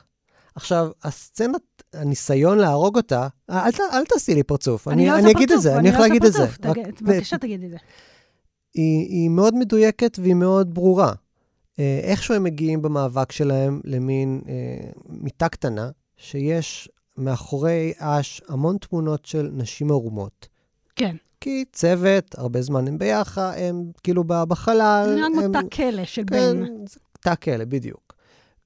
עכשיו, 0.55 0.89
הסצנת, 1.05 1.61
הניסיון 1.95 2.59
להרוג 2.59 2.97
אותה, 2.97 3.29
אה, 3.51 3.67
אל, 3.67 3.73
ת- 3.73 3.81
אל 3.93 4.05
תעשי 4.05 4.35
לי 4.35 4.43
פרצוף. 4.43 4.89
אני 4.89 5.07
לא 5.07 5.13
אני 5.13 5.21
עושה 5.21 5.31
אגיד 5.31 5.49
פרצוף, 5.49 5.57
את 5.59 5.63
זה, 5.63 5.77
אני 5.79 5.89
הולך 5.89 6.01
לא 6.01 6.07
להגיד 6.07 6.25
עושה 6.25 6.45
את 6.45 6.51
זה. 6.51 6.57
פרצוף. 6.57 6.79
רק- 6.79 6.95
תג- 6.95 7.05
בבקשה, 7.07 7.39
תגיד 7.39 7.65
את 7.65 7.71
זה. 7.71 7.77
היא, 8.75 9.07
היא 9.09 9.29
מאוד 9.31 9.55
מדויקת 9.55 10.19
והיא 10.23 10.35
מאוד 10.35 10.75
ברורה. 10.75 11.13
אה, 11.79 12.01
איכשהו 12.03 12.35
הם 12.35 12.43
מגיעים 12.43 12.83
במאבק 12.83 13.33
שלהם 13.33 13.81
למין 13.85 14.41
אה, 14.49 14.91
מיטה 15.09 15.49
קטנה, 15.49 15.91
שיש 16.17 16.89
מאחורי 17.17 17.93
אש 17.99 18.43
המון 18.49 18.77
תמונות 18.79 19.25
של 19.27 19.51
נשים 19.53 19.91
ערומות. 19.91 20.49
כן. 20.97 21.17
כי 21.41 21.65
צוות, 21.73 22.39
הרבה 22.39 22.63
זמן 22.63 22.89
הם 22.89 22.99
ביחד, 22.99 23.53
הם 23.57 23.91
כאילו 24.03 24.25
בחלל. 24.25 25.07
זה 25.09 25.15
נראה 25.15 25.29
כמו 25.33 25.53
תא 25.53 25.69
כלא 25.77 26.05
של 26.05 26.23
כן, 26.31 26.61
בן. 26.61 26.87
זה 26.87 27.01
תא 27.21 27.35
כלא, 27.35 27.65
בדיוק. 27.65 28.15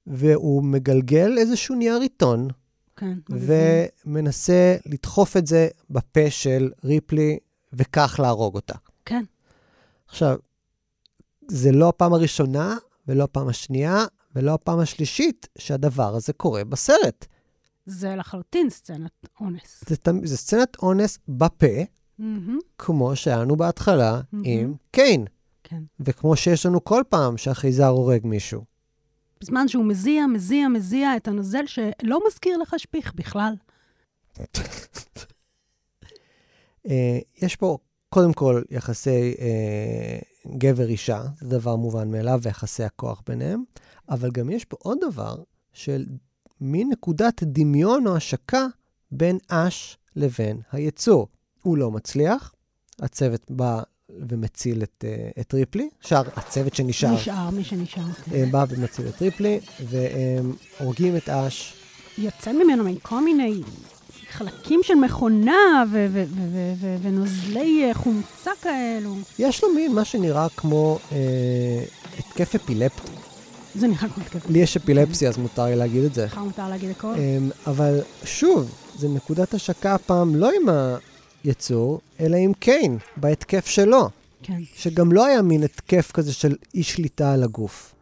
והוא 0.07 0.63
מגלגל 0.63 1.37
איזשהו 1.37 1.75
נייר 1.75 1.99
עיתון, 2.01 2.47
כן. 2.95 3.17
ומנסה 3.29 4.75
לדחוף 4.85 5.37
את 5.37 5.47
זה 5.47 5.67
בפה 5.89 6.29
של 6.29 6.71
ריפלי, 6.83 7.37
וכך 7.73 8.19
להרוג 8.23 8.55
אותה. 8.55 8.75
כן. 9.05 9.23
עכשיו, 10.07 10.37
זה 11.47 11.71
לא 11.71 11.89
הפעם 11.89 12.13
הראשונה, 12.13 12.77
ולא 13.09 13.23
הפעם 13.23 13.47
השנייה, 13.47 14.05
ולא 14.35 14.53
הפעם 14.53 14.79
השלישית 14.79 15.47
שהדבר 15.57 16.15
הזה 16.15 16.33
קורה 16.33 16.63
בסרט. 16.63 17.25
זה 17.85 18.15
לחלוטין 18.15 18.69
סצנת 18.69 19.11
אונס. 19.41 19.83
זה, 19.87 19.95
זה 20.23 20.37
סצנת 20.37 20.77
אונס 20.81 21.19
בפה, 21.27 21.83
מהמם. 22.19 22.59
כמו 22.77 23.15
שהיה 23.15 23.37
לנו 23.37 23.55
בהתחלה 23.55 24.21
מהמם. 24.31 24.45
עם 24.45 24.73
קיין, 24.91 25.25
כן. 25.63 25.83
וכמו 25.99 26.35
שיש 26.35 26.65
לנו 26.65 26.83
כל 26.83 27.03
פעם 27.09 27.37
שהחייזר 27.37 27.87
הורג 27.87 28.21
מישהו. 28.23 28.63
בזמן 29.41 29.67
שהוא 29.67 29.85
מזיע, 29.85 30.27
מזיע, 30.27 30.67
מזיע 30.67 31.17
את 31.17 31.27
הנוזל 31.27 31.65
שלא 31.65 32.19
מזכיר 32.27 32.57
לך 32.57 32.75
שפיך 32.77 33.13
בכלל. 33.15 33.53
אה, 36.89 37.19
יש 37.41 37.55
פה 37.55 37.77
קודם 38.09 38.33
כל 38.33 38.61
יחסי 38.69 39.35
אה, 39.39 40.19
גבר-אישה, 40.47 41.23
זה 41.41 41.57
דבר 41.59 41.75
מובן 41.75 42.11
מאליו, 42.11 42.39
ויחסי 42.43 42.83
הכוח 42.83 43.21
ביניהם, 43.27 43.63
אבל 44.09 44.31
גם 44.31 44.49
יש 44.49 44.65
פה 44.65 44.77
עוד 44.79 44.97
דבר 45.01 45.35
של 45.73 46.05
מין 46.61 46.89
נקודת 46.89 47.43
דמיון 47.43 48.07
או 48.07 48.15
השקה 48.15 48.65
בין 49.11 49.37
אש 49.47 49.97
לבין 50.15 50.61
היצור. 50.71 51.27
הוא 51.63 51.77
לא 51.77 51.91
מצליח, 51.91 52.53
הצוות 52.99 53.51
בא 53.51 53.81
ומציל 54.29 54.83
את, 54.83 55.05
אה, 55.07 55.29
את 55.41 55.53
ריפלי, 55.53 55.89
שאר 56.01 56.21
הצוות 56.35 56.75
שנשאר 56.75 57.13
נשאר 57.13 57.49
מי 57.49 57.63
שנשאר. 57.63 58.11
כן. 58.11 58.31
אה, 58.35 58.45
בא 58.51 58.65
ומציל 58.69 59.07
את 59.07 59.21
ריפלי, 59.21 59.59
והם 59.89 60.55
הורגים 60.79 61.17
את 61.17 61.29
אש. 61.29 61.73
יוצא 62.17 62.51
ממנו 62.51 62.83
מכל 62.83 63.23
מיני 63.23 63.61
חלקים 64.31 64.79
של 64.83 64.95
מכונה 64.95 65.83
ונוזלי 67.01 67.85
אה, 67.87 67.93
חומצה 67.93 68.51
כאלו. 68.61 69.15
יש 69.39 69.63
לו 69.63 69.69
מין 69.73 69.93
מה 69.93 70.05
שנראה 70.05 70.47
כמו 70.57 70.99
אה, 71.11 71.17
התקף 72.19 72.55
אפילפטי. 72.55 73.11
זה 73.75 73.87
נראה 73.87 74.09
כמו 74.09 74.23
התקף. 74.23 74.49
לי 74.49 74.59
יש 74.59 74.77
אפילפסיה, 74.77 75.29
אז 75.29 75.37
מותר 75.37 75.65
לי 75.65 75.75
להגיד 75.75 76.03
את 76.03 76.13
זה. 76.13 76.25
לך 76.25 76.37
מותר 76.37 76.69
להגיד 76.69 76.89
הכל? 76.89 77.13
אמ, 77.17 77.49
אבל 77.67 78.01
שוב, 78.23 78.75
זה 78.97 79.07
נקודת 79.09 79.53
השקה 79.53 79.93
הפעם 79.93 80.35
לא 80.35 80.51
עם 80.61 80.75
היצור, 81.43 81.99
אלא 82.19 82.37
עם 82.37 82.53
קיין, 82.53 82.97
בהתקף 83.17 83.65
שלו, 83.67 84.09
כן. 84.43 84.59
שגם 84.75 85.11
לא 85.11 85.25
היה 85.25 85.41
מין 85.41 85.63
התקף 85.63 86.11
כזה 86.11 86.33
של 86.33 86.55
אי 86.73 86.83
שליטה 86.83 87.33
על 87.33 87.43
הגוף. 87.43 87.93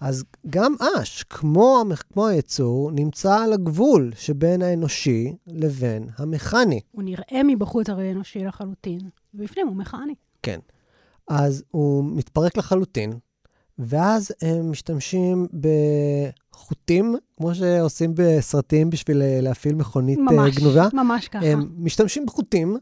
אז 0.00 0.24
גם 0.50 0.74
אש, 0.80 1.22
כמו, 1.22 1.82
כמו 2.12 2.26
היצור, 2.26 2.90
נמצא 2.92 3.40
על 3.40 3.52
הגבול 3.52 4.12
שבין 4.16 4.62
האנושי 4.62 5.36
לבין 5.46 6.08
המכני. 6.18 6.80
הוא 6.92 7.02
נראה 7.02 7.42
מבחוץ 7.46 7.90
הרי 7.90 8.12
אנושי 8.12 8.44
לחלוטין, 8.44 9.00
ובפנים 9.34 9.66
הוא 9.66 9.76
מכני. 9.76 10.14
כן. 10.42 10.58
אז 11.28 11.64
הוא 11.70 12.04
מתפרק 12.04 12.56
לחלוטין, 12.56 13.12
ואז 13.78 14.30
הם 14.42 14.70
משתמשים 14.70 15.46
בחוטים, 16.52 17.14
כמו 17.36 17.54
שעושים 17.54 18.12
בסרטים 18.14 18.90
בשביל 18.90 19.22
אה, 19.22 19.38
להפעיל 19.42 19.74
מכונית 19.74 20.18
אה, 20.18 20.22
ממש, 20.24 20.56
גנובה. 20.58 20.88
ממש 20.92 21.28
ככה. 21.28 21.46
הם 21.46 21.68
משתמשים 21.78 22.26
בחוטים 22.26 22.76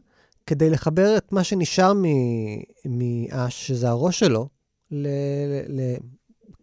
כדי 0.47 0.69
לחבר 0.69 1.17
את 1.17 1.31
מה 1.31 1.43
שנשאר 1.43 1.93
מ- 1.93 2.59
מאש, 2.85 3.67
שזה 3.67 3.89
הראש 3.89 4.19
שלו, 4.19 4.47
ל- 4.91 5.07
ל- 5.67 5.95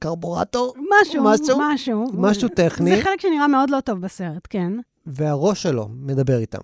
לקרבורטור, 0.03 0.75
משהו, 1.01 1.25
משהו, 1.25 1.59
משהו. 1.59 2.05
משהו 2.15 2.49
טכני. 2.49 2.97
זה 2.97 3.03
חלק 3.03 3.21
שנראה 3.21 3.49
מאוד 3.49 3.71
לא 3.71 3.81
טוב 3.81 4.01
בסרט, 4.01 4.47
כן. 4.51 4.73
והראש 5.07 5.63
שלו 5.63 5.89
מדבר 5.95 6.39
איתם. 6.39 6.59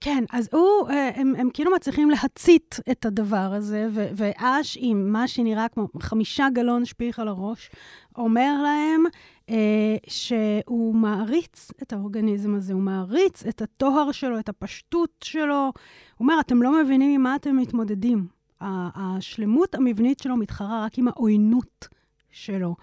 כן, 0.00 0.24
אז 0.32 0.48
הוא, 0.52 0.88
אה, 0.90 1.10
הם, 1.14 1.34
הם 1.38 1.48
כאילו 1.52 1.70
מצליחים 1.74 2.10
להצית 2.10 2.76
את 2.90 3.06
הדבר 3.06 3.36
הזה, 3.36 3.88
ו- 3.90 4.08
ואש 4.14 4.78
עם 4.80 5.12
מה 5.12 5.28
שנראה 5.28 5.68
כמו 5.68 5.86
חמישה 6.00 6.46
גלון 6.52 6.84
שפיך 6.84 7.18
על 7.18 7.28
הראש, 7.28 7.70
אומר 8.18 8.62
להם 8.62 9.04
אה, 9.50 9.96
שהוא 10.08 10.94
מעריץ 10.94 11.70
את 11.82 11.92
האורגניזם 11.92 12.54
הזה, 12.54 12.72
הוא 12.72 12.82
מעריץ 12.82 13.46
את 13.46 13.62
הטוהר 13.62 14.12
שלו, 14.12 14.38
את 14.38 14.48
הפשטות 14.48 15.10
שלו. 15.24 15.64
הוא 15.64 15.72
אומר, 16.20 16.34
אתם 16.40 16.62
לא 16.62 16.82
מבינים 16.82 17.14
עם 17.14 17.22
מה 17.22 17.36
אתם 17.36 17.56
מתמודדים. 17.56 18.26
השלמות 18.60 19.74
המבנית 19.74 20.18
שלו 20.18 20.36
מתחרה 20.36 20.84
רק 20.84 20.98
עם 20.98 21.08
העוינות 21.08 21.88
שלו. 22.30 22.76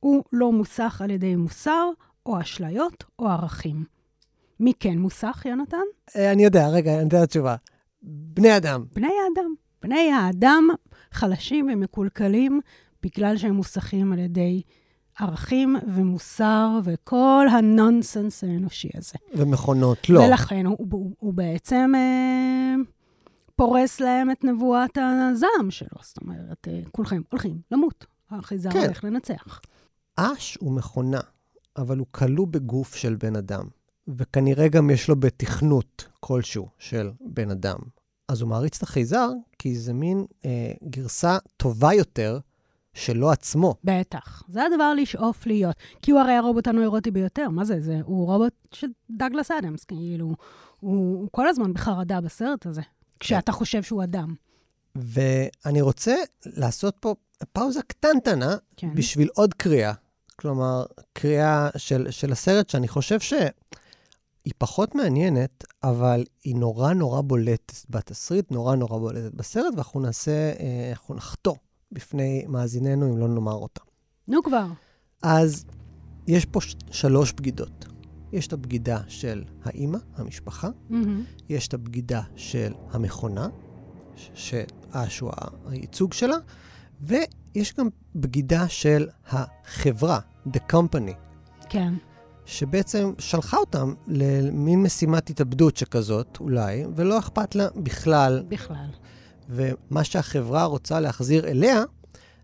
הוא 0.00 0.24
לא 0.32 0.52
מוסך 0.52 1.00
על 1.04 1.10
ידי 1.10 1.36
מוסר, 1.36 1.90
או 2.26 2.40
אשליות, 2.40 3.04
או 3.18 3.28
ערכים. 3.28 3.84
מי 4.60 4.72
כן 4.80 4.98
מוסך, 4.98 5.42
יונתן? 5.48 5.76
אה, 6.16 6.32
אני 6.32 6.44
יודע, 6.44 6.68
רגע, 6.68 6.94
אני 6.94 7.02
יודע 7.02 7.18
את 7.18 7.22
התשובה. 7.22 7.56
בני 8.02 8.56
אדם. 8.56 8.84
בני 8.94 9.06
האדם. 9.06 9.54
בני 9.82 10.12
האדם 10.12 10.68
חלשים 11.12 11.68
ומקולקלים 11.72 12.60
בגלל 13.02 13.36
שהם 13.36 13.54
מוסכים 13.54 14.12
על 14.12 14.18
ידי 14.18 14.62
ערכים 15.18 15.76
ומוסר 15.86 16.68
וכל 16.84 17.46
הנונסנס 17.50 18.44
האנושי 18.44 18.88
הזה. 18.94 19.14
ומכונות, 19.34 20.08
לא. 20.08 20.20
ולכן 20.20 20.66
הוא, 20.66 20.76
הוא, 20.90 21.10
הוא 21.18 21.34
בעצם 21.34 21.92
אה, 21.94 22.74
פורס 23.56 24.00
להם 24.00 24.30
את 24.30 24.44
נבואת 24.44 24.98
הזעם 24.98 25.70
שלו. 25.70 25.98
זאת 26.02 26.18
אומרת, 26.22 26.68
אה, 26.68 26.80
כולכם 26.92 27.22
הולכים 27.30 27.58
למות. 27.70 28.06
האחיזר 28.30 28.70
כן. 28.70 28.78
הולך 28.78 29.04
לנצח. 29.04 29.60
אש 30.16 30.58
הוא 30.60 30.72
מכונה, 30.72 31.20
אבל 31.76 31.98
הוא 31.98 32.06
כלוא 32.10 32.46
בגוף 32.46 32.94
של 32.94 33.14
בן 33.14 33.36
אדם, 33.36 33.64
וכנראה 34.08 34.68
גם 34.68 34.90
יש 34.90 35.08
לו 35.08 35.16
בתכנות 35.16 36.08
כלשהו 36.20 36.68
של 36.78 37.10
בן 37.20 37.50
אדם. 37.50 37.78
אז 38.28 38.40
הוא 38.40 38.50
מעריץ 38.50 38.76
את 38.76 38.82
החייזר, 38.82 39.28
כי 39.58 39.76
זה 39.76 39.92
מין 39.92 40.26
אה, 40.44 40.72
גרסה 40.84 41.38
טובה 41.56 41.94
יותר 41.94 42.38
שלו 42.94 43.30
עצמו. 43.30 43.74
בטח. 43.84 44.42
זה 44.48 44.64
הדבר 44.64 44.94
לשאוף 44.94 45.46
להיות. 45.46 45.76
כי 46.02 46.10
הוא 46.10 46.20
הרי 46.20 46.32
הרובוט 46.32 46.66
הנוירוטי 46.66 47.10
ביותר. 47.10 47.48
מה 47.48 47.64
זה? 47.64 47.80
זה 47.80 48.00
הוא 48.04 48.26
רובוט 48.26 48.52
של 48.72 48.86
דאגלס 49.10 49.50
אדמס. 49.50 49.84
כאילו, 49.84 50.26
הוא, 50.26 50.36
הוא 50.80 51.28
כל 51.32 51.48
הזמן 51.48 51.72
בחרדה 51.72 52.20
בסרט 52.20 52.66
הזה, 52.66 52.82
כשאתה 53.20 53.52
חושב 53.52 53.82
שהוא 53.82 54.04
אדם. 54.04 54.34
ואני 54.94 55.80
רוצה 55.80 56.14
לעשות 56.46 56.96
פה 57.00 57.14
פאוזה 57.52 57.80
קטנטנה 57.82 58.56
כן. 58.76 58.94
בשביל 58.94 59.28
עוד 59.34 59.54
קריאה. 59.54 59.92
כלומר, 60.36 60.84
קריאה 61.12 61.68
של, 61.76 62.06
של 62.10 62.32
הסרט 62.32 62.70
שאני 62.70 62.88
חושב 62.88 63.20
שהיא 63.20 63.42
פחות 64.58 64.94
מעניינת, 64.94 65.64
אבל 65.82 66.24
היא 66.44 66.56
נורא 66.56 66.92
נורא 66.92 67.20
בולטת 67.20 67.72
בתסריט, 67.90 68.50
נורא 68.50 68.76
נורא 68.76 68.98
בולטת 68.98 69.34
בסרט, 69.34 69.74
ואנחנו 69.74 70.00
נעשה, 70.00 70.30
אה, 70.60 70.90
אנחנו 70.90 71.14
נחטוא 71.14 71.54
בפני 71.92 72.44
מאזיננו 72.48 73.06
אם 73.12 73.18
לא 73.18 73.28
נאמר 73.28 73.52
אותה. 73.54 73.80
נו 74.28 74.42
כבר. 74.42 74.66
אז 75.22 75.64
יש 76.26 76.44
פה 76.44 76.60
שלוש 76.90 77.32
בגידות. 77.32 77.84
יש 78.32 78.46
את 78.46 78.52
הבגידה 78.52 79.00
של 79.08 79.44
האימא, 79.64 79.98
המשפחה, 80.16 80.68
מהמם. 80.90 81.24
יש 81.48 81.68
את 81.68 81.74
הבגידה 81.74 82.22
של 82.36 82.72
המכונה, 82.90 83.48
ש- 84.16 84.30
שאש 84.34 85.18
הוא 85.20 85.30
ה- 85.30 85.48
הייצוג 85.70 86.12
שלה, 86.12 86.36
ויש 87.00 87.74
גם 87.74 87.88
בגידה 88.14 88.68
של 88.68 89.08
החברה, 89.26 90.18
the 90.48 90.72
company, 90.72 91.12
כן. 91.68 91.94
שבעצם 92.46 93.12
שלחה 93.18 93.56
אותם 93.56 93.94
למין 94.06 94.82
משימת 94.82 95.30
התאבדות 95.30 95.76
שכזאת, 95.76 96.38
אולי, 96.40 96.84
ולא 96.94 97.18
אכפת 97.18 97.54
לה 97.54 97.68
בכלל. 97.76 98.42
בכלל. 98.48 98.86
ומה 99.48 100.04
שהחברה 100.04 100.64
רוצה 100.64 101.00
להחזיר 101.00 101.48
אליה, 101.48 101.82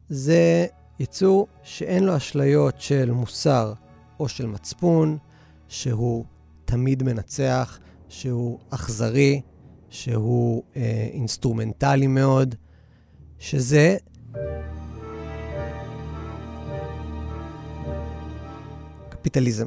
זה 0.09 0.67
יצור 0.99 1.47
שאין 1.63 2.05
לו 2.05 2.17
אשליות 2.17 2.81
של 2.81 3.11
מוסר 3.11 3.73
או 4.21 4.29
של 4.29 4.47
מצפון, 4.47 5.19
שהוא 5.69 6.25
תמיד 6.65 7.03
מנצח, 7.03 7.79
שהוא 8.09 8.59
אכזרי, 8.71 9.41
שהוא 9.89 10.63
אה, 10.77 11.09
אינסטרומנטלי 11.13 12.07
מאוד, 12.07 12.55
שזה... 13.39 13.97
קפיטליזם. 19.09 19.67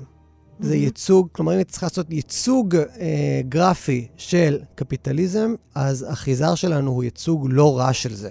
זה 0.59 0.75
ייצוג, 0.75 1.27
כלומר, 1.31 1.57
אם 1.57 1.63
צריך 1.63 1.83
לעשות 1.83 2.07
ייצוג 2.09 2.75
אה, 2.75 3.41
גרפי 3.49 4.07
של 4.17 4.59
קפיטליזם, 4.75 5.53
אז 5.75 6.05
החיזר 6.09 6.55
שלנו 6.55 6.91
הוא 6.91 7.03
ייצוג 7.03 7.47
לא 7.51 7.77
רע 7.77 7.93
של 7.93 8.13
זה. 8.15 8.29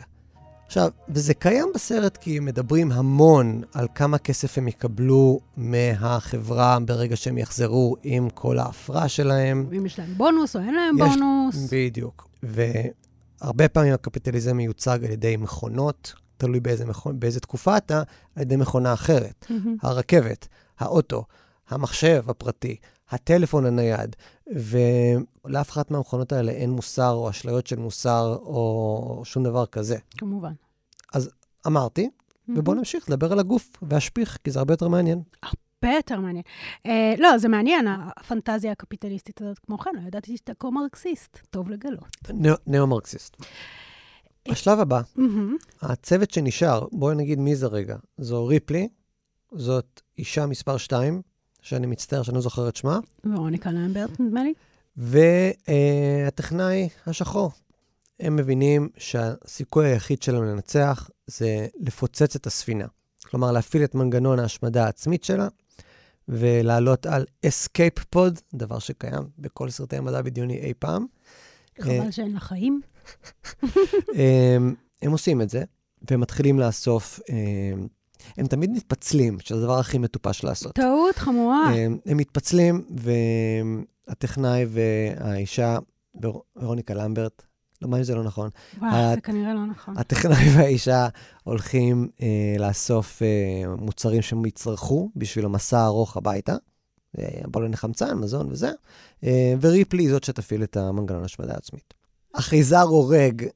עכשיו, 0.67 0.91
וזה 1.09 1.35
קיים 1.35 1.69
בסרט 1.75 2.17
כי 2.17 2.41
מדברים 2.41 2.93
המון 2.93 3.63
על 3.75 3.87
כמה 3.95 4.19
כסף 4.19 4.59
הם 4.59 4.69
יקבלו 4.69 5.41
מהחברה 5.57 6.79
ברגע 6.87 7.17
שהם 7.17 7.39
יחזרו 7.39 7.97
עם 8.03 8.31
כל 8.31 8.59
ההפרעה 8.59 9.09
שלהם. 9.09 9.67
ואם 9.71 9.87
יש 9.87 9.99
להם 9.99 10.15
בונוס 10.17 10.57
או 10.57 10.61
אין 10.61 10.75
להם 10.75 10.99
יש- 10.99 11.05
בונוס. 11.17 11.73
בדיוק. 11.73 12.29
והרבה 12.43 13.69
פעמים 13.69 13.93
הקפיטליזם 13.93 14.57
מיוצג 14.57 14.99
על 15.05 15.11
ידי 15.11 15.37
מכונות, 15.37 16.13
תלוי 16.37 16.61
באיזה, 16.61 16.85
מכון, 16.87 17.21
באיזה 17.21 17.41
תקופה 17.41 17.77
אתה, 17.77 18.03
על 18.37 18.43
ידי 18.43 18.57
מכונה 18.57 18.93
אחרת. 18.93 19.47
הרכבת, 19.83 20.49
האוטו, 20.79 21.25
המחשב 21.69 22.25
הפרטי, 22.29 22.77
הטלפון 23.11 23.67
הנייד, 23.67 24.17
ולאף 24.47 25.71
אחת 25.71 25.91
מהמכונות 25.91 26.33
האלה 26.33 26.53
אין 26.53 26.71
מוסר 26.71 27.11
או 27.13 27.31
אשליות 27.31 27.67
של 27.67 27.79
מוסר 27.79 28.37
או 28.43 29.23
שום 29.25 29.45
דבר 29.45 29.67
כזה. 29.67 29.97
כמובן. 30.19 30.53
אמרתי, 31.67 32.11
ובואו 32.49 32.77
נמשיך 32.77 33.11
לדבר 33.11 33.33
על 33.33 33.39
הגוף 33.39 33.71
והשפיך, 33.83 34.39
כי 34.45 34.51
זה 34.51 34.59
הרבה 34.59 34.73
יותר 34.73 34.89
מעניין. 34.89 35.23
הרבה 35.43 35.97
יותר 35.97 36.21
מעניין. 36.21 36.43
אה, 36.87 37.15
לא, 37.19 37.39
זה 37.39 37.49
מעניין, 37.49 37.87
הפנטזיה 37.89 38.73
הקפיטליסטית 38.73 39.43
הזאת. 39.43 39.59
כמו 39.59 39.79
כן, 39.79 39.91
לא 40.03 40.07
ידעתי 40.09 40.37
שאתה 40.37 40.53
כה-מרקסיסט. 40.61 41.39
טוב 41.51 41.71
לגלות. 41.71 42.05
נאו- 42.35 42.55
ניאו-מרקסיסט. 42.67 43.37
השלב 44.49 44.81
הבא. 44.81 45.01
הצוות 45.83 46.31
שנשאר, 46.31 46.87
בואי 46.93 47.15
נגיד 47.15 47.39
מי 47.39 47.57
זה 47.57 47.67
רגע. 47.67 47.97
זו 48.19 48.47
ריפלי, 48.47 48.89
זאת 49.53 50.01
אישה 50.19 50.47
מספר 50.47 50.77
2, 50.77 51.23
שאני 51.61 51.87
מצטער 51.87 52.23
שאני 52.23 52.35
לא 52.35 52.41
זוכר 52.41 52.69
את 52.69 52.77
שמה, 52.77 52.99
ורוניקה 53.25 53.71
למברט, 53.71 54.21
נדמה 54.21 54.43
לי. 54.45 54.55
והטכנאי 54.97 56.89
השחור. 57.07 57.51
הם 58.21 58.37
מבינים 58.37 58.89
שהסיכוי 58.99 59.87
היחיד 59.87 60.23
שלהם 60.23 60.45
לנצח 60.45 61.11
זה 61.27 61.67
לפוצץ 61.81 62.37
את 62.37 62.47
הספינה. 62.47 62.87
כלומר, 63.31 63.53
להפעיל 63.53 63.85
את 63.85 63.95
מנגנון 63.95 64.39
ההשמדה 64.39 64.85
העצמית 64.85 65.25
שלה, 65.25 65.49
ולעלות 66.29 67.07
על 67.07 67.25
escape 67.47 68.05
pod, 68.05 68.41
דבר 68.55 68.79
שקיים 68.79 69.23
בכל 69.39 69.71
סרטי 69.71 69.97
המדע 69.97 70.23
בדיוני 70.23 70.59
אי 70.59 70.73
פעם. 70.79 71.07
חבל 71.81 72.11
שאין 72.11 72.33
לה 72.33 72.41
חיים. 72.41 72.81
הם, 74.15 74.75
הם 75.03 75.13
עושים 75.13 75.43
את 75.43 75.51
זה, 75.51 75.65
והם 76.11 76.21
מתחילים 76.21 76.59
לאסוף, 76.61 77.21
הם, 77.29 77.87
הם 78.37 78.47
תמיד 78.47 78.71
מתפצלים, 78.71 79.41
שזה 79.41 79.59
הדבר 79.59 79.79
הכי 79.79 79.99
מטופש 79.99 80.45
לעשות. 80.45 80.75
טעות 80.75 81.17
חמורה. 81.17 81.71
הם, 81.75 81.99
הם 82.07 82.17
מתפצלים, 82.17 82.85
והטכנאי 84.09 84.67
והאישה, 84.69 85.79
ור- 86.23 86.43
ורוניקה 86.57 86.95
למברט, 86.95 87.43
לא, 87.83 87.89
מה 87.89 87.99
אם 87.99 88.03
זה 88.03 88.15
לא 88.15 88.25
נכון? 88.25 88.51
וואי, 88.79 88.91
את- 88.91 89.15
זה 89.15 89.21
כנראה 89.21 89.55
לא 89.55 89.67
נכון. 89.67 89.99
הטכנאי 89.99 90.45
והאישה 90.57 91.09
הולכים 91.45 92.09
אה, 92.23 92.27
לאסוף 92.59 93.23
אה, 93.23 93.29
מוצרים 93.79 94.23
שהם 94.23 94.47
יצרכו 94.47 95.11
בשביל 95.17 95.45
המסע 95.45 95.79
הארוך 95.79 96.17
הביתה, 96.17 96.57
אה, 97.19 97.25
בלוני 97.51 97.77
חמצן, 97.77 98.15
מזון 98.19 98.49
וזה, 98.51 98.71
אה, 99.25 99.55
וריפלי 99.61 100.03
היא 100.03 100.11
זאת 100.11 100.25
שתפעיל 100.25 100.63
את 100.63 100.77
המנגנון 100.77 101.25
השמדה 101.25 101.55
העצמית. 101.55 101.95
החייזר 102.37 102.83
הורג 102.83 103.47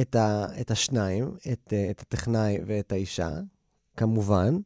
את, 0.00 0.16
ה, 0.16 0.46
את 0.60 0.70
השניים, 0.70 1.30
את, 1.52 1.72
את 1.90 2.00
הטכנאי 2.00 2.58
ואת 2.66 2.92
האישה, 2.92 3.30
כמובן, 3.96 4.56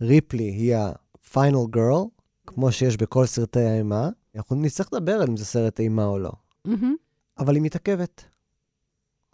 ריפלי 0.00 0.44
היא 0.44 0.76
ה-final 0.76 1.76
girl, 1.76 2.08
כמו 2.46 2.72
שיש 2.72 2.96
בכל 2.96 3.26
סרטי 3.26 3.60
האימה. 3.60 4.08
אנחנו 4.36 4.56
נצטרך 4.56 4.92
לדבר 4.92 5.12
על 5.12 5.28
אם 5.28 5.36
זה 5.36 5.44
סרט 5.44 5.80
אימה 5.80 6.04
או 6.04 6.18
לא. 6.18 6.32
מהמם. 6.64 6.94
אבל 7.38 7.54
היא 7.54 7.62
מתעכבת. 7.62 8.24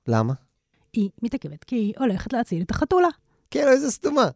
למה? 0.09 0.35
היא 0.93 1.11
מתעכבת 1.23 1.65
כי 1.65 1.77
היא 1.77 1.95
הולכת 1.99 2.33
להציל 2.33 2.63
את 2.63 2.71
החתולה. 2.71 3.09
כאילו, 3.51 3.69
איזה 3.69 3.91
סתומה. 3.91 4.29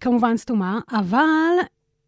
כמובן 0.00 0.36
סתומה, 0.36 0.80
אבל 0.90 1.54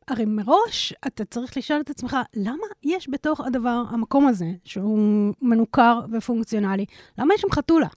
הרי 0.09 0.25
מראש 0.25 0.95
אתה 1.07 1.25
צריך 1.25 1.57
לשאול 1.57 1.81
את 1.81 1.91
עצמך, 1.91 2.17
למה 2.35 2.67
יש 2.83 3.09
בתוך 3.11 3.41
הדבר, 3.41 3.83
המקום 3.91 4.27
הזה, 4.27 4.53
שהוא 4.65 5.35
מנוכר 5.43 6.01
ופונקציונלי, 6.13 6.85
למה 7.19 7.35
יש 7.35 7.41
שם 7.41 7.51
חתולה? 7.51 7.89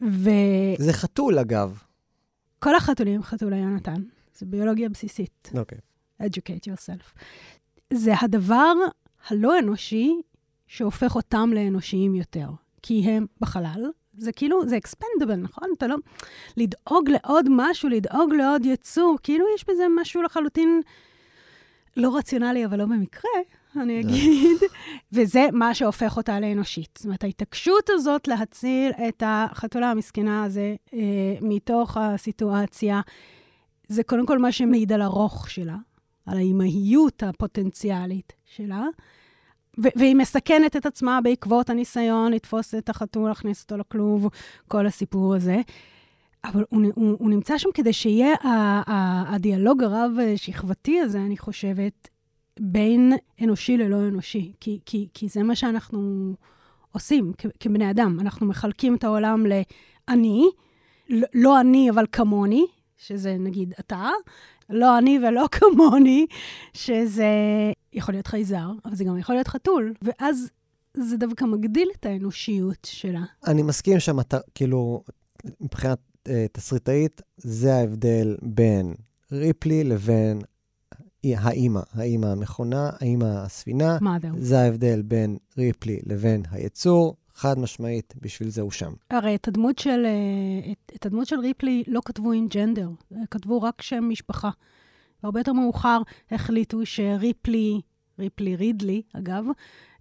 וכל 0.00 0.82
זה 0.82 0.92
חתול, 0.92 1.38
אגב. 1.38 1.82
החתולים 2.76 3.14
הם 3.14 3.22
חתולה 3.22 3.56
יונתן. 3.56 4.02
זו 4.38 4.46
ביולוגיה 4.46 4.88
בסיסית. 4.88 5.50
אוקיי. 5.58 5.78
educate 6.22 6.68
yourself. 6.70 7.22
זה 7.92 8.12
הדבר 8.22 8.72
הלא 9.28 9.58
אנושי 9.58 10.20
שהופך 10.66 11.16
אותם 11.16 11.50
לאנושיים 11.54 12.14
יותר, 12.14 12.48
כי 12.82 13.02
הם 13.02 13.26
בחלל. 13.40 13.90
זה 14.18 14.32
כאילו, 14.32 14.68
זה 14.68 14.78
expendable, 14.86 15.36
נכון? 15.36 15.68
אתה 15.76 15.86
לא... 15.86 15.96
לדאוג 16.56 17.10
לעוד 17.10 17.46
משהו, 17.50 17.88
לדאוג 17.88 18.34
לעוד 18.34 18.66
יצור, 18.66 19.18
כאילו 19.22 19.44
יש 19.54 19.64
בזה 19.68 19.86
משהו 20.00 20.22
לחלוטין 20.22 20.80
לא 21.96 22.16
רציונלי, 22.16 22.64
אבל 22.64 22.78
לא 22.78 22.84
במקרה, 22.84 23.30
אני 23.76 24.00
אגיד. 24.00 24.58
וזה 25.12 25.46
מה 25.52 25.74
שהופך 25.74 26.16
אותה 26.16 26.40
לאנושית. 26.40 26.90
זאת 26.98 27.04
אומרת, 27.04 27.24
ההתעקשות 27.24 27.90
הזאת 27.90 28.28
להציל 28.28 28.92
את 29.08 29.22
החתולה 29.26 29.90
המסכנה 29.90 30.44
הזה 30.44 30.74
אה, 30.94 30.98
מתוך 31.40 31.96
הסיטואציה, 31.96 33.00
זה 33.88 34.02
קודם 34.02 34.26
כל 34.26 34.38
מה 34.38 34.52
שמעיד 34.52 34.92
על 34.92 35.02
הרוך 35.02 35.50
שלה, 35.50 35.76
על 36.26 36.36
האימהיות 36.36 37.22
הפוטנציאלית 37.22 38.32
שלה. 38.46 38.86
והיא 39.78 40.16
מסכנת 40.16 40.76
את 40.76 40.86
עצמה 40.86 41.20
בעקבות 41.20 41.70
הניסיון 41.70 42.32
לתפוס 42.32 42.74
את 42.74 42.88
החתול, 42.88 43.28
להכניס 43.28 43.62
אותו 43.62 43.76
לכלוב, 43.76 44.28
כל 44.68 44.86
הסיפור 44.86 45.34
הזה. 45.34 45.60
אבל 46.44 46.64
הוא, 46.68 46.82
הוא, 46.94 47.16
הוא 47.18 47.30
נמצא 47.30 47.58
שם 47.58 47.68
כדי 47.74 47.92
שיהיה 47.92 48.34
הדיאלוג 49.26 49.82
הרב-שכבתי 49.82 51.00
הזה, 51.00 51.18
אני 51.18 51.36
חושבת, 51.36 52.08
בין 52.60 53.12
אנושי 53.42 53.76
ללא 53.76 53.96
אנושי. 53.96 54.52
כי, 54.60 54.80
כי, 54.86 55.08
כי 55.14 55.28
זה 55.28 55.42
מה 55.42 55.54
שאנחנו 55.56 56.32
עושים 56.92 57.32
כבני 57.60 57.90
אדם. 57.90 58.20
אנחנו 58.20 58.46
מחלקים 58.46 58.94
את 58.94 59.04
העולם 59.04 59.44
לאני, 59.46 60.50
לא 61.34 61.60
אני, 61.60 61.90
אבל 61.90 62.06
כמוני, 62.12 62.66
שזה 62.96 63.36
נגיד 63.38 63.74
אתה, 63.80 64.08
לא 64.70 64.98
אני 64.98 65.18
ולא 65.18 65.46
כמוני, 65.58 66.26
שזה 66.72 67.26
יכול 67.92 68.14
להיות 68.14 68.26
חייזר, 68.26 68.70
אבל 68.84 68.94
זה 68.94 69.04
גם 69.04 69.18
יכול 69.18 69.34
להיות 69.34 69.48
חתול, 69.48 69.94
ואז 70.02 70.50
זה 70.94 71.16
דווקא 71.16 71.44
מגדיל 71.44 71.88
את 72.00 72.06
האנושיות 72.06 72.86
שלה. 72.86 73.24
אני 73.46 73.62
מסכים 73.62 74.00
שהמטר... 74.00 74.38
כאילו, 74.54 75.02
מבחינת 75.60 75.98
אה, 76.28 76.46
תסריטאית, 76.52 77.22
זה 77.36 77.74
ההבדל 77.74 78.36
בין 78.42 78.94
ריפלי 79.32 79.84
לבין 79.84 80.40
האימא, 81.24 81.80
האימא 81.92 82.26
המכונה, 82.26 82.90
האימא 83.00 83.24
הספינה. 83.24 83.98
מאדר. 84.00 84.28
זה 84.38 84.60
ההבדל 84.60 85.02
בין 85.02 85.36
ריפלי 85.58 86.00
לבין 86.06 86.42
היצור. 86.50 87.16
חד 87.38 87.58
משמעית, 87.58 88.14
בשביל 88.22 88.48
זה 88.48 88.62
הוא 88.62 88.70
שם. 88.70 88.92
הרי 89.10 89.34
את 89.34 89.48
הדמות 89.48 89.78
של, 89.78 90.06
אה, 90.06 90.72
את, 90.72 90.92
את 90.96 91.06
הדמות 91.06 91.26
של 91.26 91.40
ריפלי 91.40 91.82
לא 91.86 92.00
כתבו 92.04 92.32
עם 92.32 92.46
ג'נדר, 92.48 92.88
כתבו 93.30 93.62
רק 93.62 93.82
שם 93.82 94.08
משפחה. 94.08 94.50
והרבה 95.22 95.40
יותר 95.40 95.52
מאוחר 95.52 96.02
החליטו 96.30 96.86
שריפלי, 96.86 97.80
ריפלי 98.18 98.56
רידלי, 98.56 99.02
אגב, 99.12 99.44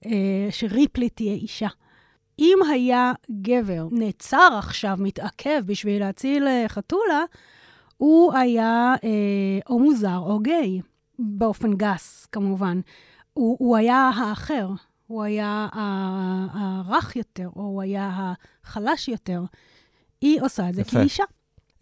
אה, 0.06 0.48
שריפלי 0.50 1.10
תהיה 1.10 1.34
אישה. 1.34 1.68
אם 2.40 2.58
היה 2.72 3.14
גבר 3.42 3.88
נעצר 3.92 4.56
עכשיו, 4.60 4.98
מתעכב 5.00 5.62
בשביל 5.66 6.00
להציל 6.00 6.48
אה, 6.48 6.66
חתולה, 6.68 7.24
הוא 7.98 8.34
היה 8.34 8.96
אה, 9.04 9.60
או 9.70 9.80
מוזר 9.80 10.18
או 10.18 10.40
גיי, 10.40 10.82
באופן 11.20 11.74
גס, 11.74 12.28
כמובן. 12.32 12.80
הוא, 13.34 13.58
הוא 13.60 13.78
היה 13.78 14.12
האחר, 14.16 14.70
הוא 15.08 15.24
היה 15.24 15.68
הרך 16.54 17.16
יותר, 17.16 17.50
או 17.56 17.62
הוא 17.62 17.82
היה 17.82 18.34
החלש 18.64 19.08
יותר. 19.08 19.42
היא 20.22 20.42
עושה 20.42 20.70
את 20.70 20.76
זה 20.76 20.82
יפה. 20.82 20.92
כאישה. 20.92 21.24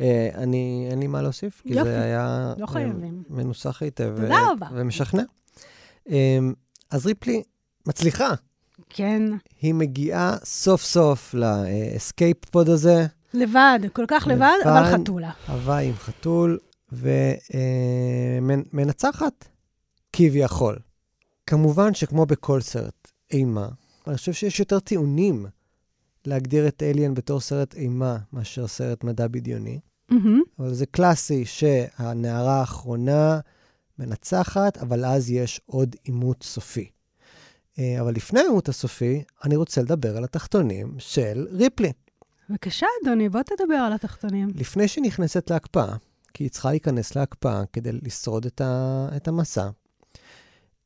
אה, 0.02 0.30
אני, 0.34 0.88
אין 0.92 1.00
לי 1.00 1.08
מה 1.08 1.22
להוסיף, 1.22 1.62
כי 1.62 1.74
יופי. 1.74 1.90
זה 1.90 2.02
היה... 2.02 2.54
לא 2.58 2.66
אה, 2.66 2.72
חייבים. 2.72 3.24
מנוסח 3.30 3.82
היטב. 3.82 4.16
תודה 4.16 4.40
רבה. 4.52 4.68
ומשכנע. 4.74 5.24
אה, 6.10 6.40
אז 6.92 7.06
ריפלי 7.06 7.44
מצליחה. 7.88 8.34
כן. 8.90 9.22
היא 9.62 9.74
מגיעה 9.74 10.38
סוף 10.44 10.84
סוף 10.84 11.34
ל 11.34 11.50
escape 11.50 12.46
pod 12.46 12.70
הזה, 12.70 13.06
לבד, 13.34 13.80
כל 13.94 14.06
כך 14.08 14.28
לבד, 14.28 14.58
אבל. 14.66 14.94
חתולה. 14.94 15.32
הוואי 15.48 15.88
עם 15.88 15.94
חתול, 15.96 16.60
ומנצחת, 18.42 19.48
כביכול. 20.14 20.80
כמובן 21.48 21.94
שכמו 21.94 22.26
בכל 22.26 22.62
סרט 22.62 23.05
אימה, 23.32 23.68
אני 24.08 24.18
חושב 24.18 24.34
שיש 24.34 24.60
יותר 24.60 24.80
טיעונים 24.80 25.46
להגדיר 26.26 26.68
את 26.68 26.84
אליאן 26.84 27.14
בתור 27.14 27.40
סרט 27.40 27.76
אימה 27.76 28.18
מאשר 28.34 28.68
סרט 28.68 29.04
מדע 29.04 29.28
בדיוני. 29.28 29.80
מהמם. 30.10 30.42
אבל 30.60 30.74
זה 30.74 30.86
קלאסי 30.86 31.46
שהנערה 31.46 32.60
האחרונה 32.60 33.40
מנצחת, 34.00 34.78
אבל 34.78 35.06
אז 35.06 35.32
יש 35.32 35.62
עוד 35.66 35.96
עימות 36.04 36.44
סופי. 36.44 36.90
אה, 37.80 38.02
אבל 38.02 38.14
לפני 38.14 38.40
העימות 38.40 38.70
הסופי, 38.70 39.24
אני 39.44 39.56
רוצה 39.56 39.82
לדבר 39.82 40.18
על 40.18 40.24
התחתונים 40.24 40.96
של 40.98 41.48
ריפלי. 41.52 41.92
בבקשה, 42.50 42.88
אדוני, 43.04 43.30
בוא 43.30 43.42
תדבר 43.42 43.76
על 43.76 43.94
התחתונים. 43.94 44.50
לפני 44.56 44.88
שהיא 44.88 45.04
נכנסת 45.04 45.50
להקפאה, 45.50 45.96
כי 46.34 46.44
היא 46.44 46.50
צריכה 46.50 46.70
להיכנס 46.70 47.16
להקפאה 47.16 47.64
כדי 47.74 47.92
לשרוד 47.92 48.46
את, 48.46 48.62
ה, 48.62 49.08
את 49.16 49.28
המסע, 49.28 49.70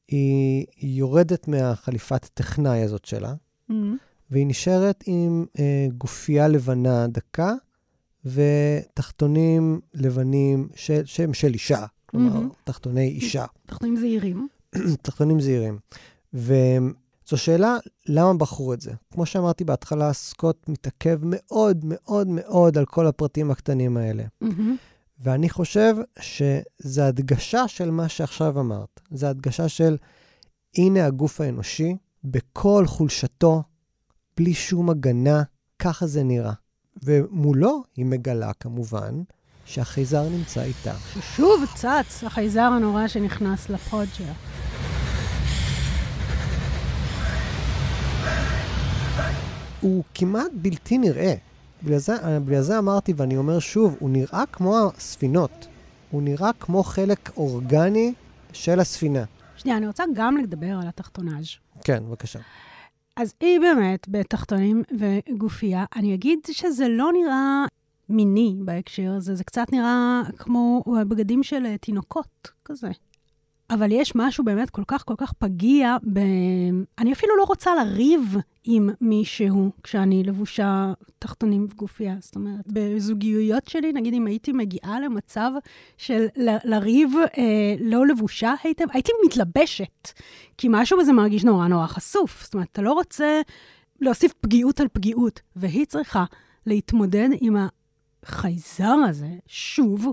היא, 0.09 0.65
יורדת 0.77 1.47
מהחליפת 1.47 2.25
טכנאי 2.33 2.83
הזאת 2.83 3.05
שלה, 3.05 3.33
מהמם. 3.69 3.97
והיא 4.31 4.47
נשארת 4.47 5.03
עם 5.05 5.45
אה, 5.59 5.87
גופייה 5.97 6.47
לבנה 6.47 7.07
דקה 7.07 7.53
ותחתונים 8.25 9.79
לבנים 9.93 10.69
של, 10.75 11.01
שהם 11.05 11.33
של 11.33 11.53
אישה, 11.53 11.85
כלומר, 12.05 12.33
מהמם. 12.33 12.49
תחתוני 12.63 13.07
אישה, 13.07 13.45
תחתונים 13.65 13.95
זעירים. 13.95 14.47
תחתונים 15.01 15.39
זעירים. 15.39 15.79
וזו 16.33 17.37
שאלה, 17.37 17.77
למה 18.05 18.33
בחרו 18.33 18.73
את 18.73 18.81
זה? 18.81 18.91
כמו 19.13 19.25
שאמרתי 19.25 19.63
בהתחלה, 19.63 20.13
סקוט 20.13 20.69
מתעכב 20.69 21.19
מאוד 21.23 21.77
מאוד 21.83 22.27
מאוד 22.27 22.77
על 22.77 22.85
כל 22.85 23.07
הפרטים 23.07 23.51
הקטנים 23.51 23.97
האלה. 23.97 24.23
מהמם. 24.41 24.75
ואני 25.19 25.49
חושב 25.49 25.95
שזו 26.19 27.01
הדגשה 27.01 27.67
של 27.67 27.91
מה 27.91 28.09
שעכשיו 28.09 28.59
אמרת. 28.59 28.99
זו 29.11 29.27
הדגשה 29.27 29.69
של, 29.69 29.97
הנה 30.77 31.05
הגוף 31.05 31.41
האנושי, 31.41 31.95
בכל 32.23 32.83
חולשתו, 32.87 33.63
בלי 34.37 34.53
שום 34.53 34.89
הגנה, 34.89 35.43
ככה 35.79 36.07
זה 36.07 36.23
נראה. 36.23 36.53
ומולו 37.03 37.83
היא 37.95 38.05
מגלה, 38.05 38.53
כמובן, 38.53 39.21
שהחייזר 39.65 40.29
נמצא 40.29 40.63
איתה. 40.63 40.93
שוב 41.35 41.63
צץ 41.75 42.23
החייזר 42.23 42.61
הנורא 42.61 43.07
שנכנס 43.07 43.69
שלה. 44.13 44.33
הוא 49.79 50.03
כמעט 50.13 50.51
בלתי 50.53 50.97
נראה. 50.97 51.48
בגלל 51.83 51.97
זה, 51.97 52.39
בגלל 52.39 52.61
זה 52.61 52.79
אמרתי, 52.79 53.13
ואני 53.17 53.37
אומר 53.37 53.59
שוב, 53.59 53.95
הוא 53.99 54.09
נראה 54.09 54.43
כמו 54.51 54.77
הספינות. 54.77 55.67
הוא 56.11 56.21
נראה 56.21 56.53
כמו 56.59 56.83
חלק 56.83 57.31
אורגני 57.37 58.13
של 58.53 58.79
הספינה. 58.79 59.23
שנייה, 59.57 59.77
אני 59.77 59.87
רוצה 59.87 60.03
גם 60.13 60.37
לדבר 60.37 60.79
על 60.81 60.87
התחתונאז'. 60.87 61.47
כן, 61.83 62.03
בבקשה. 62.07 62.39
אז 63.15 63.33
היא 63.39 63.59
באמת 63.59 64.09
בתחתונים 64.09 64.83
וגופייה. 64.99 65.85
אני 65.95 66.13
אגיד 66.13 66.39
שזה 66.51 66.87
לא 66.87 67.09
נראה 67.13 67.65
מיני 68.09 68.55
בהקשר 68.65 69.11
הזה, 69.17 69.35
זה 69.35 69.43
קצת 69.43 69.67
נראה 69.71 70.21
כמו 70.37 70.83
בגדים 71.07 71.43
של 71.43 71.65
אה, 71.65 71.77
תינוקות, 71.77 72.51
כזה. 72.65 72.89
אבל 73.69 73.91
יש 73.91 74.11
משהו 74.15 74.43
באמת 74.43 74.69
כל 74.69 74.83
כך 74.87 75.05
כל 75.05 75.13
כך 75.17 75.33
פגיע 75.33 75.97
ב... 76.13 76.19
אני 76.99 77.13
אפילו 77.13 77.37
לא 77.37 77.43
רוצה 77.43 77.75
לריב 77.75 78.35
עם 78.71 78.89
מישהו 79.01 79.71
כשאני 79.83 80.23
לבושה 80.23 80.93
תחתונים 81.19 81.67
וגופייה. 81.71 82.15
זאת 82.19 82.35
אומרת, 82.35 82.67
בזוגיות 82.67 83.67
שלי, 83.67 83.93
נגיד 83.93 84.13
אם 84.13 84.27
הייתי 84.27 84.51
מגיעה 84.51 84.99
למצב 84.99 85.51
של 85.97 86.25
ל- 86.37 86.57
לריב 86.63 87.11
אה, 87.37 87.75
לא 87.79 88.07
לבושה 88.07 88.53
היטב, 88.63 88.85
הייתי 88.93 89.11
מתלבשת. 89.25 90.09
כי 90.57 90.67
משהו 90.71 90.99
בזה 90.99 91.13
מרגיש 91.13 91.43
נורא 91.43 91.67
נורא 91.67 91.87
חשוף. 91.87 92.43
זאת 92.43 92.53
אומרת, 92.53 92.67
אתה 92.71 92.81
לא 92.81 92.93
רוצה 92.93 93.41
להוסיף 94.01 94.33
פגיעות 94.41 94.79
על 94.79 94.87
פגיעות, 94.93 95.41
והיא 95.55 95.85
צריכה 95.85 96.25
להתמודד 96.65 97.29
עם 97.41 97.55
החייזר 98.23 98.95
הזה, 99.09 99.29
שוב, 99.47 100.07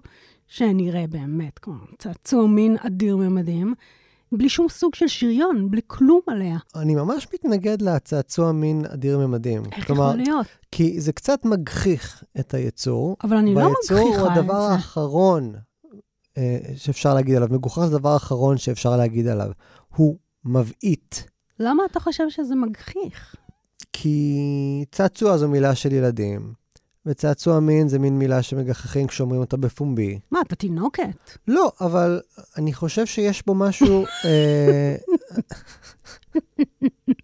שנראה 0.48 1.06
באמת 1.06 1.58
כמו 1.58 1.74
צעצוע 1.98 2.46
מין 2.46 2.76
אדיר 2.86 3.16
ממדים, 3.16 3.74
בלי 4.32 4.48
שום 4.48 4.68
סוג 4.68 4.94
של 4.94 5.08
שריון, 5.08 5.70
בלי 5.70 5.80
כלום 5.86 6.20
עליה. 6.26 6.58
אני 6.76 6.94
ממש 6.94 7.26
מתנגד 7.34 7.82
לצעצוע 7.82 8.52
מין 8.52 8.84
אדיר 8.84 9.18
ממדים. 9.18 9.62
איך 9.72 9.86
כלומר, 9.86 10.08
יכול 10.08 10.16
להיות? 10.16 10.46
כי 10.72 11.00
זה 11.00 11.12
קצת 11.12 11.44
מגחיך 11.44 12.24
את 12.40 12.54
היצור. 12.54 13.16
אבל 13.24 13.36
אני 13.36 13.54
לא 13.54 13.60
והיצור 13.60 13.98
הוא 13.98 14.10
מגחיכה 14.10 14.32
את 14.32 14.38
הדבר 14.38 14.60
זה. 14.60 14.72
האחרון 14.72 15.52
אה, 16.38 16.58
שאפשר 16.76 17.14
להגיד 17.14 17.36
עליו. 17.36 17.48
מגוחך 17.50 17.84
זה 17.86 17.96
הדבר 17.96 18.08
האחרון 18.08 18.58
שאפשר 18.58 18.96
להגיד 18.96 19.26
עליו. 19.26 19.50
הוא 19.96 20.16
מבעית. 20.44 21.24
למה 21.60 21.82
אתה 21.90 22.00
חושב 22.00 22.30
שזה 22.30 22.54
מגחיך? 22.54 23.36
כי 23.92 24.84
צעצוע 24.92 25.36
זו 25.36 25.48
מילה 25.48 25.74
של 25.74 25.92
ילדים, 25.92 26.52
וצעצוע 27.06 27.60
מין 27.60 27.88
זה 27.88 27.98
מין 27.98 28.18
מילה 28.18 28.42
שמגחכים 28.42 29.06
כשאומרים 29.06 29.40
אותה 29.40 29.56
בפומבי. 29.56 30.18
מה, 30.30 30.40
אתה 30.40 30.56
תינוקת? 30.56 31.30
לא, 31.48 31.72
אבל 31.80 32.20
אני 32.56 32.72
חושב 32.72 33.06
שיש 33.06 33.46
בו 33.46 33.54
משהו... 33.54 34.04
אה, 34.24 34.96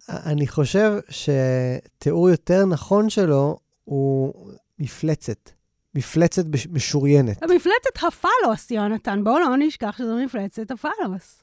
אני 0.09 0.47
חושב 0.47 0.93
שתיאור 1.09 2.29
יותר 2.29 2.65
נכון 2.65 3.09
שלו 3.09 3.57
הוא 3.83 4.33
מפלצת. 4.79 5.49
מפלצת 5.95 6.43
משוריינת. 6.71 7.43
המפלצת 7.43 7.97
הפלוס, 8.07 8.71
יונתן. 8.71 9.23
בואו 9.23 9.39
לא 9.39 9.55
נשכח 9.59 9.95
שזו 9.97 10.15
מפלצת 10.25 10.71
הפלוס. 10.71 11.41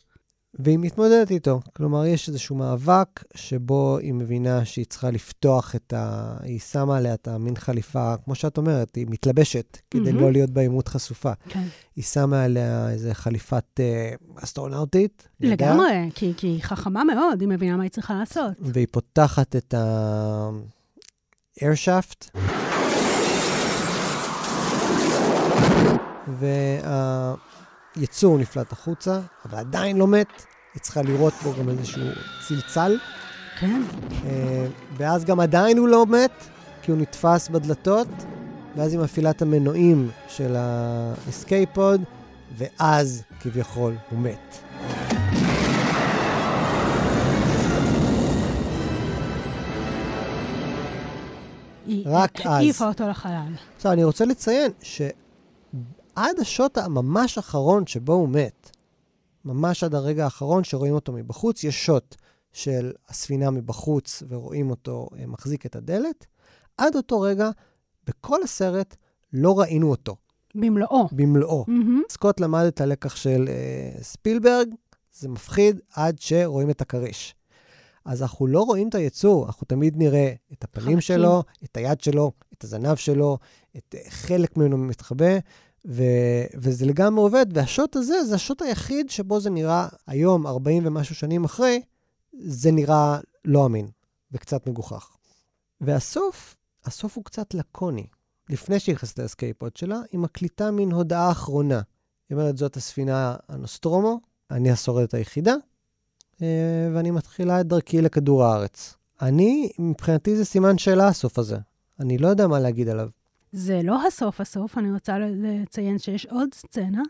והיא 0.54 0.78
מתמודדת 0.78 1.30
איתו. 1.30 1.60
כלומר, 1.76 2.06
יש 2.06 2.28
איזשהו 2.28 2.56
מאבק 2.56 3.24
שבו 3.34 3.98
היא 3.98 4.14
מבינה 4.14 4.64
שהיא 4.64 4.86
צריכה 4.86 5.10
לפתוח 5.10 5.76
את 5.76 5.92
ה... 5.92 6.36
היא 6.42 6.60
שמה 6.60 6.96
עליה 6.96 7.14
את 7.14 7.28
המין 7.28 7.56
חליפה, 7.56 8.14
כמו 8.24 8.34
שאת 8.34 8.58
אומרת, 8.58 8.94
היא 8.94 9.06
מתלבשת 9.10 9.78
כדי 9.90 10.12
מהמם. 10.12 10.20
לא 10.20 10.32
להיות 10.32 10.50
בעימות 10.50 10.88
חשופה. 10.88 11.32
כן. 11.48 11.64
היא 11.96 12.04
שמה 12.04 12.44
עליה 12.44 12.90
איזה 12.90 13.14
חליפת 13.14 13.80
אה, 13.80 14.10
אסטרונאוטית. 14.36 15.28
לגמרי, 15.40 16.10
כי, 16.14 16.32
כי 16.36 16.46
היא 16.46 16.62
חכמה 16.62 17.04
מאוד, 17.04 17.40
היא 17.40 17.48
מבינה 17.48 17.76
מה 17.76 17.82
היא 17.82 17.90
צריכה 17.90 18.14
לעשות. 18.14 18.52
והיא 18.60 18.86
פותחת 18.90 19.56
את 19.56 19.74
ה-airshaft, 19.74 22.38
והיצור 27.96 28.38
נפלט 28.38 28.72
החוצה, 28.72 29.20
אבל 29.44 29.58
עדיין 29.58 29.96
לא 29.96 30.06
מת. 30.06 30.42
היא 30.74 30.80
צריכה 30.80 31.02
לראות 31.02 31.32
בו 31.42 31.52
גם 31.58 31.68
איזשהו 31.68 32.02
צלצל, 32.48 32.98
כן. 33.58 33.82
אה, 34.24 34.66
ואז 34.96 35.24
גם 35.24 35.40
עדיין 35.40 35.78
הוא 35.78 35.88
לא 35.88 36.06
מת, 36.06 36.44
כי 36.82 36.90
הוא 36.90 37.00
נתפס 37.00 37.48
בדלתות, 37.48 38.08
ואז 38.76 38.92
היא 38.92 39.00
מפעילה 39.00 39.30
את 39.30 39.42
המנועים 39.42 40.10
של 40.28 40.56
pod, 41.74 42.00
ואז 42.58 43.22
כביכול 43.40 43.94
הוא 44.10 44.18
מת. 44.18 44.58
היא 51.86 52.04
רק 52.06 52.40
אז. 52.40 52.46
העיפה 52.46 52.88
אותו 52.88 53.08
לחלל. 53.08 53.52
עכשיו, 53.76 53.92
אני 53.92 54.04
רוצה 54.04 54.24
לציין 54.24 54.70
שעד 56.20 56.40
השוט 56.40 56.78
הממש 56.78 57.38
אחרון 57.38 57.86
שבו 57.86 58.12
הוא 58.12 58.28
מת, 58.28 58.70
ממש 59.44 59.84
עד 59.84 59.94
הרגע 59.94 60.24
האחרון 60.24 60.64
שרואים 60.64 60.94
אותו 60.94 61.12
מבחוץ, 61.12 61.64
יש 61.64 61.86
שוט 61.86 62.16
של 62.52 62.92
הספינה 63.08 63.50
מבחוץ 63.50 64.22
ורואים 64.28 64.70
אותו 64.70 65.08
אה, 65.18 65.26
מחזיק 65.26 65.66
את 65.66 65.76
הדלת. 65.76 66.26
עד 66.76 66.96
אותו 66.96 67.20
רגע, 67.20 67.50
בכל 68.06 68.42
הסרט 68.42 68.96
לא 69.32 69.60
ראינו 69.60 69.90
אותו 69.90 70.16
במלואו. 70.54 71.08
במלואו. 71.12 71.64
מהמם. 71.68 72.02
סקוט 72.10 72.40
למד 72.40 72.64
את 72.64 72.80
הלקח 72.80 73.16
של 73.16 73.48
אה, 73.48 74.02
ספילברג, 74.02 74.68
זה 75.12 75.28
מפחיד 75.28 75.80
עד 75.94 76.18
שרואים 76.18 76.70
את 76.70 76.80
הכריש. 76.80 77.34
אז 78.04 78.22
אנחנו 78.22 78.46
לא 78.46 78.60
רואים 78.62 78.88
את 78.88 78.94
היצור, 78.94 79.46
אנחנו 79.46 79.64
תמיד 79.64 79.96
נראה 79.96 80.32
את 80.52 80.64
הפנים 80.64 80.86
חלקים. 80.86 81.00
שלו, 81.00 81.42
את 81.64 81.76
היד 81.76 82.00
שלו, 82.00 82.32
את 82.54 82.64
הזנב 82.64 82.96
שלו, 82.96 83.38
את 83.76 83.94
אה, 83.98 84.10
חלק 84.10 84.56
ממנו 84.56 84.78
מתחבא, 84.78 85.38
ו- 85.84 86.44
וזה 86.54 86.86
לגמרי 86.86 87.22
עובד. 87.22 87.46
והשוט 87.52 87.96
הזה, 87.96 88.24
זה 88.24 88.34
השוט 88.34 88.62
היחיד 88.62 89.10
שבו 89.10 89.40
זה 89.40 89.50
נראה 89.50 89.88
היום, 90.06 90.46
40 90.46 90.86
ומשהו 90.86 91.14
שנים 91.14 91.44
אחרי, 91.44 91.82
זה 92.32 92.70
נראה 92.70 93.18
לא 93.44 93.66
אמין 93.66 93.88
וקצת 94.32 94.66
מגוחך. 94.66 95.16
והסוף, 95.80 96.56
הסוף 96.84 97.16
הוא 97.16 97.24
קצת 97.24 97.54
לקוני. 97.54 98.06
לפני 98.48 98.80
שהיא 98.80 98.94
נכנסת 98.94 99.18
ל 99.18 99.24
escape 99.24 99.59
pod 99.59 99.76
שלה, 99.76 100.00
היא 100.12 100.20
מקליטה 100.20 100.70
מין 100.70 100.92
הודעה 100.92 101.30
אחרונה. 101.30 101.80
היא 102.28 102.38
אומרת, 102.38 102.56
זאת 102.56 102.76
הספינה 102.76 103.36
הנוסטרומו, 103.48 104.20
אני 104.50 104.70
השורדת 104.70 105.14
היחידה, 105.14 105.54
אה, 106.42 106.90
ואני 106.94 107.10
מתחילה 107.10 107.60
את 107.60 107.66
דרכי 107.66 108.00
לכדור 108.00 108.44
הארץ. 108.44 108.94
אני, 109.22 109.70
מבחינתי 109.78 110.36
זה 110.36 110.44
סימן 110.44 110.78
שאלה 110.78 111.08
הסוף 111.08 111.38
הזה. 111.38 111.56
אני 112.00 112.18
לא 112.18 112.28
יודע 112.28 112.46
מה 112.46 112.60
להגיד 112.60 112.88
עליו. 112.88 113.08
זה 113.52 113.80
לא 113.84 114.06
הסוף 114.06 114.40
הסוף, 114.40 114.78
אני 114.78 114.92
רוצה 114.92 115.18
לציין 115.18 115.98
שיש 115.98 116.26
עוד 116.26 116.54
סצנה, 116.54 117.02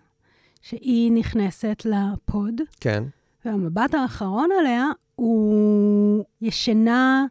שהיא 0.62 1.12
נכנסת 1.12 1.82
לפוד, 1.84 2.54
כן. 2.80 3.04
והמבט 3.44 3.94
האחרון 3.94 4.48
עליה 4.60 4.86
הוא 5.16 6.24
ישנה, 6.40 7.26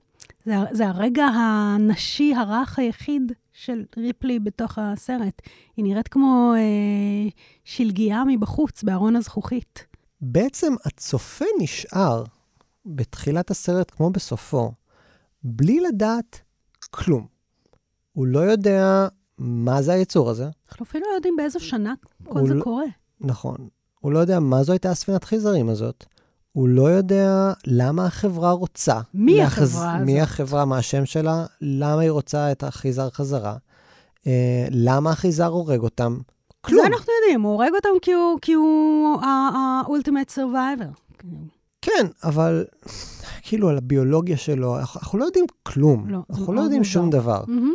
זה, 0.46 0.56
זה 0.72 0.88
הרגע 0.88 1.26
הנשי 1.26 2.34
הרך 2.36 2.80
היחיד 2.80 3.32
של 3.54 3.86
ריפלי 3.98 4.40
בתוך 4.40 4.78
הסרט. 4.82 5.42
היא 5.78 5.86
נראית 5.86 6.08
כמו 6.08 6.54
אה, 6.56 7.30
שלגיה 7.64 8.24
מבחוץ, 8.28 8.84
בארון 8.84 9.16
הזכוכית. 9.16 9.86
בעצם 10.22 10.74
הצופה 10.86 11.46
נשאר 11.60 12.24
בתחילת 12.86 13.52
הסרט 13.52 13.92
כמו 13.92 14.10
בסופו, 14.10 14.72
בלי 15.44 15.80
לדעת 15.80 16.42
כלום. 16.90 17.39
הוא 18.20 18.28
לא 18.28 18.40
יודע 18.40 19.08
מה 19.38 19.82
זה 19.82 19.94
היצור 19.94 20.30
הזה, 20.30 20.48
אנחנו 20.70 20.84
אפילו 20.86 21.06
לא 21.10 21.16
יודעים 21.16 21.36
באיזו 21.36 21.60
שנה 21.60 21.94
כל 22.30 22.48
זה 22.48 22.54
לא- 22.54 22.64
קורה. 22.64 22.84
נכון. 23.22 23.56
הוא 24.00 24.12
לא 24.12 24.20
יודע 24.20 24.40
מה 24.40 24.64
זו 24.64 24.72
הייתה 24.72 24.92
הספינת 24.92 25.24
חייזרים 25.24 25.70
הזאת. 25.70 26.06
הוא 26.52 26.68
לא 26.68 26.90
יודע 26.90 27.54
למה 27.68 28.06
החברה 28.06 28.52
רוצה. 28.52 29.00
מי 29.14 29.38
להחז- 29.38 29.62
החברה 29.64 29.96
הזאת? 29.96 30.06
מי 30.06 30.22
החברה, 30.22 30.66
מה 30.66 30.78
השם 30.78 31.06
שלה, 31.06 31.46
למה 31.62 32.02
היא 32.02 32.12
רוצה 32.12 32.52
את 32.52 32.64
החייזר 32.64 33.10
חזרה, 33.10 33.56
אה, 34.28 34.68
למה 34.72 35.12
החייזר 35.12 35.48
הורג 35.48 35.80
אותם. 35.80 36.18
כלום. 36.62 36.82
זה 36.82 36.88
אנחנו 36.88 37.12
יודעים, 37.22 37.42
הוא 37.42 37.52
הורג 37.52 37.72
אותם 37.76 37.90
כי 38.02 38.12
הוא, 38.14 38.40
כי 38.42 38.54
הוא 38.54 39.22
ה-ultimate 39.22 40.36
survivor. 40.36 41.24
כן, 41.82 42.08
אבל 42.24 42.66
כאילו 43.42 43.70
על 43.70 43.78
הביולוגיה 43.78 44.38
שלו, 44.38 44.80
אנחנו 44.80 45.20
לא 45.20 45.26
יודעים 45.26 45.46
כלום. 45.64 46.10
לא, 46.10 46.20
אנחנו 46.30 46.54
לא 46.54 46.62
יודעים 46.62 46.84
שום 46.84 47.06
מוזר. 47.06 47.18
דבר. 47.20 47.44
מהמם. 47.48 47.74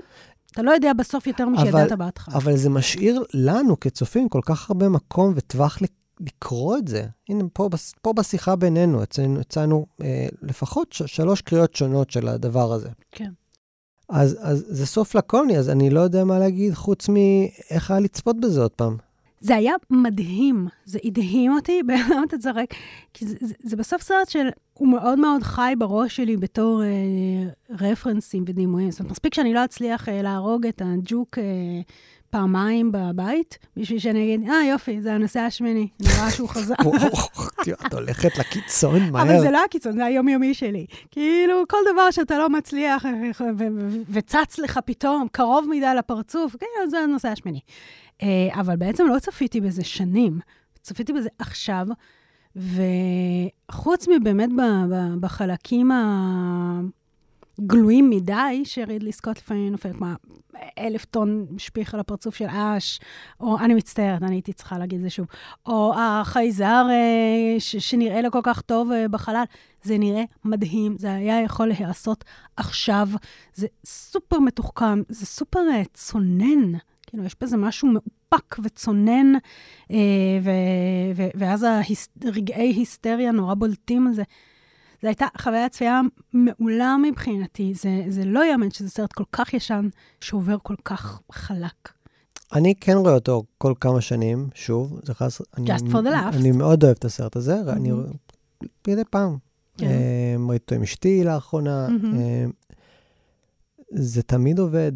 אתה 0.55 0.63
לא 0.63 0.71
יודע 0.71 0.93
בסוף 0.93 1.27
יותר 1.27 1.49
משידעת 1.49 1.93
בהתחלה. 1.93 2.35
אבל 2.37 2.57
זה 2.57 2.71
משאיר 2.71 3.23
לנו 3.35 3.81
כצופים 3.81 4.29
כל 4.29 4.41
כך 4.45 4.71
הרבה 4.71 4.89
מקום 4.89 5.33
וטווח 5.37 5.79
לקרוא 6.21 6.79
את 6.79 6.89
זה. 6.89 7.07
הנה, 7.29 7.45
פה, 7.53 7.69
פה 8.03 8.13
בשיחה 8.13 8.57
בינינו, 8.57 9.03
הצענו, 9.03 9.41
הצענו 9.41 9.87
אה, 10.03 10.27
לפחות 10.43 10.93
ש- 10.93 11.03
שלוש 11.03 11.41
קריאות 11.41 11.75
שונות 11.75 12.11
של 12.11 12.29
הדבר 12.29 12.73
הזה. 12.73 12.89
כן. 13.11 13.31
אז, 14.09 14.37
אז 14.41 14.65
זה 14.69 14.87
סוף 14.87 15.15
לקוני, 15.15 15.59
אז 15.59 15.71
אני 15.71 15.91
לא 15.91 16.01
יודע 16.01 16.25
מה 16.25 16.39
להגיד 16.39 16.75
חוץ 16.75 17.09
מאיך 17.09 17.91
היה 17.91 18.01
לצפות 18.01 18.41
בזה 18.41 18.61
עוד 18.63 18.71
פעם. 18.71 18.97
זה 19.45 19.57
היה 19.57 19.75
מדהים, 19.91 20.69
זה 20.85 20.99
הדהים 21.05 21.53
אותי, 21.53 21.81
למה 22.11 22.25
אתה 22.29 22.39
צוחק? 22.39 22.67
כי 23.15 23.27
זה, 23.27 23.37
זה, 23.41 23.55
זה 23.63 23.77
בסוף 23.77 24.03
סרט 24.03 24.29
של, 24.29 24.49
הוא 24.73 24.89
מאוד 24.89 25.19
מאוד 25.19 25.43
חי 25.43 25.75
בראש 25.79 26.17
שלי 26.17 26.37
בתור 26.37 26.83
אה, 26.83 26.89
רפרנסים 27.81 28.45
ודימויים. 28.47 28.91
זאת 28.91 29.01
אומרת, 29.01 29.13
מספיק 29.13 29.35
שאני 29.35 29.55
לא 29.55 29.65
אצליח 29.65 30.09
אה, 30.09 30.23
להרוג 30.23 30.67
את 30.67 30.83
הג'וק 30.85 31.39
אה, 31.39 31.45
פעמיים 32.31 32.93
בבית, 32.93 33.59
בשביל 33.77 33.99
שאני 33.99 34.35
אגיד, 34.35 34.51
אה, 34.51 34.65
יופי, 34.71 35.01
זה 35.01 35.13
הנושא 35.13 35.41
השמיני, 35.41 35.89
נראה 36.01 36.31
שהוא 36.31 36.49
חזר. 36.49 36.75
את 37.87 37.95
הולכת 37.95 38.39
לקיצון 38.39 39.11
מהר. 39.11 39.23
אבל 39.23 39.41
זה 39.41 39.51
לא 39.51 39.65
הקיצון, 39.65 39.93
זה 39.93 40.05
היומיומי 40.05 40.55
שלי. 40.55 40.87
כאילו, 41.11 41.63
כל 41.69 41.79
דבר 41.93 42.11
שאתה 42.11 42.39
לא 42.39 42.51
מצליח 42.51 43.05
ו- 43.05 43.45
ו- 43.59 43.89
וצץ 44.11 44.59
לך 44.59 44.81
פתאום, 44.85 45.27
קרוב 45.33 45.67
מדי 45.71 45.95
לפרצוף, 45.99 46.57
כן, 46.61 46.91
זה 46.91 46.99
הנושא 46.99 47.29
השמיני. 47.29 47.61
אה, 48.25 48.61
אבל 48.61 48.77
בעצם 48.77 49.07
לא 49.07 49.19
צפיתי 49.19 49.61
בזה 49.61 49.85
שנים, 49.85 50.41
צפיתי 50.83 51.13
בזה 51.13 51.29
עכשיו, 51.39 51.87
וחוץ 52.57 54.09
מבאמת 54.09 54.51
בחלקים 55.21 55.91
הגלויים 57.59 58.11
מדי, 58.11 58.63
שרידלי 58.65 59.13
סקוט 59.13 59.39
לפעמים 59.39 59.73
נופל 59.73 59.93
כמו 59.93 60.07
אלף 60.79 61.05
טון 61.05 61.47
משפיך 61.51 61.95
על 61.95 62.01
הפרצוף 62.01 62.35
של 62.35 62.47
אש, 62.49 63.01
או 63.41 63.59
אני 63.59 63.75
מצטערת, 63.75 64.23
אני 64.23 64.35
הייתי 64.35 64.53
צריכה 64.53 64.79
להגיד 64.79 65.01
זה 65.01 65.11
שוב, 65.11 65.27
או 65.67 65.95
החייזר 65.97 66.87
אה, 66.91 67.61
ש- 67.61 67.77
שנראה 67.77 68.23
לו 68.23 68.31
כל 68.31 68.41
כך 68.43 68.61
טוב 68.61 68.91
אה, 68.93 69.09
בחלל, 69.09 69.45
זה 69.83 69.99
נראה 69.99 70.23
מדהים, 70.45 70.97
זה 70.99 71.15
היה 71.15 71.41
יכול 71.43 71.67
להיעשות 71.67 72.25
עכשיו, 72.57 73.09
זה 73.55 73.67
סופר 73.87 74.39
מתוחכם, 74.39 75.03
זה 75.09 75.27
סופר 75.27 75.61
צונן, 75.95 76.73
כאילו, 77.07 77.25
יש 77.25 77.37
בזה 77.41 77.57
משהו 77.57 77.89
מאופק 77.89 78.57
וצונן, 78.63 79.33
אה, 79.91 79.97
ו- 80.43 80.51
ו- 81.17 81.29
ואז 81.35 81.63
ההיס- 81.63 82.09
רגעי 82.25 82.73
היסטריה 82.73 83.33
נורא 83.33 83.55
בולטים 83.55 84.07
על 84.07 84.15
זה. 84.15 84.23
זו 85.03 85.09
הייתה 85.09 85.27
חוויית 85.39 85.73
צפייה 85.73 86.01
מעולה 86.33 86.97
מבחינתי. 87.03 87.75
זה, 87.75 88.05
זה 88.09 88.25
לא 88.25 88.45
יאמן 88.45 88.71
שזה 88.71 88.91
סרט 88.91 89.13
כל 89.13 89.25
כך 89.33 89.55
ישן, 89.55 89.89
שעובר 90.21 90.57
כל 90.63 90.75
כך 90.85 91.21
חלק. 91.33 91.89
אני 92.53 92.75
כן 92.81 92.97
רואה 92.97 93.15
אותו 93.15 93.43
כל 93.59 93.75
כמה 93.81 94.01
שנים, 94.01 94.49
שוב, 94.55 95.01
זה 95.03 95.15
חס... 95.15 95.41
אני, 95.59 95.75
Just 95.75 95.81
for 95.81 96.03
the 96.05 96.11
laughs. 96.15 96.37
אני 96.37 96.53
מאוד 96.53 96.85
אוהב 96.85 96.97
את 96.99 97.05
הסרט 97.05 97.37
הזה, 97.37 97.61
mm-hmm. 97.61 97.73
אני 97.73 97.93
רואה 97.93 98.07
מדי 98.89 99.03
פעם. 99.11 99.37
כן. 99.79 99.87
אה, 99.87 100.37
ראיתי 100.49 100.63
אותו 100.65 100.75
עם 100.75 100.83
אשתי 100.83 101.25
לאחרונה. 101.25 101.89
מהמם. 101.89 102.19
אה, 102.19 102.45
זה 103.91 104.23
תמיד 104.23 104.59
עובד. 104.59 104.93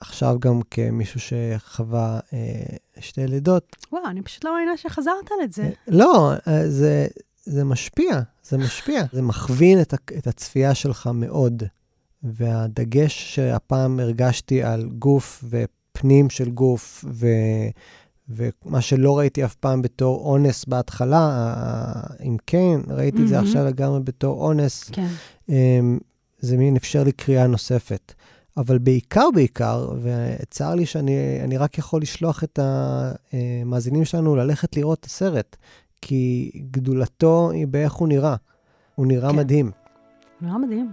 עכשיו 0.00 0.36
גם 0.40 0.60
כמישהו 0.70 1.20
שחווה 1.20 2.20
אה, 2.32 2.76
שתי 3.00 3.26
לידות. 3.26 3.76
וואו, 3.92 4.02
אני 4.06 4.22
פשוט 4.22 4.44
לא 4.44 4.54
מאמינה 4.54 4.76
שחזרת 4.76 5.30
על 5.30 5.44
את 5.44 5.52
זה. 5.52 5.70
לא, 5.88 6.32
אה, 6.48 6.68
זה, 6.70 7.06
זה 7.44 7.64
משפיע, 7.64 8.20
זה 8.44 8.58
משפיע. 8.58 9.02
זה 9.12 9.22
מכווין 9.22 9.80
את, 9.80 9.94
את 10.18 10.26
הצפייה 10.26 10.74
שלך 10.74 11.10
מאוד. 11.14 11.62
והדגש 12.22 13.34
שהפעם 13.34 14.00
הרגשתי 14.00 14.62
על 14.62 14.88
גוף 14.98 15.44
ופנים 15.48 16.30
של 16.30 16.50
גוף, 16.50 17.04
ו, 17.12 17.26
ומה 18.28 18.80
שלא 18.80 19.18
ראיתי 19.18 19.44
אף 19.44 19.54
פעם 19.54 19.82
בתור 19.82 20.24
אונס 20.24 20.64
בהתחלה, 20.64 21.54
אם 22.24 22.36
כן, 22.46 22.80
ראיתי 22.88 23.22
את 23.22 23.28
זה 23.28 23.34
מהמם. 23.34 23.46
עכשיו 23.46 23.64
לגמרי 23.64 24.00
בתור 24.00 24.46
אונס, 24.46 24.90
כן. 24.92 25.08
אמ, 25.48 25.98
זה 26.40 26.56
מין 26.56 26.76
אפשר 26.76 27.04
לי 27.04 27.12
קריאה 27.12 27.46
נוספת. 27.46 28.12
אבל 28.58 28.78
בעיקר, 28.78 29.28
בעיקר, 29.34 29.88
וצר 30.02 30.74
לי 30.74 30.86
שאני 30.86 31.40
אני 31.44 31.56
רק 31.56 31.78
יכול 31.78 32.02
לשלוח 32.02 32.44
את 32.44 32.58
המאזינים 32.62 34.04
שלנו 34.04 34.36
ללכת 34.36 34.76
לראות 34.76 35.00
את 35.00 35.04
הסרט, 35.04 35.56
כי 36.02 36.50
גדולתו 36.70 37.50
היא 37.50 37.66
באיך 37.66 37.92
הוא 37.92 38.08
נראה. 38.08 38.36
הוא 38.94 39.06
נראה 39.06 39.30
כן. 39.30 39.36
מדהים. 39.36 39.70
נורא 40.40 40.58
מדהים. 40.58 40.92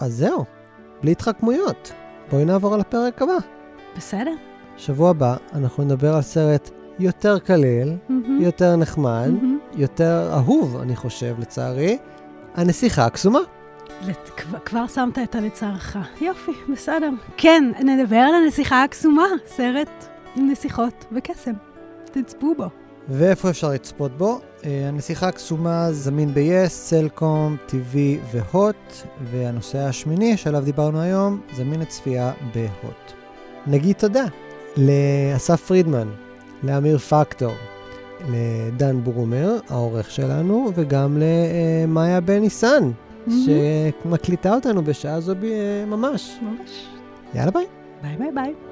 אז 0.00 0.14
זהו, 0.14 0.44
בלי 1.02 1.12
התחכמויות. 1.12 1.92
בואי 2.30 2.44
נעבור 2.44 2.74
על 2.74 2.80
הפרק 2.80 3.22
הבא. 3.22 3.36
בסדר. 3.96 4.34
שבוע 4.76 5.10
הבא 5.10 5.36
אנחנו 5.52 5.84
נדבר 5.84 6.14
על 6.14 6.22
סרט 6.22 6.70
יותר 6.98 7.38
קליל, 7.38 7.96
מהמם. 8.08 8.40
יותר 8.40 8.76
נחמד, 8.76 9.28
מהמם. 9.28 9.58
יותר 9.76 10.30
אהוב, 10.32 10.76
אני 10.76 10.96
חושב, 10.96 11.34
לצערי, 11.38 11.98
הנסיכה 12.54 13.06
הקסומה. 13.06 13.40
כבר- 14.36 14.58
כבר 14.64 14.86
שמת 14.86 15.18
את 15.18 15.34
הלצערך. 15.34 15.96
יופי, 16.20 16.52
בסדר. 16.72 17.10
כן, 17.36 17.72
נדבר 17.84 18.16
על 18.16 18.34
הנסיכה 18.44 18.82
הקסומה, 18.84 19.26
סרט 19.46 20.06
עם 20.36 20.50
נסיכות 20.50 21.04
וקסם. 21.12 21.52
תצפו 22.12 22.54
בו. 22.56 22.64
ואיפה 23.08 23.50
אפשר 23.50 23.68
לצפות 23.68 24.18
בו? 24.18 24.40
אה, 24.64 24.88
הנסיכה 24.88 25.28
הקסומה 25.28 25.92
זמין 25.92 26.34
ב-yes, 26.34 26.68
סלקום, 26.68 27.56
TV 27.68 27.96
והוט, 28.32 28.76
והנושא 29.30 29.78
השמיני 29.78 30.36
שעליו 30.36 30.64
דיברנו 30.64 31.00
היום 31.00 31.40
זמין 31.56 31.80
לצפייה 31.80 32.32
בהוט. 32.54 33.12
נגיד 33.66 33.96
תודה 33.96 34.24
לאסף 34.76 35.60
פרידמן, 35.66 36.08
לאמיר 36.62 36.98
פקטור, 36.98 37.52
לדן 38.28 39.04
ברומר, 39.04 39.58
העורך 39.68 40.10
שלנו, 40.10 40.70
וגם 40.74 41.18
למאיה 41.20 42.20
בן 42.20 42.38
ניסן, 42.38 42.90
שמקליטה 43.30 44.54
אותנו 44.54 44.84
בשעה 44.84 45.20
זו 45.20 45.34
ממש. 45.86 46.38
ממש. 46.42 46.86
יאללה 47.34 47.50
ביי. 47.50 47.66
ביי 48.02 48.16
ביי 48.16 48.30
ביי. 48.34 48.67